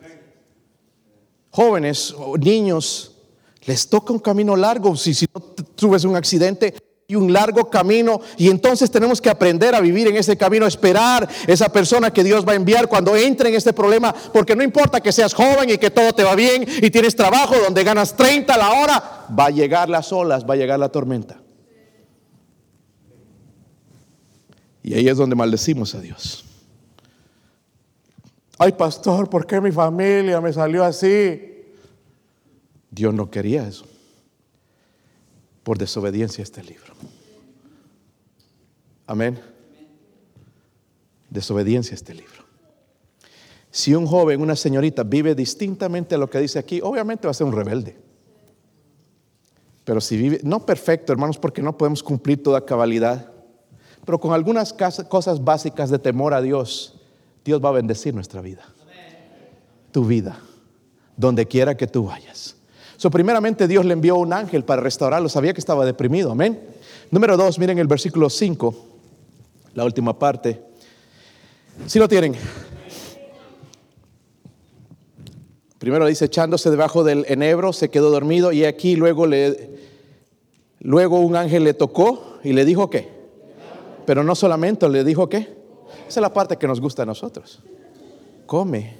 jóvenes 1.51 2.13
niños, 2.37 3.15
les 3.63 3.87
toca 3.87 4.11
un 4.11 4.19
camino 4.19 4.57
largo. 4.57 4.93
Si, 4.97 5.13
si 5.13 5.25
no 5.33 5.41
subes 5.77 6.03
un 6.03 6.17
accidente 6.17 6.75
y 7.07 7.15
un 7.15 7.31
largo 7.31 7.69
camino, 7.69 8.19
y 8.37 8.49
entonces 8.49 8.89
tenemos 8.89 9.21
que 9.21 9.29
aprender 9.29 9.75
a 9.75 9.81
vivir 9.81 10.07
en 10.07 10.15
ese 10.15 10.37
camino, 10.37 10.65
esperar 10.65 11.27
esa 11.45 11.69
persona 11.69 12.11
que 12.11 12.23
Dios 12.23 12.47
va 12.47 12.53
a 12.53 12.55
enviar 12.55 12.87
cuando 12.87 13.15
entre 13.15 13.49
en 13.49 13.55
este 13.55 13.73
problema, 13.73 14.13
porque 14.33 14.55
no 14.55 14.63
importa 14.63 15.01
que 15.01 15.11
seas 15.11 15.33
joven 15.33 15.69
y 15.69 15.77
que 15.77 15.91
todo 15.91 16.13
te 16.13 16.23
va 16.23 16.35
bien 16.35 16.65
y 16.67 16.89
tienes 16.89 17.15
trabajo 17.15 17.55
donde 17.63 17.83
ganas 17.83 18.15
30 18.15 18.53
a 18.53 18.57
la 18.57 18.71
hora, 18.73 19.27
va 19.37 19.45
a 19.45 19.49
llegar 19.51 19.89
las 19.89 20.11
olas, 20.11 20.45
va 20.49 20.55
a 20.55 20.57
llegar 20.57 20.79
la 20.79 20.89
tormenta. 20.89 21.41
Y 24.81 24.93
ahí 24.93 25.07
es 25.07 25.17
donde 25.17 25.35
maldecimos 25.35 25.93
a 25.95 26.01
Dios. 26.01 26.45
Ay, 28.57 28.71
pastor, 28.71 29.29
¿por 29.29 29.45
qué 29.45 29.59
mi 29.59 29.71
familia 29.71 30.39
me 30.39 30.53
salió 30.53 30.83
así? 30.83 31.41
Dios 32.89 33.13
no 33.13 33.29
quería 33.29 33.67
eso. 33.67 33.85
Por 35.65 35.79
desobediencia 35.79 36.43
a 36.43 36.45
este 36.45 36.63
libro. 36.63 36.93
Amén. 39.07 39.41
Desobediencia 41.27 41.93
a 41.93 41.95
este 41.95 42.13
libro. 42.13 42.45
Si 43.71 43.95
un 43.95 44.05
joven, 44.05 44.41
una 44.41 44.55
señorita 44.55 45.01
vive 45.01 45.33
distintamente 45.33 46.13
a 46.13 46.19
lo 46.19 46.29
que 46.29 46.37
dice 46.37 46.59
aquí, 46.59 46.81
obviamente 46.81 47.25
va 47.25 47.31
a 47.31 47.33
ser 47.33 47.47
un 47.47 47.53
rebelde. 47.53 47.97
Pero 49.85 50.01
si 50.01 50.17
vive, 50.17 50.39
no 50.43 50.67
perfecto, 50.67 51.11
hermanos, 51.11 51.39
porque 51.39 51.63
no 51.63 51.75
podemos 51.75 52.03
cumplir 52.03 52.43
toda 52.43 52.63
cabalidad, 52.63 53.31
pero 54.05 54.19
con 54.19 54.33
algunas 54.33 54.71
cosas 54.71 55.43
básicas 55.43 55.89
de 55.89 55.97
temor 55.97 56.35
a 56.35 56.43
Dios, 56.43 57.01
Dios 57.43 57.59
va 57.59 57.69
a 57.69 57.73
bendecir 57.73 58.13
nuestra 58.13 58.39
vida. 58.39 58.63
Tu 59.91 60.05
vida, 60.05 60.39
donde 61.17 61.47
quiera 61.47 61.75
que 61.75 61.87
tú 61.87 62.05
vayas. 62.05 62.54
So, 62.97 63.11
primeramente 63.11 63.67
Dios 63.67 63.85
le 63.85 63.93
envió 63.93 64.15
un 64.15 64.33
ángel 64.33 64.63
para 64.63 64.81
restaurarlo. 64.81 65.29
Sabía 65.29 65.53
que 65.53 65.59
estaba 65.59 65.85
deprimido. 65.85 66.31
Amén. 66.31 66.59
Número 67.11 67.37
dos, 67.37 67.59
miren 67.59 67.77
el 67.79 67.87
versículo 67.87 68.29
5, 68.29 68.75
la 69.73 69.85
última 69.85 70.17
parte. 70.17 70.61
Si 71.85 71.99
lo 71.99 72.07
tienen. 72.07 72.35
Primero 75.77 76.07
dice, 76.07 76.25
echándose 76.25 76.71
debajo 76.71 77.03
del 77.03 77.25
enebro, 77.27 77.73
se 77.73 77.89
quedó 77.89 78.09
dormido 78.09 78.51
y 78.51 78.65
aquí 78.65 78.95
luego 78.95 79.27
le, 79.27 79.77
luego 80.79 81.19
un 81.19 81.35
ángel 81.35 81.63
le 81.63 81.73
tocó 81.73 82.39
y 82.43 82.53
le 82.53 82.65
dijo 82.65 82.89
qué. 82.89 83.09
Pero 84.05 84.23
no 84.23 84.35
solamente 84.35 84.89
le 84.89 85.03
dijo 85.03 85.29
qué, 85.29 85.55
esa 86.07 86.19
es 86.19 86.21
la 86.21 86.33
parte 86.33 86.57
que 86.57 86.67
nos 86.67 86.81
gusta 86.81 87.03
a 87.03 87.05
nosotros. 87.05 87.61
Come. 88.45 88.95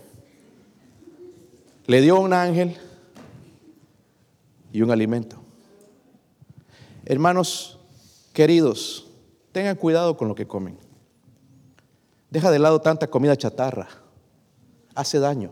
Le 1.88 2.02
dio 2.02 2.20
un 2.20 2.34
ángel 2.34 2.76
y 4.76 4.82
un 4.82 4.92
alimento. 4.92 5.38
Hermanos 7.06 7.80
queridos, 8.34 9.08
tengan 9.54 9.78
cuidado 9.78 10.18
con 10.18 10.28
lo 10.28 10.36
que 10.36 10.46
comen. 10.46 10.78
Deja 12.30 12.52
de 12.52 12.60
lado 12.60 12.82
tanta 12.82 13.08
comida 13.08 13.38
chatarra. 13.38 13.88
Hace 14.94 15.20
daño. 15.20 15.52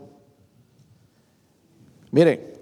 Mire, 2.10 2.52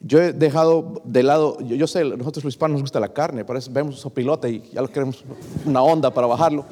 yo 0.00 0.22
he 0.22 0.32
dejado 0.32 1.02
de 1.02 1.24
lado, 1.24 1.58
yo, 1.62 1.88
sé, 1.88 2.04
nosotros 2.04 2.44
los 2.44 2.54
hispanos 2.54 2.74
nos 2.74 2.82
gusta 2.82 3.00
la 3.00 3.12
carne, 3.12 3.44
por 3.44 3.56
eso 3.56 3.72
vemos 3.72 4.04
un 4.04 4.12
pilote 4.12 4.48
y 4.48 4.62
ya 4.72 4.82
lo 4.82 4.88
queremos 4.88 5.24
una 5.64 5.82
onda 5.82 6.14
para 6.14 6.28
bajarlo. 6.28 6.66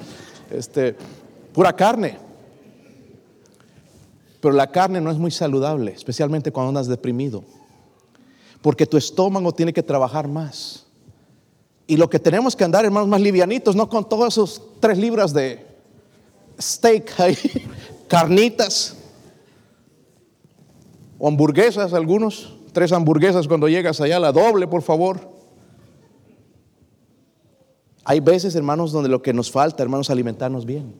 Este, 0.49 0.95
pura 1.53 1.72
carne. 1.74 2.18
Pero 4.41 4.55
la 4.55 4.68
carne 4.68 5.01
no 5.01 5.11
es 5.11 5.18
muy 5.18 5.32
saludable, 5.32 5.91
especialmente 5.91 6.53
cuando 6.53 6.68
andas 6.68 6.87
deprimido. 6.87 7.43
Porque 8.65 8.87
tu 8.87 8.97
estómago 8.97 9.53
tiene 9.53 9.75
que 9.75 9.83
trabajar 9.83 10.27
más. 10.27 10.87
Y 11.87 11.99
lo 11.99 12.09
que 12.09 12.19
tenemos 12.19 12.57
que 12.57 12.65
andar, 12.65 12.83
hermanos, 12.83 13.11
más 13.11 13.21
livianitos, 13.21 13.77
no 13.77 13.91
con 13.91 14.09
todos 14.09 14.33
esos 14.33 14.62
tres 14.81 14.97
libras 14.97 15.35
de 15.35 15.67
steak 16.59 17.21
ahí, 17.21 17.37
carnitas, 18.09 18.97
o 21.19 21.29
hamburguesas, 21.29 21.93
algunos, 21.93 22.55
tres 22.73 22.91
hamburguesas 22.93 23.47
cuando 23.47 23.69
llegas 23.69 24.01
allá, 24.01 24.19
la 24.19 24.33
doble, 24.33 24.67
por 24.67 24.81
favor. 24.81 25.21
Hay 28.03 28.21
veces, 28.21 28.55
hermanos, 28.55 28.93
donde 28.93 29.11
lo 29.11 29.21
que 29.21 29.35
nos 29.35 29.51
falta, 29.51 29.83
hermanos, 29.83 30.09
alimentarnos 30.09 30.65
bien. 30.65 30.95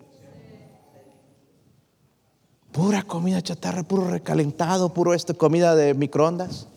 Pura 2.73 3.05
comida 3.05 3.41
chatarra, 3.41 3.85
puro 3.85 4.11
recalentado, 4.11 4.93
puro 4.93 5.15
esta 5.15 5.33
comida 5.33 5.75
de 5.75 5.95
microondas. 5.95 6.69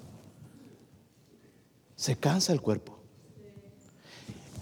Se 1.97 2.15
cansa 2.15 2.53
el 2.53 2.61
cuerpo. 2.61 2.97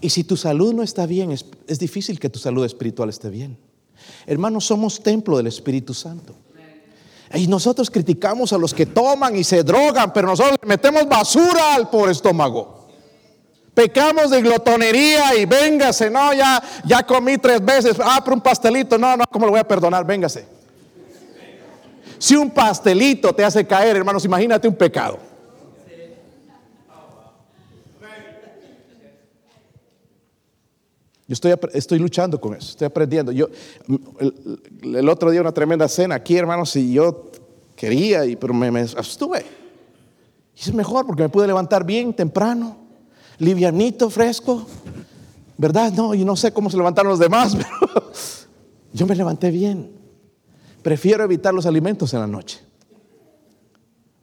Y 0.00 0.10
si 0.10 0.24
tu 0.24 0.36
salud 0.36 0.74
no 0.74 0.82
está 0.82 1.06
bien, 1.06 1.30
es, 1.30 1.46
es 1.68 1.78
difícil 1.78 2.18
que 2.18 2.28
tu 2.28 2.40
salud 2.40 2.64
espiritual 2.64 3.08
esté 3.08 3.30
bien. 3.30 3.56
Hermanos, 4.26 4.66
somos 4.66 5.00
templo 5.00 5.36
del 5.36 5.46
Espíritu 5.46 5.94
Santo. 5.94 6.34
Y 7.34 7.46
nosotros 7.48 7.90
criticamos 7.90 8.52
a 8.52 8.58
los 8.58 8.72
que 8.72 8.86
toman 8.86 9.36
y 9.36 9.44
se 9.44 9.62
drogan, 9.62 10.12
pero 10.12 10.28
nosotros 10.28 10.56
le 10.62 10.68
metemos 10.68 11.08
basura 11.08 11.74
al 11.74 11.90
pobre 11.90 12.12
estómago. 12.12 12.86
Pecamos 13.74 14.30
de 14.30 14.40
glotonería 14.40 15.34
y 15.36 15.44
véngase, 15.44 16.08
no, 16.08 16.32
ya, 16.32 16.62
ya 16.84 17.02
comí 17.04 17.36
tres 17.36 17.62
veces, 17.62 17.96
ah, 18.02 18.24
un 18.26 18.40
pastelito, 18.40 18.96
no, 18.96 19.16
no, 19.16 19.24
¿cómo 19.30 19.44
lo 19.44 19.52
voy 19.52 19.60
a 19.60 19.68
perdonar? 19.68 20.06
Véngase. 20.06 20.46
Si 22.18 22.34
un 22.34 22.50
pastelito 22.50 23.34
te 23.34 23.44
hace 23.44 23.66
caer, 23.66 23.96
hermanos, 23.96 24.24
imagínate 24.24 24.66
un 24.66 24.74
pecado. 24.74 25.18
Yo 31.28 31.32
estoy, 31.32 31.54
estoy 31.74 31.98
luchando 31.98 32.40
con 32.40 32.54
eso, 32.54 32.70
estoy 32.70 32.86
aprendiendo. 32.86 33.32
Yo, 33.32 33.48
el, 34.82 35.08
otro 35.08 35.30
día 35.30 35.40
una 35.40 35.52
tremenda 35.52 35.88
cena 35.88 36.14
aquí, 36.14 36.36
hermanos, 36.36 36.76
y 36.76 36.92
yo 36.92 37.30
quería, 37.74 38.24
y, 38.24 38.36
pero 38.36 38.54
me, 38.54 38.70
me 38.70 38.80
abstuve. 38.82 39.44
Es 40.56 40.72
mejor 40.72 41.04
porque 41.04 41.22
me 41.22 41.28
pude 41.28 41.48
levantar 41.48 41.84
bien 41.84 42.14
temprano, 42.14 42.76
livianito, 43.38 44.08
fresco. 44.08 44.66
¿Verdad? 45.58 45.92
No, 45.92 46.14
y 46.14 46.24
no 46.24 46.36
sé 46.36 46.52
cómo 46.52 46.70
se 46.70 46.76
levantaron 46.76 47.10
los 47.10 47.18
demás, 47.18 47.56
pero 47.90 48.12
yo 48.92 49.06
me 49.06 49.16
levanté 49.16 49.50
bien. 49.50 49.90
Prefiero 50.82 51.24
evitar 51.24 51.52
los 51.52 51.66
alimentos 51.66 52.14
en 52.14 52.20
la 52.20 52.26
noche. 52.26 52.60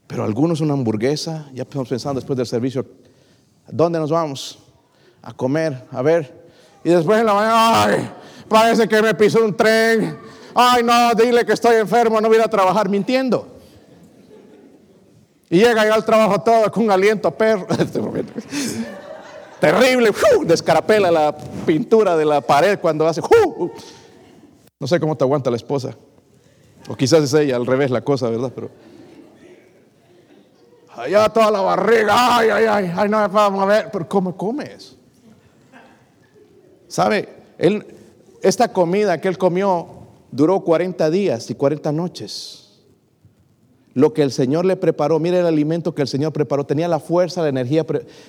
Pero 0.08 0.24
algunos 0.24 0.62
una 0.62 0.74
hamburguesa, 0.74 1.50
ya 1.54 1.64
estamos 1.64 1.90
pensando 1.90 2.22
después 2.22 2.38
del 2.38 2.46
servicio, 2.46 2.86
¿dónde 3.68 4.00
nos 4.00 4.12
vamos? 4.12 4.60
A 5.22 5.34
comer, 5.34 5.86
a 5.92 6.02
ver, 6.02 6.43
y 6.84 6.90
después 6.90 7.20
en 7.20 7.26
la 7.26 7.34
mañana, 7.34 7.84
ay, 7.84 8.10
parece 8.48 8.88
que 8.88 9.02
me 9.02 9.14
pisó 9.14 9.44
un 9.44 9.56
tren. 9.56 10.20
Ay, 10.54 10.84
no, 10.84 11.14
dile 11.16 11.46
que 11.46 11.54
estoy 11.54 11.78
enfermo, 11.78 12.20
no 12.20 12.28
voy 12.28 12.38
a, 12.38 12.48
trabajar 12.48 12.90
mintiendo. 12.90 13.48
Y 15.50 15.60
llega 15.60 15.86
ya 15.86 15.94
al 15.94 16.06
trabajo 16.06 16.42
todo 16.42 16.72
con 16.72 16.84
un 16.84 16.92
aliento 16.92 17.32
perro. 17.32 17.68
Este 17.80 18.02
Terrible, 19.60 20.12
descarapela 20.46 21.10
la 21.10 21.38
pintura 21.66 22.18
de 22.18 22.26
la 22.26 22.42
pared 22.42 22.78
cuando 22.80 23.08
hace. 23.08 23.22
No 24.78 24.88
sé 24.88 25.00
cómo 25.00 25.16
te 25.16 25.24
aguanta 25.24 25.50
la 25.50 25.56
esposa. 25.56 25.96
O 26.90 26.96
quizás 26.98 27.24
es 27.24 27.34
ella, 27.34 27.56
al 27.56 27.66
revés 27.66 27.90
la 27.90 28.02
cosa, 28.02 28.30
¿verdad? 28.30 28.52
Pero. 28.54 28.70
Allá 30.96 31.30
toda 31.30 31.50
la 31.50 31.62
barriga, 31.62 32.38
ay, 32.38 32.50
ay, 32.50 32.66
ay, 32.66 32.92
ay, 32.96 33.10
no, 33.10 33.28
vamos 33.30 33.64
a 33.64 33.66
ver, 33.66 33.90
pero 33.92 34.08
¿cómo 34.08 34.36
comes? 34.38 34.98
¿Sabe? 36.94 37.28
Él, 37.58 37.88
esta 38.44 38.72
comida 38.72 39.20
que 39.20 39.28
él 39.28 39.40
comió 39.40 39.88
duró 40.30 40.60
40 40.60 41.10
días 41.10 41.50
y 41.50 41.56
40 41.56 41.92
noches. 41.92 42.70
Lo 43.96 44.14
que 44.14 44.22
el 44.22 44.32
Señor 44.32 44.64
le 44.64 44.76
preparó, 44.76 45.18
mire 45.18 45.40
el 45.40 45.48
alimento 45.48 45.96
que 45.96 46.04
el 46.04 46.08
Señor 46.08 46.34
preparó, 46.34 46.68
tenía 46.68 46.88
la 46.88 47.00
fuerza, 47.00 47.42
la 47.42 47.50
energía 47.50 47.84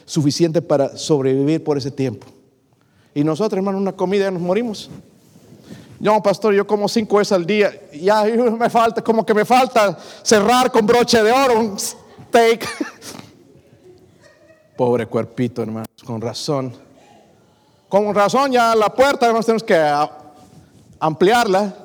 suficiente 0.06 0.62
para 0.62 0.96
sobrevivir 0.96 1.62
por 1.62 1.76
ese 1.76 1.90
tiempo. 1.90 2.26
Y 3.14 3.22
nosotros, 3.22 3.58
hermano, 3.58 3.76
una 3.76 3.92
comida 3.92 4.30
nos 4.30 4.40
morimos. 4.40 4.88
Yo, 6.00 6.22
pastor, 6.22 6.54
yo 6.54 6.66
como 6.66 6.88
cinco 6.88 7.18
veces 7.18 7.32
al 7.32 7.44
día. 7.44 7.70
Ya 7.92 8.24
me 8.58 8.70
falta, 8.70 9.04
como 9.04 9.26
que 9.26 9.34
me 9.34 9.44
falta 9.44 9.98
cerrar 10.22 10.72
con 10.72 10.86
broche 10.86 11.22
de 11.22 11.30
oro 11.30 11.60
un 11.60 11.78
steak. 11.78 12.66
Pobre 14.74 15.04
cuerpito, 15.04 15.62
hermano, 15.62 15.84
con 16.06 16.22
razón. 16.22 16.83
Con 17.94 18.12
razón 18.12 18.50
ya 18.50 18.74
la 18.74 18.92
puerta 18.92 19.26
además 19.26 19.46
tenemos 19.46 19.62
que 19.62 19.80
ampliarla. 20.98 21.76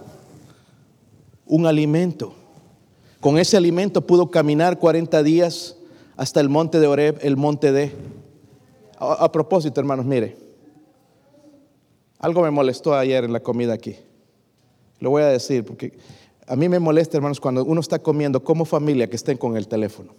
Un 1.45 1.68
alimento. 1.68 2.34
Con 3.20 3.38
ese 3.38 3.55
alimento 3.55 4.01
pudo 4.01 4.32
caminar 4.32 4.80
40 4.80 5.22
días 5.22 5.78
hasta 6.18 6.39
el 6.39 6.49
monte 6.49 6.80
de 6.80 6.88
Oreb, 6.88 7.20
el 7.22 7.38
monte 7.38 7.72
de... 7.72 7.91
A, 8.97 9.32
propósito, 9.32 9.80
hermanos, 9.80 10.03
mire. 10.03 10.36
Algo 12.18 12.41
me 12.41 12.49
molestó 12.49 12.95
ayer 12.95 13.24
en 13.24 13.32
la 13.32 13.41
comida 13.41 13.74
aquí. 13.74 13.95
Lo 14.99 15.12
voy 15.12 15.22
a 15.22 15.28
decir 15.28 15.64
porque 15.64 15.95
a 16.47 16.55
mí 16.55 16.68
me 16.70 16.80
molesta, 16.80 17.18
hermanos, 17.18 17.39
cuando 17.39 17.64
uno 17.64 17.82
está 17.82 17.99
comiendo 17.99 18.43
como 18.43 18.66
familia 18.66 19.07
que 19.07 19.16
estén 19.16 19.38
con 19.38 19.55
el 19.55 19.68
teléfono. 19.68 20.16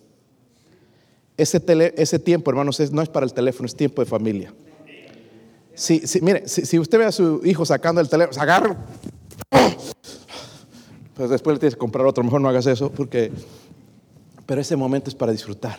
Ese, 1.37 1.61
ese 1.97 2.21
tiempo, 2.21 2.53
hermanos, 2.53 2.79
no 2.93 3.03
es 3.03 3.09
para 3.09 3.27
el 3.27 3.33
teléfono, 3.33 3.67
es 3.67 3.75
tiempo 3.75 4.03
de 4.03 4.07
familia. 4.07 4.55
Si, 5.81 6.03
mire, 6.21 6.47
si, 6.47 6.79
usted 6.79 6.99
ve 6.99 7.07
a 7.07 7.13
su 7.13 7.41
hijo 7.43 7.65
sacando 7.65 8.03
el 8.03 8.09
teléfono, 8.11 8.35
se 8.35 8.41
agarra. 8.41 8.77
Pues 11.15 11.31
después 11.31 11.55
le 11.55 11.59
tienes 11.59 11.75
que 11.75 11.79
comprar 11.79 12.05
otro, 12.05 12.23
mejor 12.23 12.43
no 12.43 12.51
hagas 12.51 12.67
eso, 12.67 12.93
porque. 12.93 13.33
Pero 14.45 14.61
ese 14.61 14.77
momento 14.77 15.09
es 15.09 15.15
para 15.15 15.33
disfrutar 15.33 15.79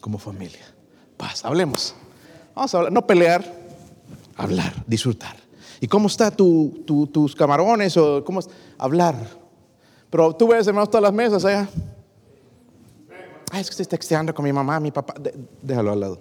como 0.00 0.16
familia. 0.16 0.62
Paz, 1.18 1.44
hablemos. 1.44 1.94
Vamos 2.54 2.74
a 2.74 2.78
hablar, 2.78 2.92
no 2.92 3.06
pelear, 3.06 3.44
hablar, 4.34 4.72
disfrutar. 4.86 5.36
¿Y 5.78 5.88
cómo 5.88 6.06
está 6.06 6.30
tu, 6.30 6.82
tus 7.12 7.36
camarones? 7.36 7.94
O 7.98 8.24
cómo 8.24 8.40
Hablar. 8.78 9.14
Pero 10.08 10.34
tú 10.34 10.48
ves, 10.48 10.66
hermanos, 10.66 10.88
todas 10.88 11.02
las 11.02 11.12
mesas 11.12 11.44
allá. 11.44 11.68
Ay, 13.50 13.60
es 13.60 13.66
que 13.66 13.72
estoy 13.72 13.86
texteando 13.86 14.34
con 14.34 14.46
mi 14.46 14.54
mamá, 14.54 14.80
mi 14.80 14.90
papá. 14.90 15.14
Déjalo 15.60 15.92
al 15.92 16.00
lado. 16.00 16.18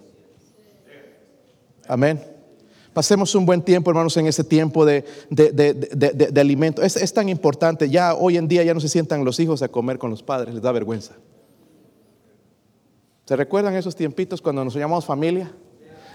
Amén. 1.88 2.41
Pasemos 2.94 3.34
un 3.36 3.46
buen 3.46 3.62
tiempo, 3.62 3.90
hermanos, 3.90 4.18
en 4.18 4.28
ese 4.28 4.44
tiempo 4.44 4.86
de, 4.86 5.06
de, 5.30 6.42
alimento. 6.42 6.82
Es, 6.82 6.98
es, 6.98 7.14
tan 7.14 7.30
importante. 7.30 7.90
Ya 7.90 8.14
hoy 8.14 8.36
en 8.36 8.48
día 8.48 8.64
ya 8.64 8.74
no 8.74 8.82
se 8.82 8.90
sientan 8.90 9.24
los 9.24 9.40
hijos 9.40 9.62
a 9.62 9.70
comer 9.70 9.98
con 9.98 10.10
los 10.10 10.22
padres, 10.22 10.54
les 10.54 10.62
da 10.62 10.72
vergüenza. 10.74 11.14
¿Se 13.26 13.36
recuerdan 13.38 13.76
esos 13.76 13.96
tiempitos 13.96 14.42
cuando 14.42 14.66
nos 14.66 14.74
llamamos 14.74 15.06
familia? 15.06 15.52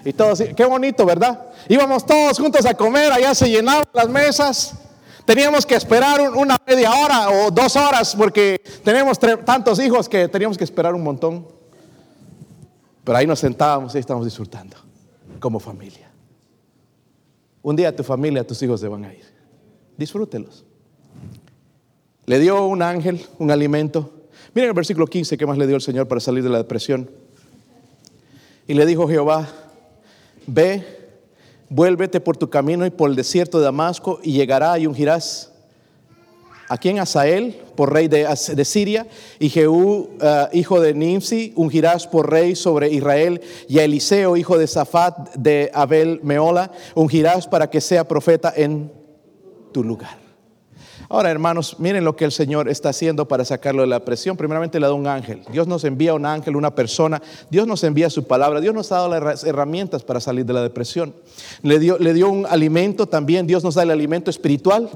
Y 0.04 0.12
todos, 0.12 0.42
qué 0.54 0.64
bonito, 0.66 1.06
¿verdad? 1.06 1.46
Íbamos 1.68 2.04
todos 2.04 2.38
juntos 2.38 2.66
a 2.66 2.74
comer, 2.74 3.10
allá 3.10 3.34
se 3.34 3.48
llenaban 3.48 3.84
las 3.94 4.08
mesas. 4.08 4.74
Teníamos 5.24 5.66
que 5.66 5.74
esperar 5.74 6.20
una 6.30 6.56
media 6.66 6.92
hora 6.92 7.30
o 7.30 7.50
dos 7.50 7.74
horas 7.74 8.14
porque 8.14 8.62
tenemos 8.84 9.18
tantos 9.18 9.80
hijos 9.80 10.08
que 10.08 10.28
teníamos 10.28 10.56
que 10.56 10.64
esperar 10.64 10.94
un 10.94 11.02
montón. 11.02 11.48
Pero 13.02 13.18
ahí 13.18 13.26
nos 13.26 13.40
sentábamos 13.40 13.94
y 13.94 13.98
estábamos 13.98 14.26
disfrutando 14.26 14.76
como 15.40 15.58
familia. 15.58 16.05
Un 17.66 17.74
día 17.74 17.96
tu 17.96 18.04
familia, 18.04 18.46
tus 18.46 18.62
hijos 18.62 18.78
se 18.80 18.86
van 18.86 19.04
a 19.06 19.12
ir. 19.12 19.24
Disfrútelos. 19.96 20.64
Le 22.24 22.38
dio 22.38 22.64
un 22.64 22.80
ángel 22.80 23.26
un 23.40 23.50
alimento. 23.50 24.28
Miren 24.54 24.68
el 24.68 24.72
versículo 24.72 25.08
15 25.08 25.36
que 25.36 25.46
más 25.46 25.58
le 25.58 25.66
dio 25.66 25.74
el 25.74 25.82
Señor 25.82 26.06
para 26.06 26.20
salir 26.20 26.44
de 26.44 26.48
la 26.48 26.58
depresión. 26.58 27.10
Y 28.68 28.74
le 28.74 28.86
dijo 28.86 29.08
Jehová, 29.08 29.48
ve, 30.46 30.86
vuélvete 31.68 32.20
por 32.20 32.36
tu 32.36 32.48
camino 32.48 32.86
y 32.86 32.90
por 32.90 33.10
el 33.10 33.16
desierto 33.16 33.58
de 33.58 33.64
Damasco 33.64 34.20
y 34.22 34.30
llegará 34.30 34.78
y 34.78 34.86
ungirás 34.86 35.52
a 36.68 36.78
quien 36.78 36.98
Asael 36.98 37.56
por 37.74 37.92
rey 37.92 38.08
de, 38.08 38.64
Siria 38.64 39.06
y 39.38 39.48
Jehú, 39.48 40.10
eh, 40.20 40.48
hijo 40.52 40.80
de 40.80 40.94
Nimsi, 40.94 41.52
ungirás 41.56 42.06
por 42.06 42.30
rey 42.30 42.56
sobre 42.56 42.90
Israel 42.90 43.40
y 43.68 43.78
a 43.78 43.84
Eliseo, 43.84 44.36
hijo 44.36 44.58
de 44.58 44.66
Safat 44.66 45.34
de 45.34 45.70
Abel 45.74 46.20
Meola, 46.22 46.72
ungirás 46.94 47.46
para 47.46 47.70
que 47.70 47.80
sea 47.80 48.08
profeta 48.08 48.52
en 48.56 48.90
tu 49.72 49.84
lugar. 49.84 50.26
Ahora, 51.08 51.30
hermanos, 51.30 51.76
miren 51.78 52.04
lo 52.04 52.16
que 52.16 52.24
el 52.24 52.32
Señor 52.32 52.68
está 52.68 52.88
haciendo 52.88 53.28
para 53.28 53.44
sacarlo 53.44 53.82
de 53.82 53.86
la 53.86 54.04
presión. 54.04 54.36
Primeramente 54.36 54.80
le 54.80 54.86
da 54.86 54.92
un 54.92 55.06
ángel. 55.06 55.42
Dios 55.52 55.68
nos 55.68 55.84
envía 55.84 56.14
un 56.14 56.26
ángel, 56.26 56.56
una 56.56 56.74
persona. 56.74 57.22
Dios 57.48 57.66
nos 57.68 57.84
envía 57.84 58.10
su 58.10 58.24
palabra. 58.24 58.60
Dios 58.60 58.74
nos 58.74 58.90
ha 58.90 58.96
dado 58.96 59.20
las 59.20 59.44
herramientas 59.44 60.02
para 60.02 60.18
salir 60.18 60.44
de 60.44 60.52
la 60.52 60.62
depresión. 60.62 61.14
Le 61.62 61.78
dio, 61.78 61.96
le 61.98 62.12
dio 62.12 62.28
un 62.28 62.44
alimento 62.44 63.06
también. 63.06 63.46
Dios 63.46 63.62
nos 63.62 63.76
da 63.76 63.84
el 63.84 63.92
alimento 63.92 64.30
espiritual. 64.30 64.90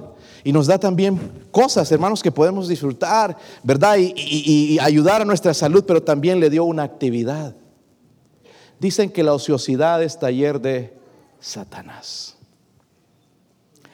Y 0.44 0.52
nos 0.52 0.66
da 0.66 0.78
también 0.78 1.18
cosas, 1.50 1.90
hermanos, 1.92 2.22
que 2.22 2.32
podemos 2.32 2.68
disfrutar, 2.68 3.36
¿verdad? 3.62 3.96
Y, 3.98 4.78
ayudar 4.80 5.22
a 5.22 5.24
nuestra 5.24 5.52
salud, 5.52 5.84
pero 5.86 6.02
también 6.02 6.40
le 6.40 6.50
dio 6.50 6.64
una 6.64 6.82
actividad. 6.82 7.54
Dicen 8.78 9.10
que 9.10 9.22
la 9.22 9.34
ociosidad 9.34 10.02
es 10.02 10.18
taller 10.18 10.60
de 10.60 10.96
Satanás. 11.38 12.36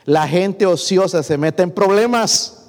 La 0.04 0.28
gente 0.28 0.66
ociosa 0.66 1.22
se 1.24 1.36
mete 1.36 1.64
en 1.64 1.72
problemas. 1.72 2.62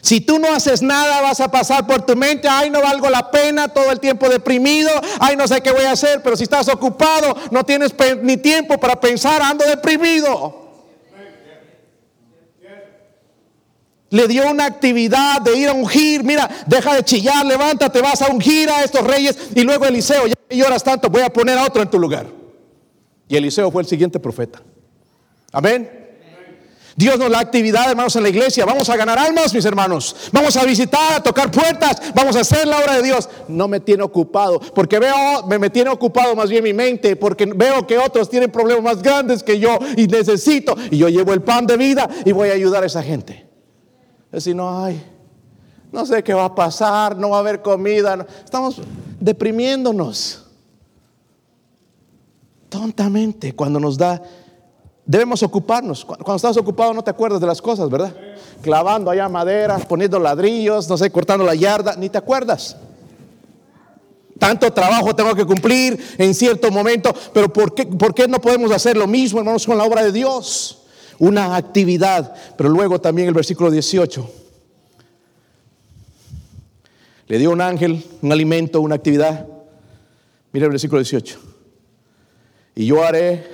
Si 0.00 0.20
tú 0.20 0.38
no 0.38 0.52
haces 0.52 0.80
nada, 0.80 1.20
vas 1.20 1.40
a 1.40 1.50
pasar 1.50 1.84
por 1.84 2.02
tu 2.02 2.14
mente, 2.14 2.46
ay, 2.48 2.70
no 2.70 2.80
valgo 2.80 3.10
la 3.10 3.32
pena, 3.32 3.66
todo 3.66 3.90
el 3.90 3.98
tiempo 3.98 4.28
deprimido, 4.28 4.90
ay, 5.18 5.34
no 5.34 5.48
sé 5.48 5.60
qué 5.60 5.72
voy 5.72 5.82
a 5.82 5.92
hacer, 5.92 6.22
pero 6.22 6.36
si 6.36 6.44
estás 6.44 6.68
ocupado, 6.68 7.34
no 7.50 7.64
tienes 7.64 7.92
ni 8.22 8.36
tiempo 8.36 8.78
para 8.78 9.00
pensar, 9.00 9.42
ando 9.42 9.64
deprimido. 9.64 10.67
Le 14.10 14.26
dio 14.26 14.50
una 14.50 14.64
actividad 14.64 15.40
de 15.42 15.56
ir 15.56 15.68
a 15.68 15.72
ungir. 15.72 16.24
Mira, 16.24 16.48
deja 16.66 16.94
de 16.94 17.04
chillar, 17.04 17.44
levántate, 17.44 18.00
vas 18.00 18.22
a 18.22 18.28
ungir 18.28 18.70
a 18.70 18.82
estos 18.82 19.04
reyes. 19.04 19.36
Y 19.54 19.62
luego 19.62 19.84
Eliseo, 19.84 20.26
ya 20.26 20.34
lloras 20.50 20.82
tanto, 20.82 21.10
voy 21.10 21.22
a 21.22 21.30
poner 21.30 21.58
a 21.58 21.64
otro 21.64 21.82
en 21.82 21.90
tu 21.90 21.98
lugar. 21.98 22.26
Y 23.28 23.36
Eliseo 23.36 23.70
fue 23.70 23.82
el 23.82 23.88
siguiente 23.88 24.18
profeta. 24.18 24.62
Amén. 25.52 25.98
Dios 26.96 27.16
nos 27.16 27.30
da 27.30 27.38
actividad, 27.38 27.90
hermanos, 27.90 28.16
en 28.16 28.24
la 28.24 28.28
iglesia. 28.28 28.64
Vamos 28.64 28.88
a 28.88 28.96
ganar 28.96 29.16
almas, 29.20 29.54
mis 29.54 29.64
hermanos. 29.64 30.16
Vamos 30.32 30.56
a 30.56 30.64
visitar, 30.64 31.12
a 31.12 31.22
tocar 31.22 31.48
puertas. 31.48 32.12
Vamos 32.12 32.34
a 32.34 32.40
hacer 32.40 32.66
la 32.66 32.78
obra 32.78 32.96
de 32.96 33.04
Dios. 33.04 33.28
No 33.46 33.68
me 33.68 33.78
tiene 33.78 34.02
ocupado, 34.02 34.58
porque 34.58 34.98
veo, 34.98 35.46
me, 35.46 35.60
me 35.60 35.70
tiene 35.70 35.90
ocupado 35.90 36.34
más 36.34 36.50
bien 36.50 36.64
mi 36.64 36.72
mente, 36.72 37.14
porque 37.14 37.46
veo 37.46 37.86
que 37.86 37.98
otros 37.98 38.28
tienen 38.28 38.50
problemas 38.50 38.82
más 38.82 39.02
grandes 39.02 39.44
que 39.44 39.60
yo 39.60 39.78
y 39.96 40.08
necesito. 40.08 40.74
Y 40.90 40.98
yo 40.98 41.08
llevo 41.08 41.32
el 41.34 41.42
pan 41.42 41.68
de 41.68 41.76
vida 41.76 42.08
y 42.24 42.32
voy 42.32 42.48
a 42.48 42.54
ayudar 42.54 42.82
a 42.82 42.86
esa 42.86 43.02
gente. 43.02 43.47
Es 44.28 44.44
decir, 44.44 44.54
no 44.54 44.84
hay, 44.84 45.02
no 45.90 46.04
sé 46.04 46.22
qué 46.22 46.34
va 46.34 46.44
a 46.44 46.54
pasar, 46.54 47.16
no 47.16 47.30
va 47.30 47.36
a 47.38 47.40
haber 47.40 47.62
comida. 47.62 48.26
Estamos 48.44 48.80
deprimiéndonos. 49.18 50.44
Tontamente, 52.68 53.54
cuando 53.54 53.80
nos 53.80 53.96
da, 53.96 54.22
debemos 55.06 55.42
ocuparnos. 55.42 56.04
Cuando 56.04 56.36
estás 56.36 56.56
ocupado 56.58 56.92
no 56.92 57.02
te 57.02 57.10
acuerdas 57.10 57.40
de 57.40 57.46
las 57.46 57.62
cosas, 57.62 57.88
¿verdad? 57.88 58.14
Clavando 58.60 59.10
allá 59.10 59.28
madera, 59.28 59.78
poniendo 59.78 60.18
ladrillos, 60.18 60.88
no 60.88 60.98
sé, 60.98 61.10
cortando 61.10 61.44
la 61.44 61.54
yarda, 61.54 61.96
ni 61.96 62.10
te 62.10 62.18
acuerdas. 62.18 62.76
Tanto 64.38 64.70
trabajo 64.70 65.16
tengo 65.16 65.34
que 65.34 65.46
cumplir 65.46 65.98
en 66.18 66.34
cierto 66.34 66.70
momento, 66.70 67.12
pero 67.32 67.50
¿por 67.50 67.74
qué, 67.74 67.86
¿por 67.86 68.14
qué 68.14 68.28
no 68.28 68.40
podemos 68.40 68.70
hacer 68.70 68.96
lo 68.96 69.06
mismo, 69.06 69.40
hermanos, 69.40 69.66
con 69.66 69.78
la 69.78 69.84
obra 69.84 70.04
de 70.04 70.12
Dios? 70.12 70.82
Una 71.18 71.56
actividad. 71.56 72.34
Pero 72.56 72.68
luego 72.68 73.00
también 73.00 73.28
el 73.28 73.34
versículo 73.34 73.70
18. 73.70 74.30
Le 77.26 77.38
dio 77.38 77.50
un 77.50 77.60
ángel, 77.60 78.04
un 78.22 78.32
alimento, 78.32 78.80
una 78.80 78.94
actividad. 78.94 79.46
Mira 80.52 80.66
el 80.66 80.72
versículo 80.72 81.00
18. 81.00 81.38
Y 82.76 82.86
yo 82.86 83.04
haré 83.04 83.44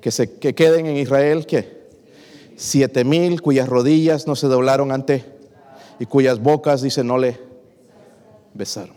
que 0.00 0.10
se 0.10 0.38
que 0.38 0.54
queden 0.54 0.86
en 0.86 0.96
Israel, 0.96 1.46
¿qué? 1.46 1.88
Siete 2.56 3.04
mil 3.04 3.42
cuyas 3.42 3.68
rodillas 3.68 4.26
no 4.26 4.36
se 4.36 4.46
doblaron 4.46 4.92
ante 4.92 5.24
y 5.98 6.06
cuyas 6.06 6.40
bocas, 6.40 6.82
dice, 6.82 7.02
no 7.02 7.18
le 7.18 7.38
besaron. 8.54 8.96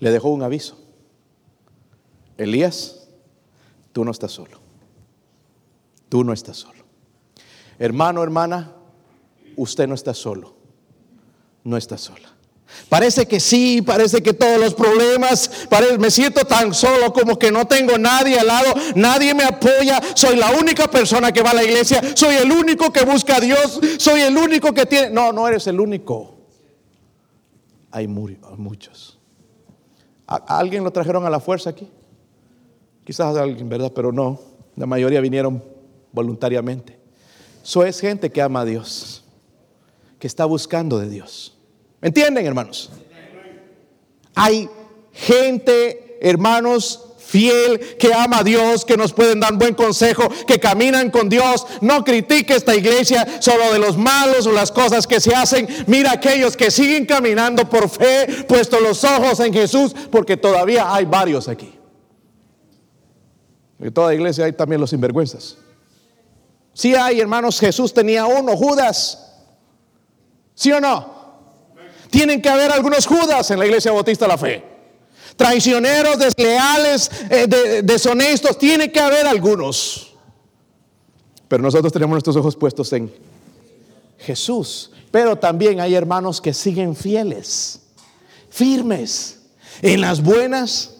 Le 0.00 0.10
dejó 0.10 0.30
un 0.30 0.42
aviso. 0.42 0.78
Elías, 2.36 3.08
tú 3.92 4.04
no 4.04 4.12
estás 4.12 4.32
solo. 4.32 4.57
Tú 6.08 6.24
no 6.24 6.32
estás 6.32 6.56
solo. 6.56 6.84
Hermano, 7.78 8.22
hermana, 8.22 8.72
usted 9.56 9.86
no 9.86 9.94
está 9.94 10.14
solo. 10.14 10.54
No 11.64 11.76
está 11.76 11.98
sola. 11.98 12.28
Parece 12.88 13.26
que 13.26 13.40
sí, 13.40 13.82
parece 13.82 14.22
que 14.22 14.32
todos 14.32 14.60
los 14.60 14.74
problemas, 14.74 15.68
me 15.98 16.10
siento 16.10 16.44
tan 16.44 16.74
solo 16.74 17.12
como 17.12 17.38
que 17.38 17.50
no 17.50 17.66
tengo 17.66 17.98
nadie 17.98 18.38
al 18.38 18.46
lado, 18.46 18.72
nadie 18.94 19.34
me 19.34 19.44
apoya, 19.44 20.00
soy 20.14 20.36
la 20.36 20.50
única 20.52 20.86
persona 20.88 21.32
que 21.32 21.42
va 21.42 21.50
a 21.50 21.54
la 21.54 21.64
iglesia, 21.64 22.00
soy 22.14 22.36
el 22.36 22.50
único 22.52 22.92
que 22.92 23.04
busca 23.04 23.36
a 23.36 23.40
Dios, 23.40 23.80
soy 23.98 24.20
el 24.20 24.36
único 24.36 24.72
que 24.72 24.86
tiene... 24.86 25.10
No, 25.10 25.32
no 25.32 25.48
eres 25.48 25.66
el 25.66 25.80
único. 25.80 26.36
Hay 27.90 28.06
muchos. 28.06 29.18
¿A 30.26 30.58
alguien 30.58 30.84
lo 30.84 30.90
trajeron 30.90 31.24
a 31.24 31.30
la 31.30 31.40
fuerza 31.40 31.70
aquí? 31.70 31.88
Quizás 33.04 33.34
alguien, 33.36 33.68
¿verdad? 33.68 33.92
Pero 33.94 34.12
no, 34.12 34.38
la 34.76 34.84
mayoría 34.84 35.20
vinieron 35.22 35.64
voluntariamente. 36.12 36.98
Eso 37.62 37.84
es 37.84 38.00
gente 38.00 38.30
que 38.30 38.40
ama 38.40 38.60
a 38.60 38.64
Dios, 38.64 39.24
que 40.18 40.26
está 40.26 40.44
buscando 40.44 40.98
de 40.98 41.08
Dios. 41.08 41.56
¿Me 42.00 42.08
entienden, 42.08 42.46
hermanos? 42.46 42.90
Hay 44.34 44.70
gente, 45.12 46.18
hermanos, 46.20 47.08
fiel, 47.18 47.96
que 47.98 48.14
ama 48.14 48.38
a 48.38 48.44
Dios, 48.44 48.84
que 48.84 48.96
nos 48.96 49.12
pueden 49.12 49.40
dar 49.40 49.52
buen 49.54 49.74
consejo, 49.74 50.28
que 50.46 50.58
caminan 50.58 51.10
con 51.10 51.28
Dios. 51.28 51.66
No 51.82 52.02
critique 52.02 52.54
esta 52.54 52.74
iglesia 52.74 53.26
solo 53.40 53.70
de 53.72 53.78
los 53.78 53.98
malos 53.98 54.46
o 54.46 54.52
las 54.52 54.72
cosas 54.72 55.06
que 55.06 55.20
se 55.20 55.34
hacen. 55.34 55.68
Mira 55.86 56.12
aquellos 56.12 56.56
que 56.56 56.70
siguen 56.70 57.04
caminando 57.04 57.68
por 57.68 57.90
fe, 57.90 58.44
puesto 58.48 58.80
los 58.80 59.04
ojos 59.04 59.40
en 59.40 59.52
Jesús, 59.52 59.94
porque 60.10 60.36
todavía 60.38 60.94
hay 60.94 61.04
varios 61.04 61.48
aquí. 61.48 61.74
En 63.78 63.92
toda 63.92 64.14
iglesia 64.14 64.46
hay 64.46 64.52
también 64.52 64.80
los 64.80 64.90
sinvergüenzas. 64.90 65.58
Si 66.78 66.94
hay, 66.94 67.18
hermanos, 67.18 67.58
Jesús 67.58 67.92
tenía 67.92 68.24
uno, 68.26 68.56
Judas. 68.56 69.32
¿Sí 70.54 70.70
o 70.70 70.80
no? 70.80 71.12
Tienen 72.08 72.40
que 72.40 72.48
haber 72.48 72.70
algunos 72.70 73.04
Judas 73.04 73.50
en 73.50 73.58
la 73.58 73.66
iglesia 73.66 73.90
bautista 73.90 74.26
de 74.26 74.28
la 74.28 74.38
fe. 74.38 74.64
Traicioneros, 75.34 76.20
desleales, 76.20 77.10
eh, 77.30 77.82
deshonestos, 77.82 78.56
tiene 78.58 78.92
que 78.92 79.00
haber 79.00 79.26
algunos. 79.26 80.14
Pero 81.48 81.64
nosotros 81.64 81.92
tenemos 81.92 82.12
nuestros 82.12 82.36
ojos 82.36 82.54
puestos 82.54 82.92
en 82.92 83.12
Jesús. 84.18 84.92
Pero 85.10 85.34
también 85.34 85.80
hay 85.80 85.96
hermanos 85.96 86.40
que 86.40 86.54
siguen 86.54 86.94
fieles, 86.94 87.80
firmes, 88.50 89.40
en 89.82 90.00
las 90.00 90.22
buenas, 90.22 90.94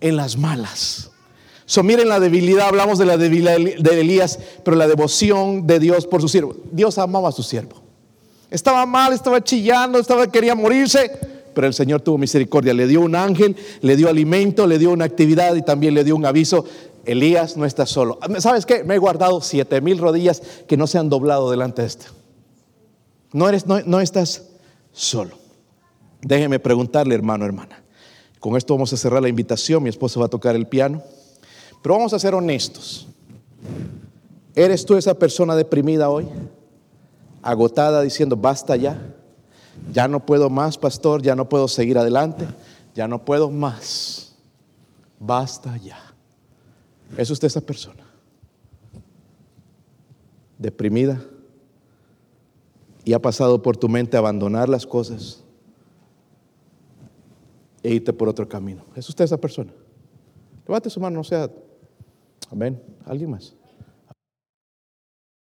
en 0.00 0.16
las 0.16 0.38
malas. 0.38 1.10
So, 1.66 1.82
miren 1.82 2.08
la 2.08 2.20
debilidad, 2.20 2.68
hablamos 2.68 2.96
de 2.98 3.06
la 3.06 3.16
debilidad 3.16 3.58
de 3.58 4.00
Elías, 4.00 4.38
pero 4.64 4.76
la 4.76 4.86
devoción 4.86 5.66
de 5.66 5.80
Dios 5.80 6.06
por 6.06 6.20
su 6.20 6.28
siervo. 6.28 6.54
Dios 6.70 6.96
amaba 6.96 7.28
a 7.28 7.32
su 7.32 7.42
siervo. 7.42 7.82
Estaba 8.50 8.86
mal, 8.86 9.12
estaba 9.12 9.42
chillando, 9.42 9.98
estaba, 9.98 10.30
quería 10.30 10.54
morirse, 10.54 11.10
pero 11.52 11.66
el 11.66 11.74
Señor 11.74 12.02
tuvo 12.02 12.18
misericordia. 12.18 12.72
Le 12.72 12.86
dio 12.86 13.00
un 13.00 13.16
ángel, 13.16 13.56
le 13.80 13.96
dio 13.96 14.08
alimento, 14.08 14.66
le 14.68 14.78
dio 14.78 14.92
una 14.92 15.04
actividad 15.04 15.56
y 15.56 15.62
también 15.62 15.94
le 15.94 16.04
dio 16.04 16.14
un 16.14 16.24
aviso. 16.24 16.64
Elías 17.04 17.56
no 17.56 17.64
está 17.64 17.84
solo. 17.84 18.20
¿Sabes 18.38 18.64
qué? 18.64 18.84
Me 18.84 18.94
he 18.94 18.98
guardado 18.98 19.40
siete 19.40 19.80
mil 19.80 19.98
rodillas 19.98 20.42
que 20.68 20.76
no 20.76 20.86
se 20.86 20.98
han 20.98 21.08
doblado 21.08 21.50
delante 21.50 21.82
de 21.82 21.88
este. 21.88 22.06
No, 23.32 23.48
eres, 23.48 23.66
no, 23.66 23.80
no 23.80 24.00
estás 24.00 24.44
solo. 24.92 25.36
Déjeme 26.22 26.60
preguntarle, 26.60 27.14
hermano, 27.14 27.44
hermana. 27.44 27.82
Con 28.38 28.56
esto 28.56 28.74
vamos 28.74 28.92
a 28.92 28.96
cerrar 28.96 29.20
la 29.20 29.28
invitación. 29.28 29.82
Mi 29.82 29.88
esposo 29.88 30.20
va 30.20 30.26
a 30.26 30.28
tocar 30.30 30.54
el 30.54 30.66
piano. 30.66 31.02
Pero 31.86 31.98
vamos 31.98 32.12
a 32.12 32.18
ser 32.18 32.34
honestos. 32.34 33.06
¿Eres 34.56 34.84
tú 34.84 34.96
esa 34.96 35.14
persona 35.14 35.54
deprimida 35.54 36.10
hoy? 36.10 36.26
Agotada 37.42 38.02
diciendo, 38.02 38.36
basta 38.36 38.74
ya. 38.74 39.14
Ya 39.92 40.08
no 40.08 40.26
puedo 40.26 40.50
más, 40.50 40.76
pastor, 40.76 41.22
ya 41.22 41.36
no 41.36 41.48
puedo 41.48 41.68
seguir 41.68 41.96
adelante. 41.96 42.44
Ya 42.92 43.06
no 43.06 43.24
puedo 43.24 43.52
más. 43.52 44.34
Basta 45.20 45.76
ya. 45.76 45.96
¿Es 47.16 47.30
usted 47.30 47.46
esa 47.46 47.60
persona? 47.60 48.02
Deprimida. 50.58 51.22
Y 53.04 53.12
ha 53.12 53.22
pasado 53.22 53.62
por 53.62 53.76
tu 53.76 53.88
mente 53.88 54.16
abandonar 54.16 54.68
las 54.68 54.84
cosas 54.84 55.44
e 57.84 57.94
irte 57.94 58.12
por 58.12 58.28
otro 58.28 58.48
camino. 58.48 58.82
¿Es 58.96 59.08
usted 59.08 59.24
esa 59.24 59.36
persona? 59.36 59.72
Levante 60.66 60.90
su 60.90 60.98
mano, 60.98 61.18
no 61.18 61.22
sea 61.22 61.48
Amén. 62.50 62.80
¿Alguien 63.04 63.30
más? 63.30 63.54